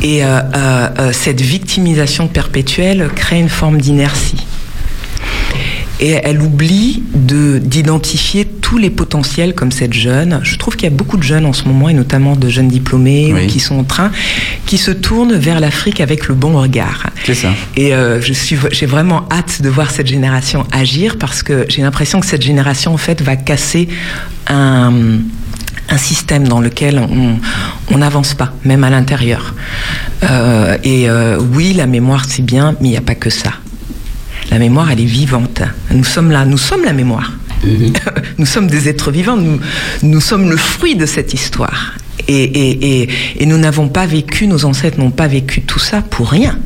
[0.02, 4.44] Et euh, euh, euh, cette victimisation perpétuelle crée une forme d'inertie.
[6.00, 10.40] Et elle oublie de- d'identifier tous les potentiels comme cette jeune.
[10.42, 12.68] Je trouve qu'il y a beaucoup de jeunes en ce moment, et notamment de jeunes
[12.68, 14.10] diplômés ou qui sont en train,
[14.66, 17.06] qui se tournent vers l'Afrique avec le bon regard.
[17.24, 17.50] C'est ça.
[17.76, 21.82] Et euh, je suis, j'ai vraiment hâte de voir cette génération agir parce que j'ai
[21.82, 23.88] l'impression que cette génération en fait va casser
[24.48, 24.92] un,
[25.88, 27.00] un système dans lequel
[27.90, 29.54] on n'avance pas, même à l'intérieur.
[30.22, 33.52] Euh, et euh, oui, la mémoire c'est bien, mais il n'y a pas que ça.
[34.50, 35.62] La mémoire, elle est vivante.
[35.90, 37.32] Nous sommes là, nous sommes la mémoire.
[38.38, 39.58] nous sommes des êtres vivants, nous,
[40.02, 41.94] nous sommes le fruit de cette histoire.
[42.28, 43.08] Et, et- et-
[43.40, 46.58] et nous n'avons pas vécu, nos ancêtres n'ont pas vécu tout ça pour rien.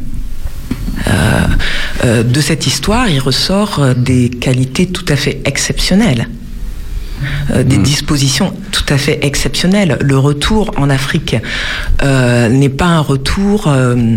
[1.08, 1.10] Euh,
[2.04, 6.28] euh, de cette histoire, il ressort des qualités tout à fait exceptionnelles.
[7.52, 9.98] Euh, des dispositions tout à fait exceptionnelles.
[10.00, 11.36] Le retour en Afrique
[12.02, 14.16] euh, n'est pas un retour, euh,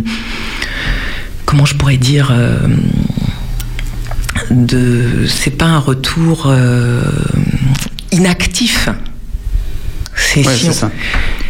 [1.46, 2.58] comment je pourrais dire, euh,
[4.50, 7.02] de, c'est pas un retour euh,
[8.12, 8.90] inactif.
[10.16, 10.92] C'est Ouais, si c'est on- ça.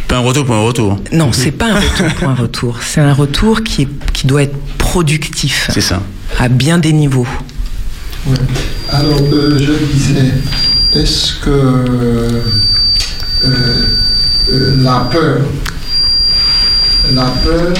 [0.08, 1.00] Pas un retour pour un retour.
[1.12, 2.78] non, c'est pas un retour pour un retour.
[2.82, 5.68] C'est un retour qui, est- qui doit être productif.
[5.72, 6.02] C'est ça.
[6.38, 7.26] À bien des niveaux.
[8.26, 8.36] Ouais.
[8.90, 10.32] Alors, euh, je disais,
[10.94, 12.42] est-ce que euh,
[13.44, 15.40] euh, la peur,
[17.12, 17.72] la peur,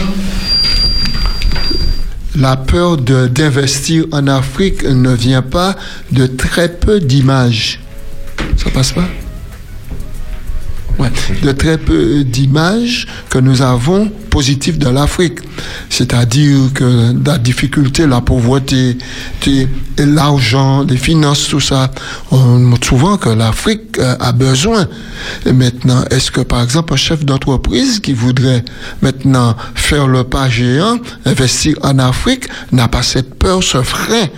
[2.37, 5.77] la peur d'investir en Afrique ne vient pas
[6.11, 7.81] de très peu d'images.
[8.57, 9.09] Ça passe pas?
[11.43, 15.41] De très peu d'images que nous avons positives de l'Afrique.
[15.91, 18.97] C'est-à-dire que la difficulté, la pauvreté,
[19.47, 19.67] et
[19.99, 21.91] l'argent, les finances, tout ça,
[22.31, 24.87] on montre souvent que l'Afrique euh, a besoin.
[25.45, 28.65] Et maintenant, est-ce que par exemple un chef d'entreprise qui voudrait
[29.03, 34.29] maintenant faire le pas géant, investir en Afrique, n'a pas cette peur, ce frein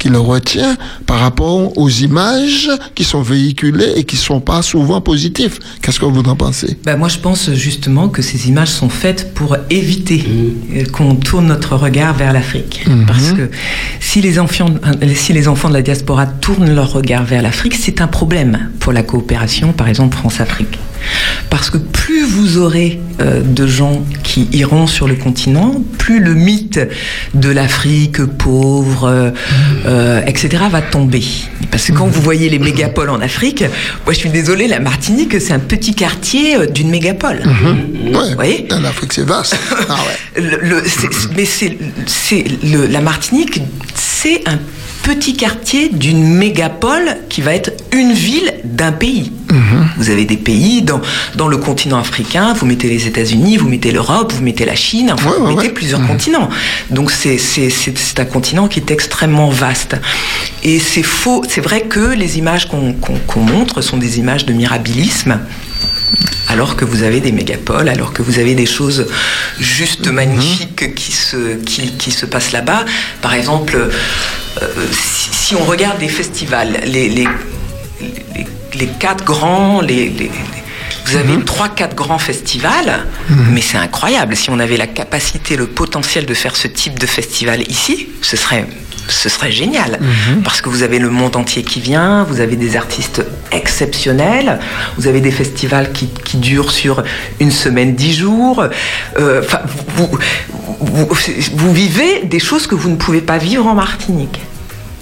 [0.00, 4.62] qui le retient par rapport aux images qui sont véhiculées et qui ne sont pas
[4.62, 5.58] souvent positives.
[5.82, 6.78] Qu'est-ce que vous en pensez?
[6.84, 10.24] Bah, moi, je pense justement que ces images sont faites pour éviter
[10.74, 12.82] euh, qu'on tourne notre regard vers l'Afrique.
[12.86, 13.06] Mhm.
[13.06, 13.50] Parce que
[14.00, 14.70] si les, enfants,
[15.02, 18.70] euh, si les enfants de la diaspora tournent leur regard vers l'Afrique, c'est un problème
[18.80, 20.78] pour la coopération, par exemple France-Afrique.
[21.48, 26.34] Parce que plus vous aurez euh, de gens qui iront sur le continent, plus le
[26.34, 26.80] mythe
[27.34, 29.30] de l'Afrique pauvre, euh,
[29.90, 31.22] euh, etc., va tomber.
[31.70, 33.62] Parce que quand vous voyez les mégapoles en Afrique,
[34.04, 37.42] moi je suis désolée, la Martinique, c'est un petit quartier euh, d'une mégapole.
[38.14, 39.56] Ouais, voyez en Afrique, c'est vaste.
[39.88, 39.94] Ah
[40.36, 40.40] ouais.
[40.42, 40.82] Le-
[41.36, 41.76] mais c'est,
[42.90, 43.60] la Martinique,
[43.94, 44.58] c'est un
[45.02, 49.32] petit quartier d'une mégapole qui va être une ville d'un pays.
[49.96, 51.00] Vous avez des pays dans,
[51.34, 55.10] dans le continent africain, vous mettez les États-Unis, vous mettez l'Europe, vous mettez la Chine,
[55.12, 56.48] enfin, vous mettez plusieurs continents.
[56.90, 57.38] Donc c'est,
[58.18, 59.96] un continent qui est extrêmement vaste.
[60.62, 65.40] Et c'est faux, c'est vrai que les images qu'on montre sont des images de mirabilisme
[66.48, 69.06] alors que vous avez des mégapoles, alors que vous avez des choses
[69.58, 72.84] juste magnifiques qui, se, qui, qui se passent là-bas.
[73.22, 77.28] Par exemple, euh, si, si on regarde les festivals, les, les,
[78.34, 80.30] les, les quatre grands, les, les- les-
[81.06, 83.04] vous avez trois, quatre grands festivals,
[83.50, 84.36] mais c'est incroyable.
[84.36, 88.36] Si on avait la capacité, le potentiel de faire ce type de festival ici, ce
[88.36, 88.66] serait,
[89.10, 89.98] ce serait génial.
[90.44, 93.22] Parce que vous avez le monde entier qui vient, vous avez des artistes
[93.52, 94.58] exceptionnels,
[94.96, 97.02] vous avez des festivals qui, qui durent sur
[97.40, 98.64] une semaine, dix jours.
[99.18, 99.42] Euh,
[99.96, 100.08] vous,
[100.78, 101.08] vous, vous-
[101.54, 104.40] vous vivez des choses que vous ne pouvez pas vivre en Martinique.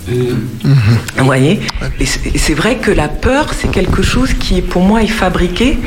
[0.08, 1.60] Vous voyez
[2.00, 2.06] Et
[2.38, 5.78] c'est vrai que la peur, c'est quelque chose qui, pour moi, est fabriqué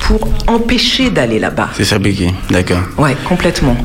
[0.00, 1.70] pour empêcher d'aller là-bas.
[1.76, 2.82] C'est fabriqué, d'accord.
[2.98, 3.76] Ouais, complètement.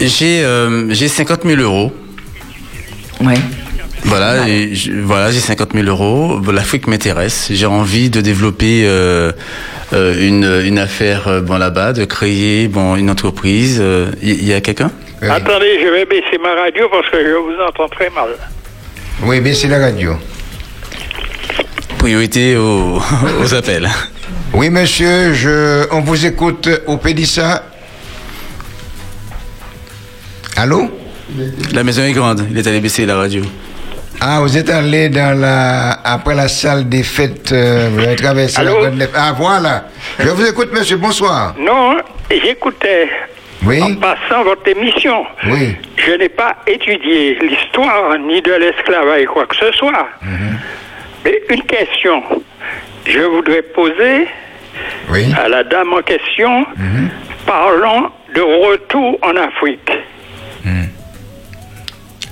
[0.00, 1.92] J'ai euh, j'ai 50 000 euros.
[3.20, 3.34] Ouais.
[4.04, 6.40] Voilà, et je- voilà, j'ai 50 000 euros.
[6.52, 7.48] L'Afrique m'intéresse.
[7.50, 9.32] J'ai envie de développer euh,
[9.92, 13.82] euh, une, une affaire euh, bon là-bas, de créer bon une entreprise.
[14.22, 14.90] Il y, a quelqu'un?
[15.22, 18.28] Attendez, je vais baisser ma radio parce que je vous entends très mal.
[19.24, 20.14] Oui, baissez la radio.
[21.98, 23.00] Priorité aux,
[23.42, 23.88] aux appels.
[24.52, 27.64] Oui, monsieur, je, on vous écoute au Pédissa.
[30.56, 30.90] Allô?
[31.72, 32.46] La maison est grande.
[32.50, 33.42] Il est allé baisser la radio.
[34.20, 38.62] Ah, vous êtes allé dans la, après la salle des fêtes, euh, vous avez traversé
[38.62, 39.84] la Allô Grande Nef- Ah, voilà.
[40.18, 41.54] Je vous écoute, monsieur, bonsoir.
[41.58, 41.98] Non,
[42.30, 43.08] j'écoutais
[43.64, 43.82] Oui.
[43.82, 45.26] en passant votre émission.
[45.48, 45.76] Oui.
[45.96, 50.08] Je n'ai pas étudié l'histoire ni de l'esclavage, quoi que ce soit.
[51.24, 52.22] Mais une question,
[53.06, 54.28] je voudrais poser
[55.36, 56.64] à la dame en question,
[57.44, 59.90] parlons de retour en Afrique.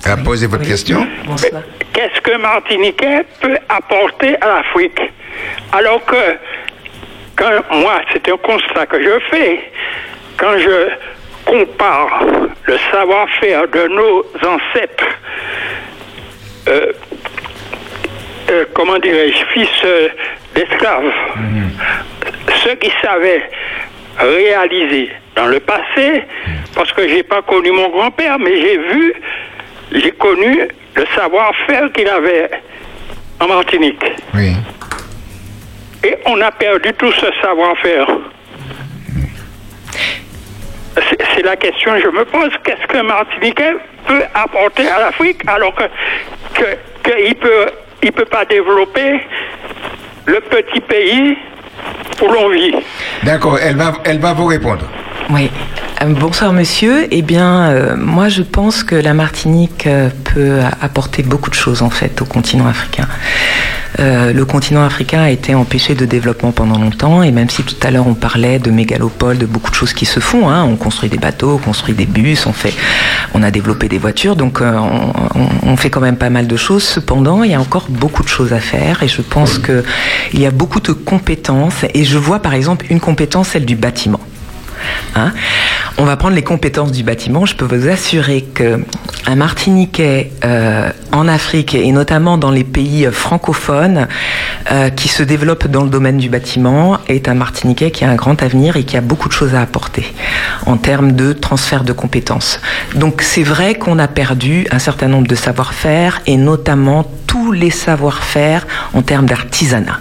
[0.07, 1.07] À poser votre question.
[1.95, 5.01] Qu'est-ce que Martiniquais peut apporter à l'Afrique?
[5.73, 6.37] Alors que,
[7.37, 9.71] quand moi, c'est un constat que je fais,
[10.37, 10.89] quand je
[11.47, 12.23] compare
[12.67, 15.07] le savoir-faire de nos ancêtres,
[16.69, 16.93] euh,
[18.51, 20.09] euh, comment dirais-je, fils euh,
[20.55, 21.13] d'esclaves,
[22.63, 23.49] ceux qui savaient
[24.19, 26.25] réaliser dans le passé,
[26.75, 29.15] parce que j'ai pas connu mon grand-père, mais j'ai vu,
[29.95, 32.51] j'ai connu le savoir-faire qu'il avait
[33.41, 34.05] en Martinique.
[34.35, 34.53] Oui.
[36.05, 38.07] Et on a perdu tout ce savoir-faire.
[41.35, 42.51] C'est la question que je me pose.
[42.65, 43.75] Qu'est-ce qu'un Martiniquais
[44.07, 45.85] peut apporter à l'Afrique alors que
[46.55, 46.77] que-
[47.25, 47.67] qu'il peut
[48.03, 49.21] il peut pas développer
[50.27, 51.37] le petit pays
[52.23, 52.75] où l'on vit?
[53.25, 54.87] D'accord, elle va, elle va vous répondre.
[55.31, 55.51] Oui.
[56.03, 57.07] Euh, bonsoir monsieur.
[57.11, 61.83] Eh bien, euh, moi je pense que la Martinique euh, peut apporter beaucoup de choses
[61.83, 63.07] en fait au continent africain.
[64.01, 67.77] Euh, le continent africain a été empêché de développement pendant longtemps et même si tout
[67.83, 70.75] à l'heure on parlait de mégalopoles, de beaucoup de choses qui se font, hein, on
[70.77, 72.75] construit des bateaux, on construit des bus, on fait,
[73.35, 76.47] on a développé des voitures, donc euh, on, on- on fait quand même pas mal
[76.49, 76.83] de choses.
[76.83, 79.85] Cependant, il y a encore beaucoup de choses à faire et je pense que
[80.33, 83.77] il y a beaucoup de compétences et je vois par exemple une compétence, celle du
[83.77, 84.21] bâtiment.
[85.17, 85.33] Hein
[85.99, 87.47] On va prendre les compétences du bâtiment.
[87.47, 88.81] Je peux vous assurer que
[89.27, 94.07] un Martiniquais euh, en Afrique et notamment dans les pays francophones
[94.71, 98.17] euh, qui se développent dans le domaine du bâtiment est un Martiniquais qui a un
[98.17, 100.13] grand avenir et qui a beaucoup de choses à apporter
[100.67, 102.61] en termes de transfert de compétences.
[102.95, 107.71] Donc c'est vrai qu'on a perdu un certain nombre de savoir-faire et notamment tous les
[107.71, 110.01] savoir-faire en termes d'artisanat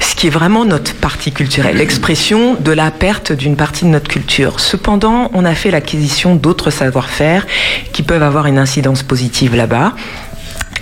[0.00, 4.08] ce qui est vraiment notre partie culturelle, l'expression de la perte d'une partie de notre
[4.08, 4.60] culture.
[4.60, 7.46] Cependant, on a fait l'acquisition d'autres savoir-faire
[7.92, 9.92] qui peuvent avoir une incidence positive là-bas.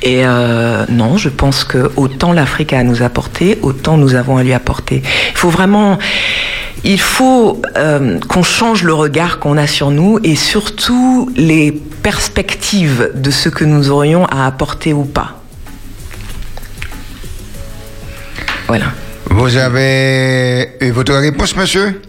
[0.02, 4.36] Et euh, non, je pense que autant l'Afrique a à nous apporter, autant nous avons
[4.36, 5.02] à lui apporter.
[5.31, 5.98] Il faut vraiment,
[6.85, 13.48] euh, qu'on change le regard qu'on a sur nous et surtout les perspectives de ce
[13.48, 15.44] que nous aurions à apporter ou pas.
[18.69, 18.86] Voilà.
[19.31, 22.01] Vous avez eu votre réponse, monsieur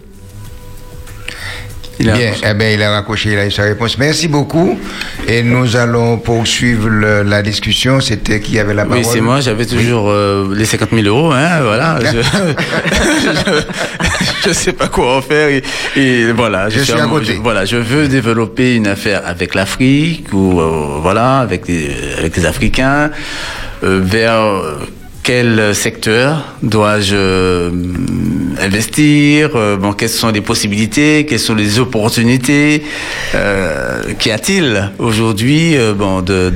[1.98, 3.98] Bien, eh bien, il a raccroché, il a eu sa réponse.
[3.98, 4.78] Merci beaucoup.
[5.28, 8.02] Et nous allons poursuivre le- la discussion.
[8.02, 11.32] C'était qui avait la parole Oui, c'est moi, j'avais toujours euh, les 50 000 euros,
[11.32, 11.98] hein, voilà.
[12.12, 12.20] Je,
[14.50, 15.64] je sais pas quoi en faire et,
[15.96, 16.70] et voilà.
[16.70, 17.36] Je suis à côté.
[17.38, 22.36] je- voilà, je veux développer une affaire avec l'Afrique ou euh, voilà, avec des, avec
[22.36, 23.10] les Africains.
[23.84, 24.80] Euh, vers euh,
[25.26, 27.72] quel secteur dois-je euh,
[28.62, 32.84] investir euh, Bon, quelles sont les possibilités Quelles sont les opportunités
[33.34, 36.52] euh, Qu'y a-t-il aujourd'hui de,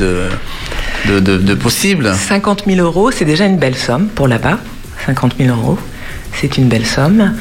[1.07, 4.59] de, possible 50 000 euros, c'est déjà une belle somme pour là-bas.
[5.07, 5.79] 50 000 euros,
[6.39, 7.33] c'est une belle somme.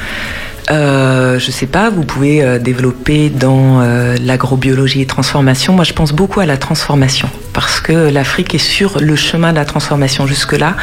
[0.71, 3.83] Euh, je sais pas, vous pouvez développer dans
[4.25, 5.75] l'agrobiologie et transformation.
[5.75, 7.29] Moi, je pense beaucoup à la transformation
[7.59, 10.29] parce que l'Afrique est sur le chemin de la transformation.
[10.29, 10.77] Jusque-là,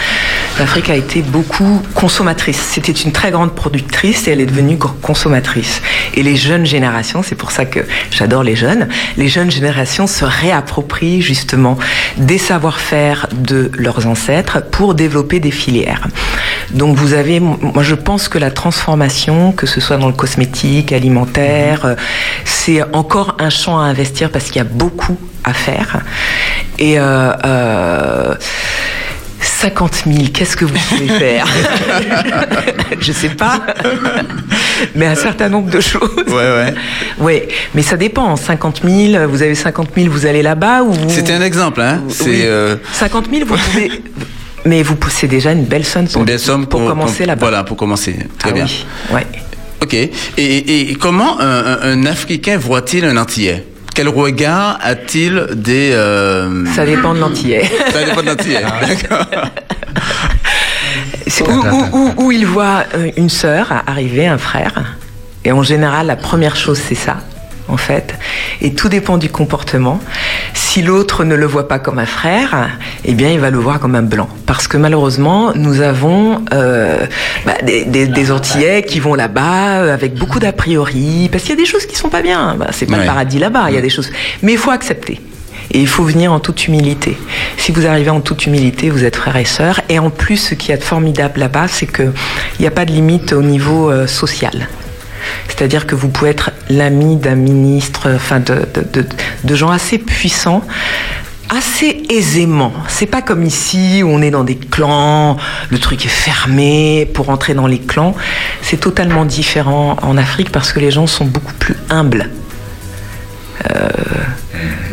[0.60, 2.60] l'Afrique a été beaucoup consommatrice.
[2.60, 5.81] C'était une très grande productrice et elle est devenue consommatrice.
[6.15, 7.80] Et les jeunes générations, c'est pour ça que
[8.11, 11.77] j'adore les jeunes, les jeunes générations se réapproprient justement
[12.18, 16.06] des savoir-faire de leurs ancêtres pour développer des filières.
[16.72, 20.91] Donc vous avez, moi je pense que la transformation, que ce soit dans le cosmétique,
[20.91, 21.95] alimentaire, euh,
[22.43, 26.02] c'est encore un champ à investir parce qu'il y a beaucoup à faire.
[26.79, 28.35] Et euh, euh,
[29.41, 31.45] 50 000, qu'est-ce que vous pouvez faire?
[32.99, 33.61] Je sais pas,
[34.95, 36.09] mais un certain nombre de choses.
[36.27, 36.73] Ouais, ouais.
[37.19, 37.41] Oui,
[37.73, 38.35] mais ça dépend.
[38.35, 42.01] 50 000, vous avez 50 000, vous allez là-bas ou vous- C'était un exemple, hein
[42.09, 42.41] C'est Oui.
[42.43, 43.91] euh, 50 000, vous pouvez.
[44.65, 47.39] Mais vous poussez déjà une belle somme pour, une belle somme pour commencer là-bas.
[47.39, 48.15] Voilà, pour commencer.
[48.39, 48.65] Très Ah bien.
[48.65, 48.85] oui,
[49.15, 49.27] ouais.
[49.83, 49.93] Ok.
[49.93, 53.63] Et, et- et comment un, un- un Africain voit-il un Antillais?
[53.95, 55.91] Quel regard a-t-il des...
[55.93, 57.63] euh, Ça dépend de l'antillais.
[57.91, 58.61] Ça dépend de l'Antillais.
[58.88, 59.26] D'accord.
[61.27, 64.95] C'est où, où- où- où il voit euh, une sœur arriver, un frère.
[65.43, 67.17] Et en général, la première chose, c'est ça,
[67.67, 68.15] en fait.
[68.61, 69.99] Et tout dépend du comportement.
[70.53, 72.69] Si l'autre ne le voit pas comme un frère,
[73.05, 74.29] eh bien, il va le voir comme un blanc.
[74.45, 77.05] Parce que malheureusement, nous avons euh,
[77.45, 81.51] bah, des, des- des Antillais qui vont là-bas euh, avec beaucoup d'a priori, parce qu'il
[81.51, 82.55] y a des choses qui sont pas bien.
[82.59, 83.01] Bah, c'est pas Ouais.
[83.01, 83.65] le paradis là-bas.
[83.69, 84.11] Il y a des choses.
[84.41, 85.19] Mais il faut accepter.
[85.71, 87.17] Et il faut venir en toute humilité.
[87.57, 89.81] Si vous arrivez en toute humilité, vous êtes frères et sœurs.
[89.89, 92.11] Et en plus, ce qui est formidable là-bas, c'est qu'il
[92.59, 94.67] n'y a pas de limite au niveau euh, social.
[95.47, 98.68] C'est-à-dire que vous pouvez être l'ami d'un ministre, enfin de,
[99.43, 100.61] de- gens assez puissants,
[101.49, 102.73] assez aisément.
[102.88, 105.38] C'est pas comme ici où on est dans des clans,
[105.69, 108.15] le truc est fermé pour entrer dans les clans.
[108.61, 112.30] C'est totalement différent en Afrique parce que les gens sont beaucoup plus humbles.
[113.73, 113.89] Euh,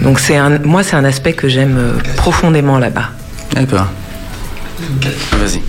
[0.02, 3.10] donc c'est un, moi c'est un aspect que j'aime euh, profondément là-bas.
[3.54, 3.86] D'accord.
[5.32, 5.62] Vas-y.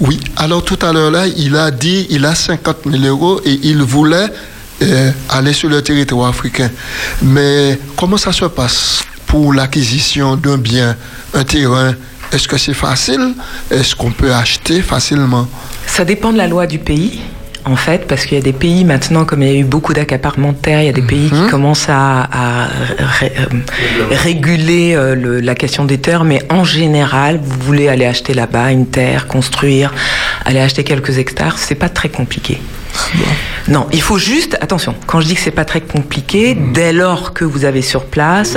[0.00, 3.58] Oui, alors tout à l'heure là, il a dit il a 50 000 euros et
[3.62, 4.28] il voulait
[4.82, 6.70] euh, aller sur le territoire africain.
[7.22, 10.96] Mais comment ça se passe pour l'acquisition d'un bien,
[11.32, 11.94] un terrain?
[12.32, 13.34] Est-ce que c'est facile?
[13.70, 15.46] Est-ce qu'on peut acheter facilement?
[15.86, 17.20] Ça dépend de la loi du pays.
[17.66, 19.94] En fait, parce qu'il y a des pays maintenant, comme il y a eu beaucoup
[19.94, 22.66] d'accaparements de terre, il y a des pays qui commencent à, à
[23.18, 23.46] ré- euh,
[24.10, 28.70] réguler euh, le- la question des terres, mais en général, vous voulez aller acheter là-bas
[28.70, 29.94] une terre, construire,
[30.44, 32.60] aller acheter quelques hectares, c'est pas très compliqué.
[33.66, 37.32] Non, il faut juste, attention, quand je dis que c'est pas très compliqué, dès lors
[37.32, 38.56] que vous avez sur place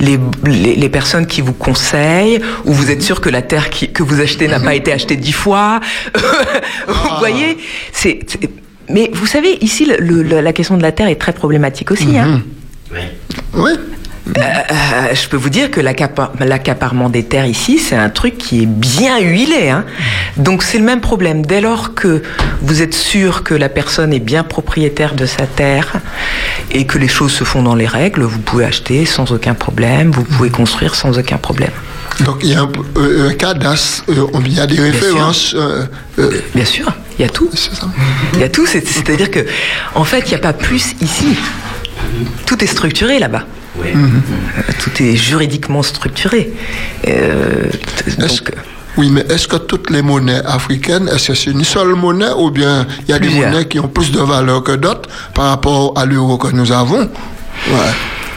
[0.00, 3.92] les, les, les personnes qui vous conseillent, ou vous êtes sûr que la terre qui-
[3.92, 5.80] que vous achetez n'a pas été achetée dix fois,
[6.88, 7.58] vous voyez,
[7.92, 8.20] c'est.
[8.88, 12.16] Mais vous savez, ici, le- le- la question de la terre est très problématique aussi.
[12.18, 12.42] hein.
[13.54, 13.70] Oui.
[14.36, 18.38] Euh, euh, je peux vous dire que l'accapa- l'accaparement des terres ici, c'est un truc
[18.38, 19.68] qui est bien huilé.
[19.68, 19.84] hein.
[20.38, 21.44] Donc c'est le même problème.
[21.44, 22.22] Dès lors que
[22.62, 25.92] vous êtes sûr que la personne est bien propriétaire de sa terre
[26.70, 30.10] et que les choses se font dans les règles, vous pouvez acheter sans aucun problème,
[30.10, 31.72] vous pouvez construire sans aucun problème.
[32.20, 35.54] Donc il y a un, euh, un cadastre, euh, il y a des références.
[35.54, 35.84] euh,
[36.18, 37.48] euh, Bien sûr, il y a tout.
[38.34, 39.40] Il y a tout, c'est- c'est-à-dire que,
[39.94, 41.36] en fait, il n'y a pas plus ici.
[42.46, 43.44] Tout est structuré là-bas.
[43.84, 43.92] Euh,
[44.82, 46.52] Tout est juridiquement structuré.
[47.08, 47.64] Euh,
[48.18, 48.52] donc,
[48.96, 52.50] Oui, mais est-ce que toutes les monnaies africaines, est-ce que c'est une seule monnaie ou
[52.52, 55.94] bien il y a des monnaies qui ont plus de valeur que d'autres par rapport
[55.98, 57.00] à l'euro que nous avons?
[57.68, 57.92] Ouais.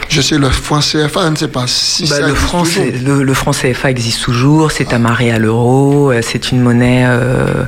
[0.08, 2.64] Je sais, le franc CFA, je ne sais pas si Bah, ça le, existe franc,
[3.04, 7.04] le, le franc CFA existe toujours, c'est amarré à l'euro, euh, c'est une monnaie.
[7.06, 7.64] euh,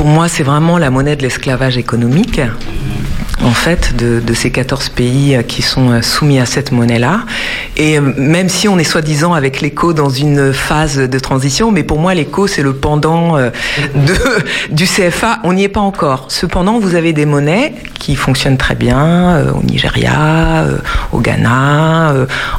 [0.00, 2.40] pour moi, c'est vraiment la monnaie de l'esclavage économique.
[3.42, 7.20] En fait, de, ces 14 pays euh, qui sont euh, soumis à cette monnaie-là.
[7.78, 11.82] Et euh, même si on est soi-disant avec l'éco dans une phase de transition, mais
[11.82, 13.38] pour moi, l'éco, c'est le pendant
[14.70, 15.38] du CFA.
[15.44, 16.26] On n'y est pas encore.
[16.28, 20.66] Cependant, vous avez des monnaies qui fonctionnent très bien au Nigeria,
[21.12, 22.14] au Ghana,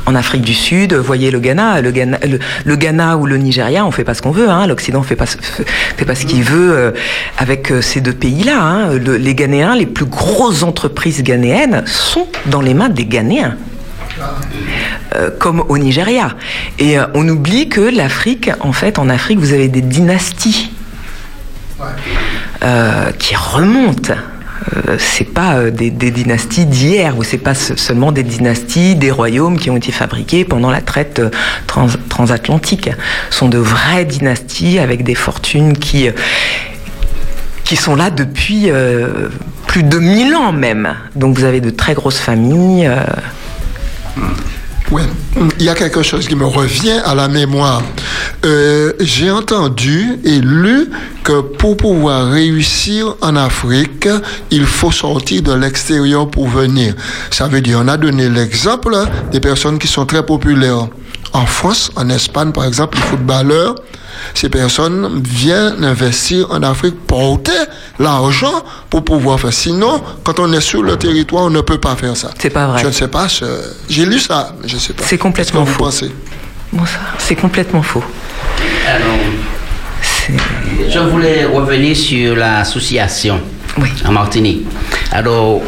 [0.05, 0.93] en Afrique du Sud.
[0.93, 4.49] Voyez le Ghana, le Ghana, ou le Nigeria, on fait pas ce qu'on veut.
[4.49, 4.67] Hein.
[4.67, 6.93] L'Occident fait pas fait, pas ce qu'il veut
[7.37, 8.61] avec ces deux pays-là.
[8.61, 8.93] Hein.
[8.93, 13.55] Le- les Ghanéens, les plus grosses entreprises ghanéennes sont dans les mains des Ghanéens.
[15.15, 16.35] Euh, comme au Nigeria.
[16.79, 20.71] Et euh, on oublie que l'Afrique, en fait, en Afrique, vous avez des dynasties
[22.63, 24.13] euh, qui remontent.
[24.87, 29.57] Euh, c'est pas des, dynasties d'hier, ou c'est pas se- seulement des dynasties, des royaumes
[29.57, 31.21] qui ont été fabriqués pendant la traite
[31.67, 32.89] trans- transatlantique.
[33.31, 36.09] Ce sont de vraies dynasties avec des fortunes qui
[37.71, 39.29] qui sont là depuis euh,
[39.65, 40.93] plus de 1000 ans même.
[41.15, 42.85] Donc vous avez de très grosses familles.
[42.85, 43.05] euh,
[44.91, 45.03] Ouais.
[45.57, 47.81] Il y a quelque chose qui me revient à la mémoire.
[48.43, 50.89] Euh, J'ai entendu et lu
[51.23, 54.09] que pour pouvoir réussir en Afrique,
[54.51, 56.93] il faut sortir de l'extérieur pour venir.
[57.29, 58.97] Ça veut dire, on a donné l'exemple
[59.31, 60.87] des personnes qui sont très populaires.
[61.33, 63.75] En France, en Espagne, par exemple, les footballeurs,
[64.33, 67.51] ces personnes viennent investir en Afrique, porter
[67.99, 69.53] l'argent pour pouvoir faire.
[69.53, 72.31] Sinon, quand on est sur le territoire, on ne peut pas faire ça.
[72.37, 72.81] C'est pas vrai.
[72.81, 73.27] Je ne sais pas.
[73.89, 75.03] J'ai lu ça, mais je ne sais pas.
[75.05, 75.83] C'est complètement Qu'est-ce que faux.
[75.83, 76.11] vous pensez?
[76.73, 78.03] Bon, ça, c'est complètement faux.
[80.89, 83.39] Je voulais revenir sur l'association
[84.05, 84.65] en Martinique.
[85.11, 85.61] Alors,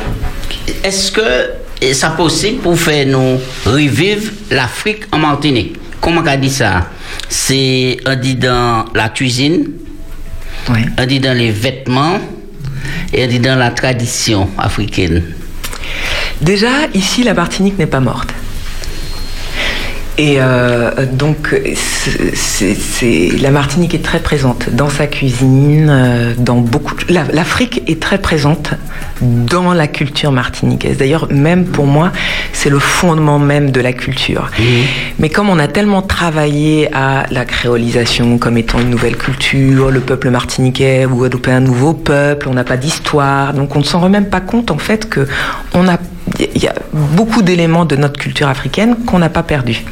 [0.83, 1.49] est-ce que
[1.91, 6.89] c'est possible pour faire nous revivre l'Afrique en Martinique Comment on dit ça?
[7.29, 9.69] C'est on dit dans la cuisine,
[10.67, 12.19] on dit dans les vêtements
[13.13, 15.23] et on dit dans la tradition africaine.
[16.41, 18.33] Déjà, ici, la Martinique n'est pas morte.
[20.19, 21.55] Et euh, donc,
[22.35, 26.93] c'est- la Martinique est très présente dans sa cuisine, euh, dans beaucoup.
[27.09, 28.73] la- L'Afrique est très présente
[29.21, 30.97] dans la culture martiniquaise.
[30.97, 32.11] D'ailleurs, même pour moi,
[32.51, 34.51] c'est le fondement même de la culture.
[35.17, 39.99] Mais comme on a tellement travaillé à la créolisation comme étant une nouvelle culture, le
[39.99, 43.99] peuple martiniquais ou guadeloupéen, un nouveau peuple, on n'a pas d'histoire, donc on ne s'en
[43.99, 45.27] rend même pas compte en fait que
[45.73, 45.97] on a,
[46.39, 49.83] il y a beaucoup d'éléments de notre culture africaine qu'on n'a pas perdus.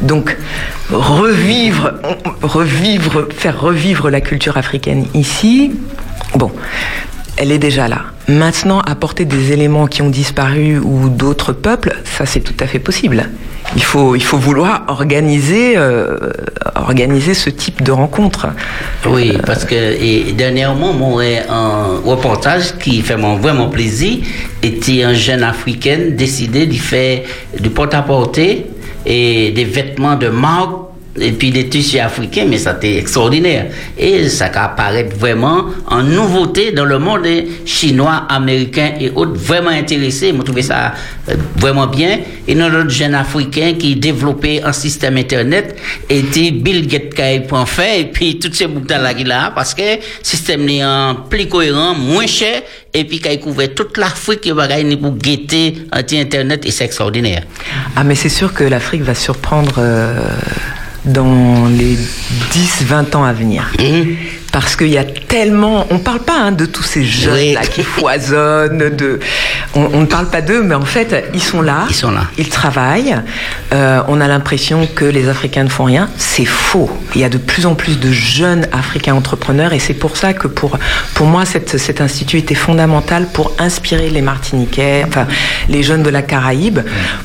[0.00, 0.36] Donc,
[0.90, 1.92] revivre,
[2.42, 5.72] revivre, faire revivre la culture africaine ici,
[6.36, 6.52] bon,
[7.38, 8.02] elle est déjà là.
[8.28, 12.80] Maintenant, apporter des éléments qui ont disparu ou d'autres peuples, ça c'est tout à fait
[12.80, 13.30] possible.
[13.76, 16.16] Il faut, il faut vouloir organiser, euh,
[16.74, 18.48] organiser ce type de rencontre.
[19.06, 24.18] Oui, parce que et dernièrement, moi, un reportage qui fait mon, vraiment plaisir
[24.62, 27.20] était un jeune africain décidé de faire
[27.58, 28.66] du porte-à-porter
[29.06, 30.87] et des vêtements de marque
[31.20, 33.66] et puis des tissus africains, mais ça c'était extraordinaire.
[33.96, 39.70] Et ça apparaît vraiment en nouveauté dans le monde des chinois, américains et autres, vraiment
[39.70, 40.32] intéressés.
[40.32, 40.94] Moi, trouvé ça
[41.28, 42.18] euh, vraiment bien.
[42.46, 45.76] Et notre jeune africain qui développait un système internet
[46.08, 47.14] était Bill Gates
[47.66, 50.82] fait, et puis tous ces boucles là qu'il a, parce que le système est
[51.28, 52.62] plus cohérent, moins cher,
[52.94, 54.66] et puis qu'il couvert toute l'Afrique, il va
[55.00, 57.42] pour guetter anti-internet, et c'est extraordinaire.
[57.96, 60.18] Ah, mais c'est sûr que l'Afrique va surprendre euh,
[61.04, 61.96] dans les
[62.52, 63.70] 10-20 ans à venir.
[63.78, 64.16] Mhm.
[64.52, 65.86] Parce qu'il y a tellement.
[65.90, 68.90] On ne parle pas hein, de tous ces jeunes là qui foisonnent.
[68.96, 69.20] De,
[69.74, 71.86] on, on ne parle pas d'eux, mais en fait, ils sont là.
[71.88, 72.26] Ils sont là.
[72.38, 73.16] Ils travaillent.
[73.72, 76.08] Euh, on a l'impression que les Africains ne font rien.
[76.16, 76.90] C'est faux.
[77.14, 80.32] Il y a de plus en plus de jeunes Africains entrepreneurs et c'est pour ça
[80.32, 80.78] que pour,
[81.14, 85.26] pour moi, cette, cet institut était fondamental pour inspirer les Martiniquais, enfin
[85.68, 86.80] les jeunes de la Caraïbe,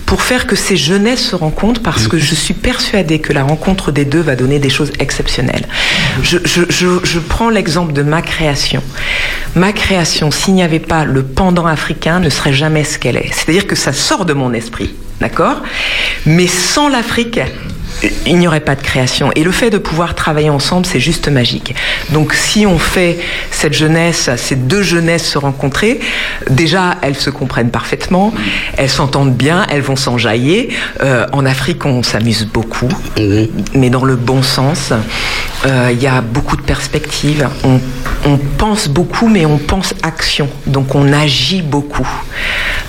[0.06, 3.92] pour faire que ces jeunesses se rencontrent parce que je suis persuadée que la rencontre
[3.92, 5.66] des deux va donner des choses exceptionnelles.
[6.22, 8.82] Je, je, je, je prends l'exemple de ma création.
[9.56, 13.30] Ma création, s'il n'y avait pas le pendant africain, ne serait jamais ce qu'elle est.
[13.32, 15.62] C'est-à-dire que ça sort de mon esprit, d'accord?
[16.26, 17.40] Mais sans l'Afrique,
[18.26, 19.32] il n'y aurait pas de création.
[19.36, 21.76] Et le fait de pouvoir travailler ensemble, c'est juste magique.
[22.12, 23.20] Donc si on fait
[23.52, 26.00] cette jeunesse, ces deux jeunesses se rencontrer,
[26.50, 28.34] déjà elles se comprennent parfaitement,
[28.78, 30.70] elles s'entendent bien, elles vont s'enjailler.
[31.02, 32.90] Euh, en Afrique, on s'amuse beaucoup,
[33.74, 34.94] mais dans le bon sens.
[35.66, 37.48] Euh, Il y a beaucoup de perspectives.
[37.64, 37.80] On,
[38.26, 40.50] on pense beaucoup, mais on pense action.
[40.68, 42.08] Donc on agit beaucoup.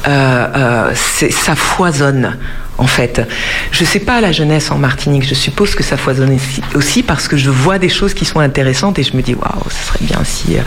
[0.07, 2.37] Euh, euh, ça foisonne
[2.79, 3.23] en fait.
[3.71, 6.39] Je sais pas la jeunesse en Martinique, je suppose que ça foisonne
[6.75, 9.65] aussi, parce que je vois des choses qui sont intéressantes et je me dis waouh,
[9.71, 10.61] ce serait bien si euh,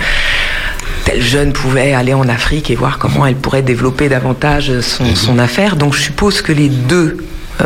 [1.06, 5.40] tel jeune pouvait aller en Afrique et voir comment elle pourrait développer davantage son, son
[5.40, 5.76] affaire.
[5.76, 7.18] Donc je suppose que les deux
[7.62, 7.66] euh,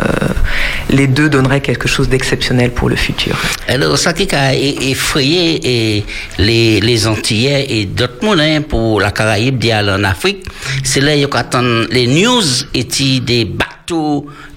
[0.90, 3.36] les deux donneraient quelque chose d'exceptionnel pour le futur.
[3.68, 6.04] Alors, ça qui a effrayé et
[6.38, 10.44] les, les Antillais et d'autres monde hein, pour la Caraïbe d'y aller en Afrique,
[10.82, 12.42] c'est là qu'ils attendent les news
[12.74, 12.84] et
[13.20, 13.44] des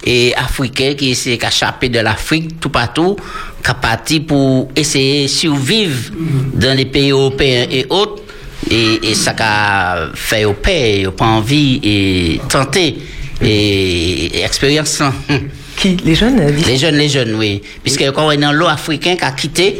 [0.04, 3.16] et africains qui essaient d'échapper de l'Afrique tout partout,
[3.64, 6.10] qui parti pour essayer de survivre
[6.54, 8.22] dans les pays européens et autres.
[8.70, 12.96] Et, et ça a fait au paix, ils pas envie et tenter
[13.40, 15.02] et, et expérience.
[15.76, 17.60] Qui Les jeunes Les jeunes, les jeunes, oui.
[17.82, 19.78] Puisque quand on est dans l'eau africain qui a quitté,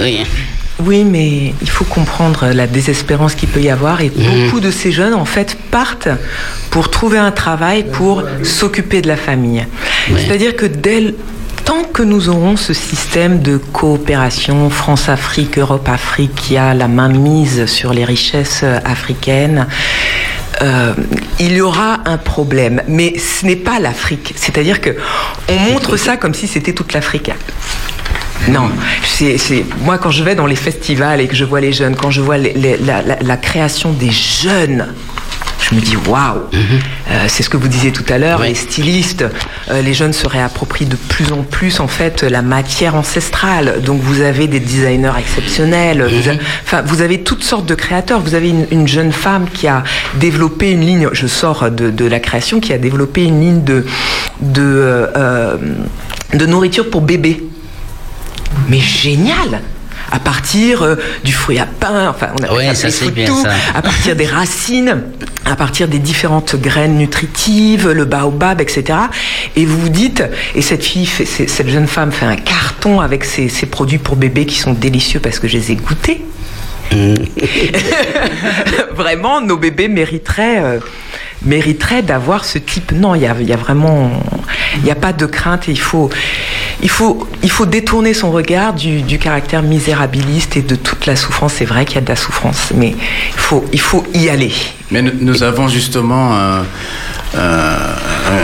[0.00, 0.20] oui.
[0.80, 4.90] Oui, mais il faut comprendre la désespérance qu'il peut y avoir et beaucoup de ces
[4.90, 6.08] jeunes en fait partent
[6.70, 9.64] pour trouver un travail pour s'occuper de la famille.
[10.16, 11.14] C'est-à-dire que dès
[11.64, 17.66] tant que nous aurons ce système de coopération France-Afrique, Europe-Afrique qui a la main mise
[17.66, 19.66] sur les richesses euh, africaines,
[20.62, 20.92] euh,
[21.40, 22.82] il y aura un problème.
[22.86, 24.34] Mais ce n'est pas l'Afrique.
[24.36, 24.90] C'est-à-dire que
[25.48, 27.30] on montre ça comme si c'était toute l'Afrique.
[28.48, 28.68] Non,
[29.04, 29.36] c'est,
[29.82, 32.20] moi quand je vais dans les festivals et que je vois les jeunes, quand je
[32.20, 34.88] vois les- les- la, la- la création des jeunes,
[35.70, 36.40] je me dis waouh,
[37.10, 39.24] Euh, c'est ce que vous disiez tout à l'heure, les stylistes,
[39.70, 43.80] euh, les jeunes se réapproprient de plus en plus en fait la matière ancestrale.
[43.82, 46.28] Donc vous avez des designers exceptionnels, vous,
[46.64, 48.20] enfin, vous avez toutes sortes de créateurs.
[48.20, 49.84] Vous avez une, une jeune femme qui a
[50.16, 53.86] développé une ligne, je sors de, de la création, qui a développé une ligne de,
[54.40, 55.56] de, euh, euh,
[56.34, 57.42] de nourriture pour bébés
[58.68, 59.60] mais génial
[60.12, 63.34] à partir euh, du fruit à pain, enfin on appelle Ouais, ça, ça, c'est bien,
[63.42, 63.50] ça.
[63.74, 65.02] à partir des racines,
[65.46, 68.98] à partir des différentes graines nutritives, le baobab, etc.
[69.56, 70.22] Et vous vous dites,
[70.54, 74.16] et cette fille, fait- cette jeune femme fait un carton avec ces, ces produits pour
[74.16, 76.20] bébés qui sont délicieux parce que je les ai goûtés.
[78.94, 80.78] vraiment, nos bébés mériteraient, euh,
[81.44, 82.92] mériteraient d'avoir ce type.
[82.92, 84.10] Non, il y a, il y a vraiment,
[84.76, 85.68] il n'y a pas de crainte.
[85.68, 86.10] Et il faut,
[86.82, 91.16] il faut, il faut détourner son regard du, du caractère misérabiliste et de toute la
[91.16, 91.54] souffrance.
[91.54, 94.52] C'est vrai qu'il y a de la souffrance, mais il faut, il faut y aller.
[94.90, 96.58] Mais nous, nous avons justement un,
[97.36, 97.94] un-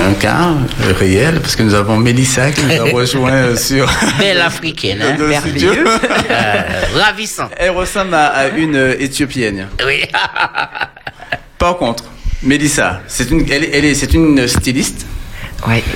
[0.09, 0.51] un cas
[0.99, 3.89] réel, parce que nous avons Mélissa qui nous a rejoint euh, sur.
[4.19, 5.17] Belle africaine, hein?
[5.41, 5.73] studio.
[5.73, 6.63] Euh,
[6.97, 7.49] ravissant.
[7.57, 9.69] Elle ressemble à, à une euh, éthiopienne.
[9.87, 10.03] Oui.
[11.59, 12.05] Par contre,
[12.43, 15.07] Mélissa, c'est une, elle, est- elle est, c'est une styliste?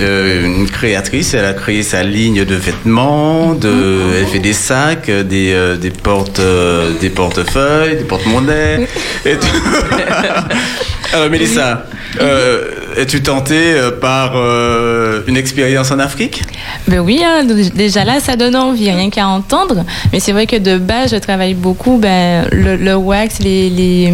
[0.01, 3.73] Euh, une créatrice, elle a créé sa ligne de vêtements, de,
[4.19, 8.86] elle fait des sacs, euh, des, euh, des portes, euh, des portefeuilles, des porte-monnaies,
[9.24, 9.47] et tout.
[11.12, 11.86] Alors Mélissa,
[12.97, 14.35] es-tu tentée par
[15.28, 16.43] une expérience en Afrique?
[16.89, 19.85] Ben oui, hein, déjà là, ça donne envie, rien qu'à entendre.
[20.12, 24.12] Mais c'est vrai que de base, je travaille beaucoup ben, le, le wax, les, les,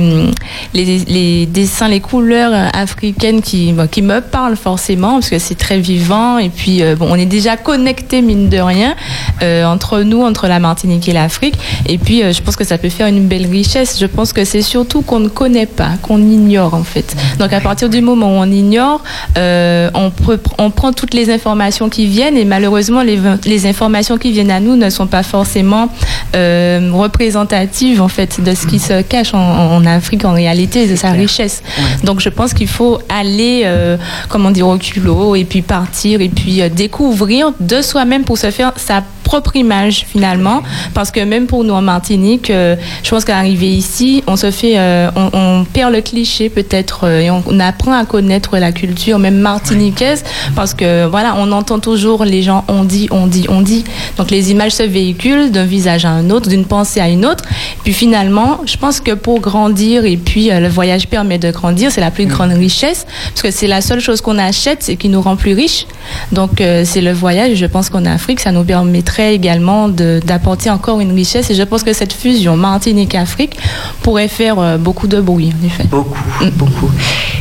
[0.75, 5.57] les, les dessins, les couleurs africaines qui, bon, qui me parlent forcément, parce que c'est
[5.59, 6.39] très vivant.
[6.39, 8.95] Et puis, euh, bon, on est déjà connectés, mine de rien,
[9.43, 11.55] euh, entre nous, entre la Martinique et l'Afrique.
[11.87, 13.99] Et puis, euh, je pense que ça peut faire une belle richesse.
[13.99, 17.17] Je pense que c'est surtout qu'on ne connaît pas, qu'on ignore, en fait.
[17.39, 19.03] Donc, à partir du moment où on ignore,
[19.37, 24.31] on, peut- on prend toutes les informations qui viennent et malheureusement, les, les informations qui
[24.33, 25.89] viennent à nous ne sont pas forcément
[26.37, 29.39] euh, représentatives, en fait, de ce qui se cache en,
[29.77, 31.63] en Afrique en réalité, de sa richesse.
[32.05, 33.97] Donc, je pense qu'il faut aller, euh,
[34.29, 38.51] comment dire, au culot et puis partir et puis euh, découvrir de soi-même pour se
[38.51, 40.63] faire sa propre image finalement.
[40.93, 42.75] Parce que même pour nous en Martinique euh,
[43.05, 47.61] je pense qu'arriver ici on se fait euh, on, perd le cliché peut-être et on,
[47.61, 50.25] apprend à connaître la culture même martiniquaise
[50.57, 53.85] parce que voilà on entend toujours les gens on dit on dit on dit.
[54.17, 57.45] Donc les images se véhiculent d'un visage à un autre d'une pensée à une autre.
[57.85, 62.01] Puis finalement je pense que pour grandir et puis le voyage permet de grandir c'est
[62.01, 65.20] la plus grande richesse parce que c'est la seule chose qu'on achète et qui nous
[65.21, 65.87] rend plus riches
[66.33, 71.01] donc euh, c'est le voyage je pense qu'en Afrique ça nous permettrait également d'apporter encore
[71.01, 73.57] une richesse et je pense que cette fusion Martinique-Afrique
[74.03, 75.85] pourrait faire euh, beaucoup de bruit en effet.
[75.85, 76.19] Beaucoup,
[76.57, 76.91] beaucoup.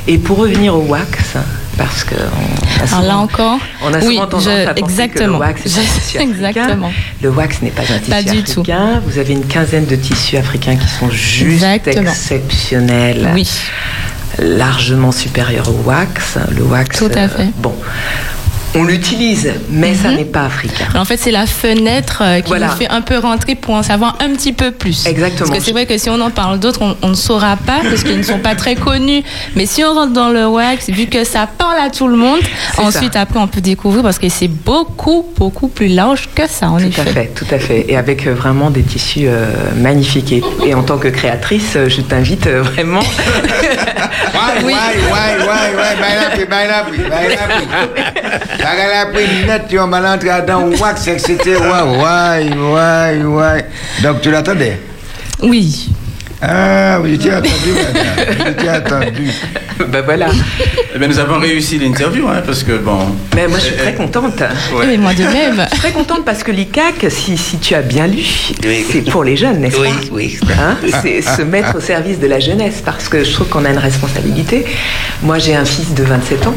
[0.07, 1.17] Et pour revenir au wax,
[1.77, 4.83] parce que on a Alors là encore, on a oui, souvent tendance je- à penser
[4.83, 5.37] exactement.
[5.39, 6.29] que le wax est un tissu africain.
[6.29, 6.91] Exactement.
[7.21, 8.61] Le wax n'est pas un tissu Pas du tout.
[8.61, 9.01] africain.
[9.05, 12.09] Vous avez une quinzaine de tissus africains qui sont juste Exactement.
[12.11, 13.29] exceptionnels.
[13.33, 13.47] Oui.
[14.41, 16.37] Largement supérieurs au wax.
[16.55, 16.97] Le wax.
[16.97, 17.49] Tout à euh, fait.
[17.57, 17.73] bon.
[18.75, 20.85] On l'utilise, mais ça n'est pas africain.
[20.95, 22.67] En fait, c'est la fenêtre euh, qui Voilà.
[22.67, 25.07] nous fait un peu rentrer pour en savoir un petit peu plus.
[25.07, 25.47] Exactement.
[25.49, 27.79] Parce que c'est vrai que si on en parle d'autres, on, on ne saura pas
[27.81, 29.23] parce qu'ils ne sont pas très connus.
[29.55, 32.39] Mais si on rentre dans le wax, vu que ça parle à tout le monde,
[32.77, 33.21] ensuite ça.
[33.21, 36.85] après on peut découvrir parce que c'est beaucoup, beaucoup plus large que ça, en Tout
[36.85, 37.01] effet.
[37.01, 37.85] à fait, tout à fait.
[37.89, 39.47] Et avec euh, vraiment des tissus euh,
[39.77, 40.31] magnifiques.
[40.31, 43.01] Et, et en tant que créatrice, je t'invite euh, vraiment.
[44.63, 44.73] Ouais, ouais,
[48.59, 51.37] bail la prix net, tu vas l'entrer dans le wax, etc.
[51.45, 53.65] Ouais, ouais, ouais.
[54.03, 54.79] Donc tu l'attendais?
[55.41, 55.89] Oui.
[56.41, 58.37] Ah, vous étiez attendu, madame.
[58.37, 59.29] Vous étiez attendu.
[59.89, 60.27] ben voilà.
[60.95, 63.07] Eh bien, nous avons réussi l'interview, hein, parce que bon.
[63.35, 64.41] Mais moi, je suis très contente.
[64.73, 64.93] Ouais.
[64.93, 65.65] Et moi de même.
[65.65, 68.23] Je suis très contente parce que l'ICAC, si, si tu as bien lu,
[68.89, 70.39] c'est pour les jeunes, n'est-ce Oui, pas oui.
[70.57, 73.69] Hein c'est se mettre au service de la jeunesse parce que je trouve qu'on a
[73.71, 74.65] une responsabilité.
[75.21, 76.55] Moi, j'ai un fils de 27 ans.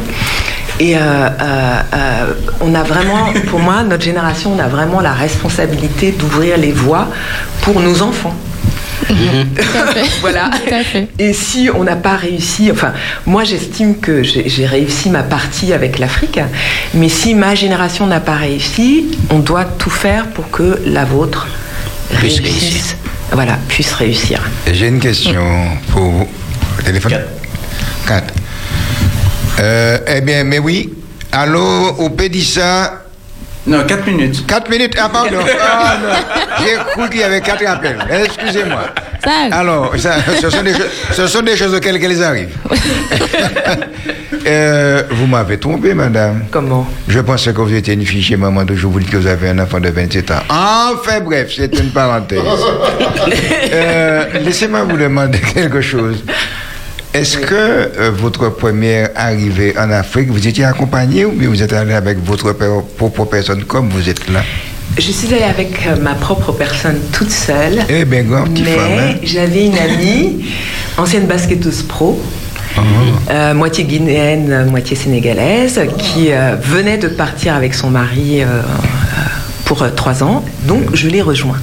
[0.83, 5.13] Et euh, euh, euh, on a vraiment, pour moi, notre génération, on a vraiment la
[5.13, 7.07] responsabilité d'ouvrir les voies
[7.61, 8.35] pour nos enfants.
[10.23, 10.51] voilà.
[11.21, 12.95] Et si on n'a pas réussi, enfin,
[13.27, 16.41] moi j'estime que j'ai réussi ma partie avec l'Afrique,
[16.95, 21.47] mais si ma génération n'a pas réussi, on doit tout faire pour que la vôtre
[22.17, 22.97] Puisse réussisse.
[23.31, 24.41] Voilà, puisse réussir.
[24.73, 25.45] J'ai une question
[25.93, 26.29] pour vous.
[26.85, 27.21] Téléphone
[28.09, 28.42] 4.
[29.61, 30.93] Euh, eh bien, mais oui.
[31.31, 32.99] Allô, au Pédissa?
[33.67, 34.45] Non, 4 minutes.
[34.47, 34.95] 4 minutes?
[35.01, 35.39] Ah, pardon.
[35.61, 36.65] Ah, non.
[36.65, 37.99] J'ai cru qu'il y avait 4 appels.
[38.25, 38.83] Excusez-moi.
[39.53, 42.57] Alors, ça, ce, sont des, choses- ce sont des choses auxquelles elles arrivent.
[44.45, 46.47] Euh, vous m'avez trompé, madame.
[46.51, 46.89] Comment?
[47.07, 49.29] Je pensais que vous étiez une fille chez maman de je vous dis que vous
[49.29, 50.41] avez un enfant de 27 ans.
[50.49, 52.41] Enfin, bref, c'est une parenthèse.
[53.73, 56.25] Euh, Laissez-moi vous demander quelque chose.
[57.15, 61.75] Est-ce que euh, votre première arrivée en Afrique, vous étiez accompagné ou bien vous êtes
[61.75, 62.53] allé avec votre
[62.97, 64.43] propre personne comme vous êtes là?
[64.97, 67.81] Je suis allée avec euh, ma propre personne toute seule.
[67.91, 69.15] Eh bien, grand petit mais hein.
[69.23, 70.47] j'avais une amie,
[70.97, 72.19] ancienne basketteuse pro,
[73.31, 78.63] euh, moitié guinéenne, moitié sénégalaise, qui euh, venait de partir avec son mari euh,
[79.73, 80.45] pour euh, trois ans.
[80.69, 81.57] Donc je l'ai rejoint.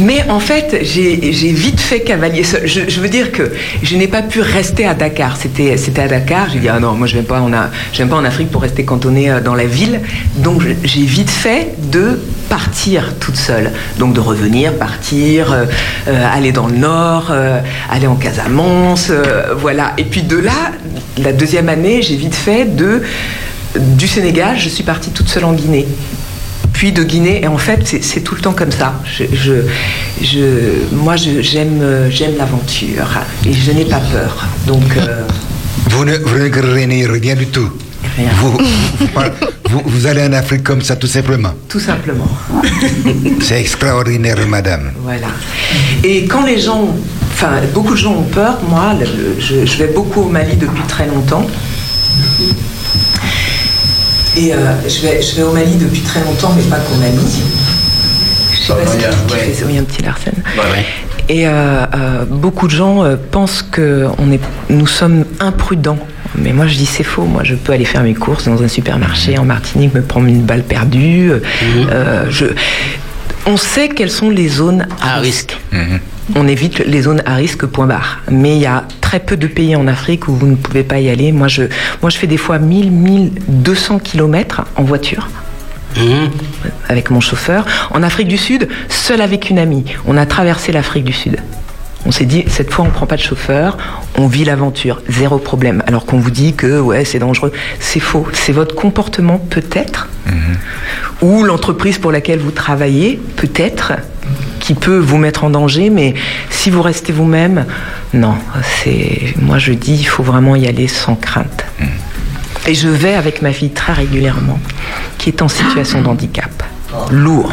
[0.00, 2.66] Mais en fait, j'ai vite fait cavalier seul.
[2.66, 3.52] Je, veux dire que
[3.82, 5.36] je n'ai pas pu rester à Dakar.
[5.36, 6.48] C'était à Dakar.
[6.50, 8.86] J'ai dit ah non, moi je ne vais pas en pas en Afrique pour rester
[8.86, 10.00] cantonnée euh, dans la ville.
[10.36, 12.18] Donc j'ai vite fait de
[12.48, 13.70] partir toute seule.
[13.98, 15.66] Donc de revenir, partir, euh,
[16.34, 17.30] aller dans le nord,
[17.90, 19.12] aller en Casamance,
[19.58, 19.92] voilà.
[19.98, 20.72] Et puis de là,
[21.18, 23.02] la deuxième année, j'ai vite fait de
[23.76, 24.58] du Sénégal.
[24.58, 25.86] Je suis partie toute seule en Guinée
[26.80, 27.42] puis de Guinée.
[27.44, 28.94] Et en fait, c'est- tout le temps comme ça.
[29.04, 29.52] Je, je,
[30.22, 33.06] je- moi, j'aime euh, j'aime l'aventure
[33.46, 34.46] et je n'ai pas peur.
[34.66, 35.24] Donc, euh,
[35.90, 36.48] Vous ne, vous ne
[37.20, 37.68] rien du tout
[38.38, 38.52] Vous,
[38.98, 39.30] vous, par-
[39.70, 41.52] vous- vous allez en Afrique comme ça, tout simplement.
[41.68, 42.30] tout simplement.
[43.42, 44.92] C'est extraordinaire, madame.
[45.04, 45.28] Voilà.
[46.02, 46.84] Et quand les gens
[47.32, 48.58] Enfin, beaucoup de gens ont peur.
[48.68, 51.46] Moi, le- le- je, je vais beaucoup au Mali depuis très longtemps.
[54.36, 54.56] Et euh,
[54.88, 57.16] je, vais, je vais au Mali depuis très longtemps, mais pas qu'au Mali.
[58.52, 59.66] Je sais pas si ça.
[59.66, 60.34] Oui, un petit Larsen.
[61.28, 65.98] Et euh, euh, beaucoup de gens euh, pensent que on est, nous sommes imprudents.
[66.36, 67.22] Mais moi, je dis c'est faux.
[67.24, 70.42] Moi, je peux aller faire mes courses dans un supermarché en Martinique, me prendre une
[70.42, 71.32] balle perdue.
[71.92, 72.46] Euh, je,
[73.46, 75.58] on sait quelles sont les zones à, risque.
[76.34, 78.20] On évite les zones à risque, point barre.
[78.30, 81.00] Mais il y a très peu de pays en Afrique où vous ne pouvez pas
[81.00, 81.32] y aller.
[81.32, 81.64] Moi, je,
[82.02, 85.28] moi, je fais des fois 1000, 1200 kilomètres en voiture.
[86.88, 87.66] Avec mon chauffeur.
[87.90, 89.84] En Afrique du Sud, seul avec une amie.
[90.06, 91.38] On a traversé l'Afrique du Sud.
[92.06, 93.76] On s'est dit, cette fois, on prend pas de chauffeur,
[94.16, 95.82] on vit l'aventure, zéro problème.
[95.86, 97.52] Alors qu'on vous dit que, ouais, c'est dangereux.
[97.78, 98.26] C'est faux.
[98.32, 100.08] C'est votre comportement, peut-être,
[101.20, 103.92] ou l'entreprise pour laquelle vous travaillez, peut-être,
[104.60, 106.14] qui peut vous mettre en danger, mais
[106.48, 107.66] si vous restez vous-même,
[108.14, 108.34] non.
[108.82, 111.64] C'est, moi, je dis, il faut vraiment y aller sans crainte.
[112.66, 114.58] Et je vais avec ma fille très régulièrement,
[115.18, 116.62] qui est en situation de handicap.
[117.10, 117.52] Lourd.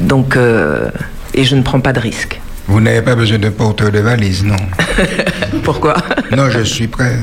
[0.00, 0.90] Donc, euh,
[1.34, 2.40] et je ne prends pas de risque.
[2.68, 4.56] Vous n'avez pas besoin de porteur de valise, non
[5.64, 5.94] Pourquoi?
[6.34, 7.16] Non, je suis prêt.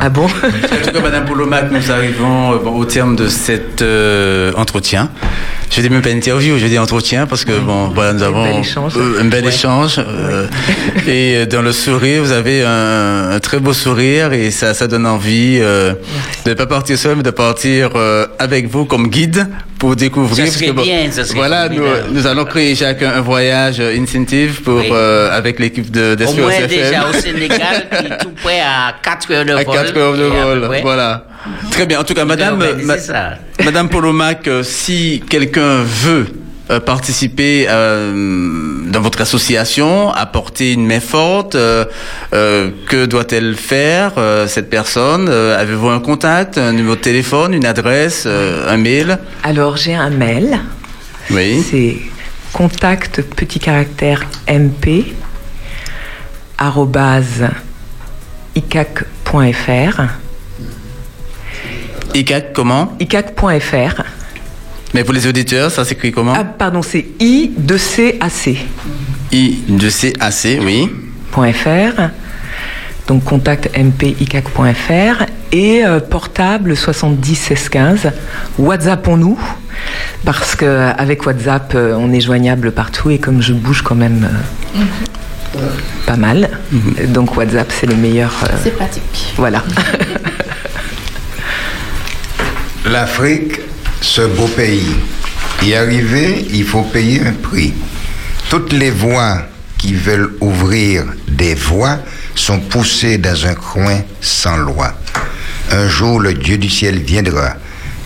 [0.00, 0.24] Ah bon?
[0.26, 5.10] En tout cas, Madame Polomac, nous arrivons euh, bon, au terme de cet euh, entretien.
[5.68, 8.60] Je dis même pas interview, je dis entretien parce que bon, voilà, nous avons bel
[8.60, 8.92] échange.
[8.96, 9.98] euh, un bel échange.
[9.98, 10.46] euh,
[11.06, 14.86] et euh, dans le sourire, vous avez un, un très beau sourire et ça, ça
[14.86, 15.92] donne envie euh,
[16.44, 19.48] de ne pas partir seul, mais de partir euh, avec vous comme guide
[19.78, 20.46] pour découvrir.
[20.46, 23.76] Ça serait parce que, bien, ça serait voilà, nous, nous allons créer chacun un voyage
[23.80, 24.88] euh, incentive pour Oui.
[24.92, 26.68] euh, avec l'équipe de Au d'Espérance moins FM.
[26.68, 29.60] déjà au Sénégal, qui est tout près à 4 heures de vol.
[29.60, 30.80] À 4 heures de vol, près.
[30.82, 31.26] voilà.
[31.70, 32.00] Très bien.
[32.00, 32.96] En tout cas, Madame, ma-.
[33.64, 36.26] Madame Polomac, euh, si quelqu'un veut
[36.68, 41.84] euh, participer euh, dans votre association, apporter une main forte, euh,
[42.32, 44.14] que doit-elle faire
[44.48, 49.18] cette personne Avez-vous un contact, un numéro de téléphone, une adresse, un mail?
[49.44, 50.58] Alors, j'ai un mail.
[51.30, 51.64] Oui.
[51.70, 51.98] C'est
[52.52, 55.14] contact petit caractère mp
[56.58, 57.44] arrobase
[58.56, 60.02] icac.fr.
[62.16, 64.02] ICAC comment icac.fr.
[64.94, 68.56] Mais pour les auditeurs, ça s'écrit comment Ah, pardon, c'est i de c a c.
[69.32, 70.88] I de C A C, oui.
[71.32, 72.00] .fr.
[73.06, 78.12] Donc contact mpicac.fr et euh, portable 70 16 15.
[78.58, 79.38] WhatsAppons-nous
[80.24, 84.26] parce que avec WhatsApp euh, on est joignable partout et comme je bouge quand même
[84.74, 85.58] euh,
[86.06, 86.48] pas mal,
[87.08, 88.32] donc WhatsApp c'est le meilleur.
[88.44, 89.34] euh, C'est pratique.
[89.36, 89.62] Voilà.
[92.90, 93.60] L'Afrique,
[94.00, 94.94] ce beau pays.
[95.62, 97.74] Y arriver, il faut payer un prix.
[98.48, 99.42] Toutes les voies
[99.76, 101.98] qui veulent ouvrir des voies
[102.36, 104.94] sont poussées dans un coin sans loi.
[105.72, 107.54] Un jour, le Dieu du ciel viendra,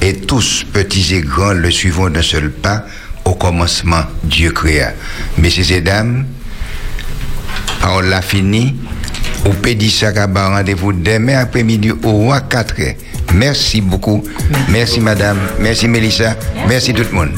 [0.01, 2.87] et tous, petits et grands, le suivront d'un seul pas.
[3.27, 4.95] Au commencement, Dieu créa.
[5.37, 6.25] Messieurs et dames,
[7.87, 8.77] on l'a fini.
[9.47, 12.75] Au Pédissa Kaba, rendez-vous demain après-midi au roi 4
[13.35, 14.23] Merci beaucoup.
[14.69, 15.39] Merci, madame.
[15.61, 16.37] Merci Mélissa.
[16.69, 17.31] Merci tout le monde.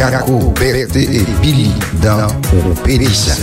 [0.00, 1.70] Jaco, Berthe et Billy
[2.02, 3.34] dans Au Pédissa.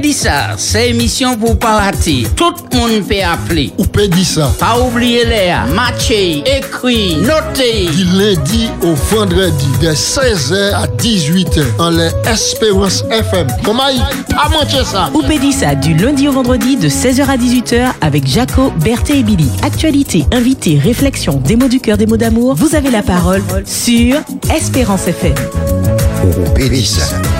[0.00, 2.24] Dire ça, c'est émission pour pas rater.
[2.36, 3.72] Tout le monde peut appeler.
[3.76, 4.52] Dire ça.
[4.56, 7.88] Pas oublier les matcher, écrit, noter.
[7.90, 13.48] Du lundi au vendredi, de 16h à 18h, en les Espérance FM.
[13.64, 13.98] Comment il
[14.32, 15.10] pas manqué ça?
[15.12, 19.48] Ou Pédissa du lundi au vendredi de 16h à 18h avec Jaco, Berthe et Billy.
[19.64, 22.54] Actualité, invité, réflexion, des mots du cœur, des mots d'amour.
[22.54, 24.14] Vous avez la parole sur
[24.54, 25.34] Espérance FM.
[26.54, 27.35] Pédissa.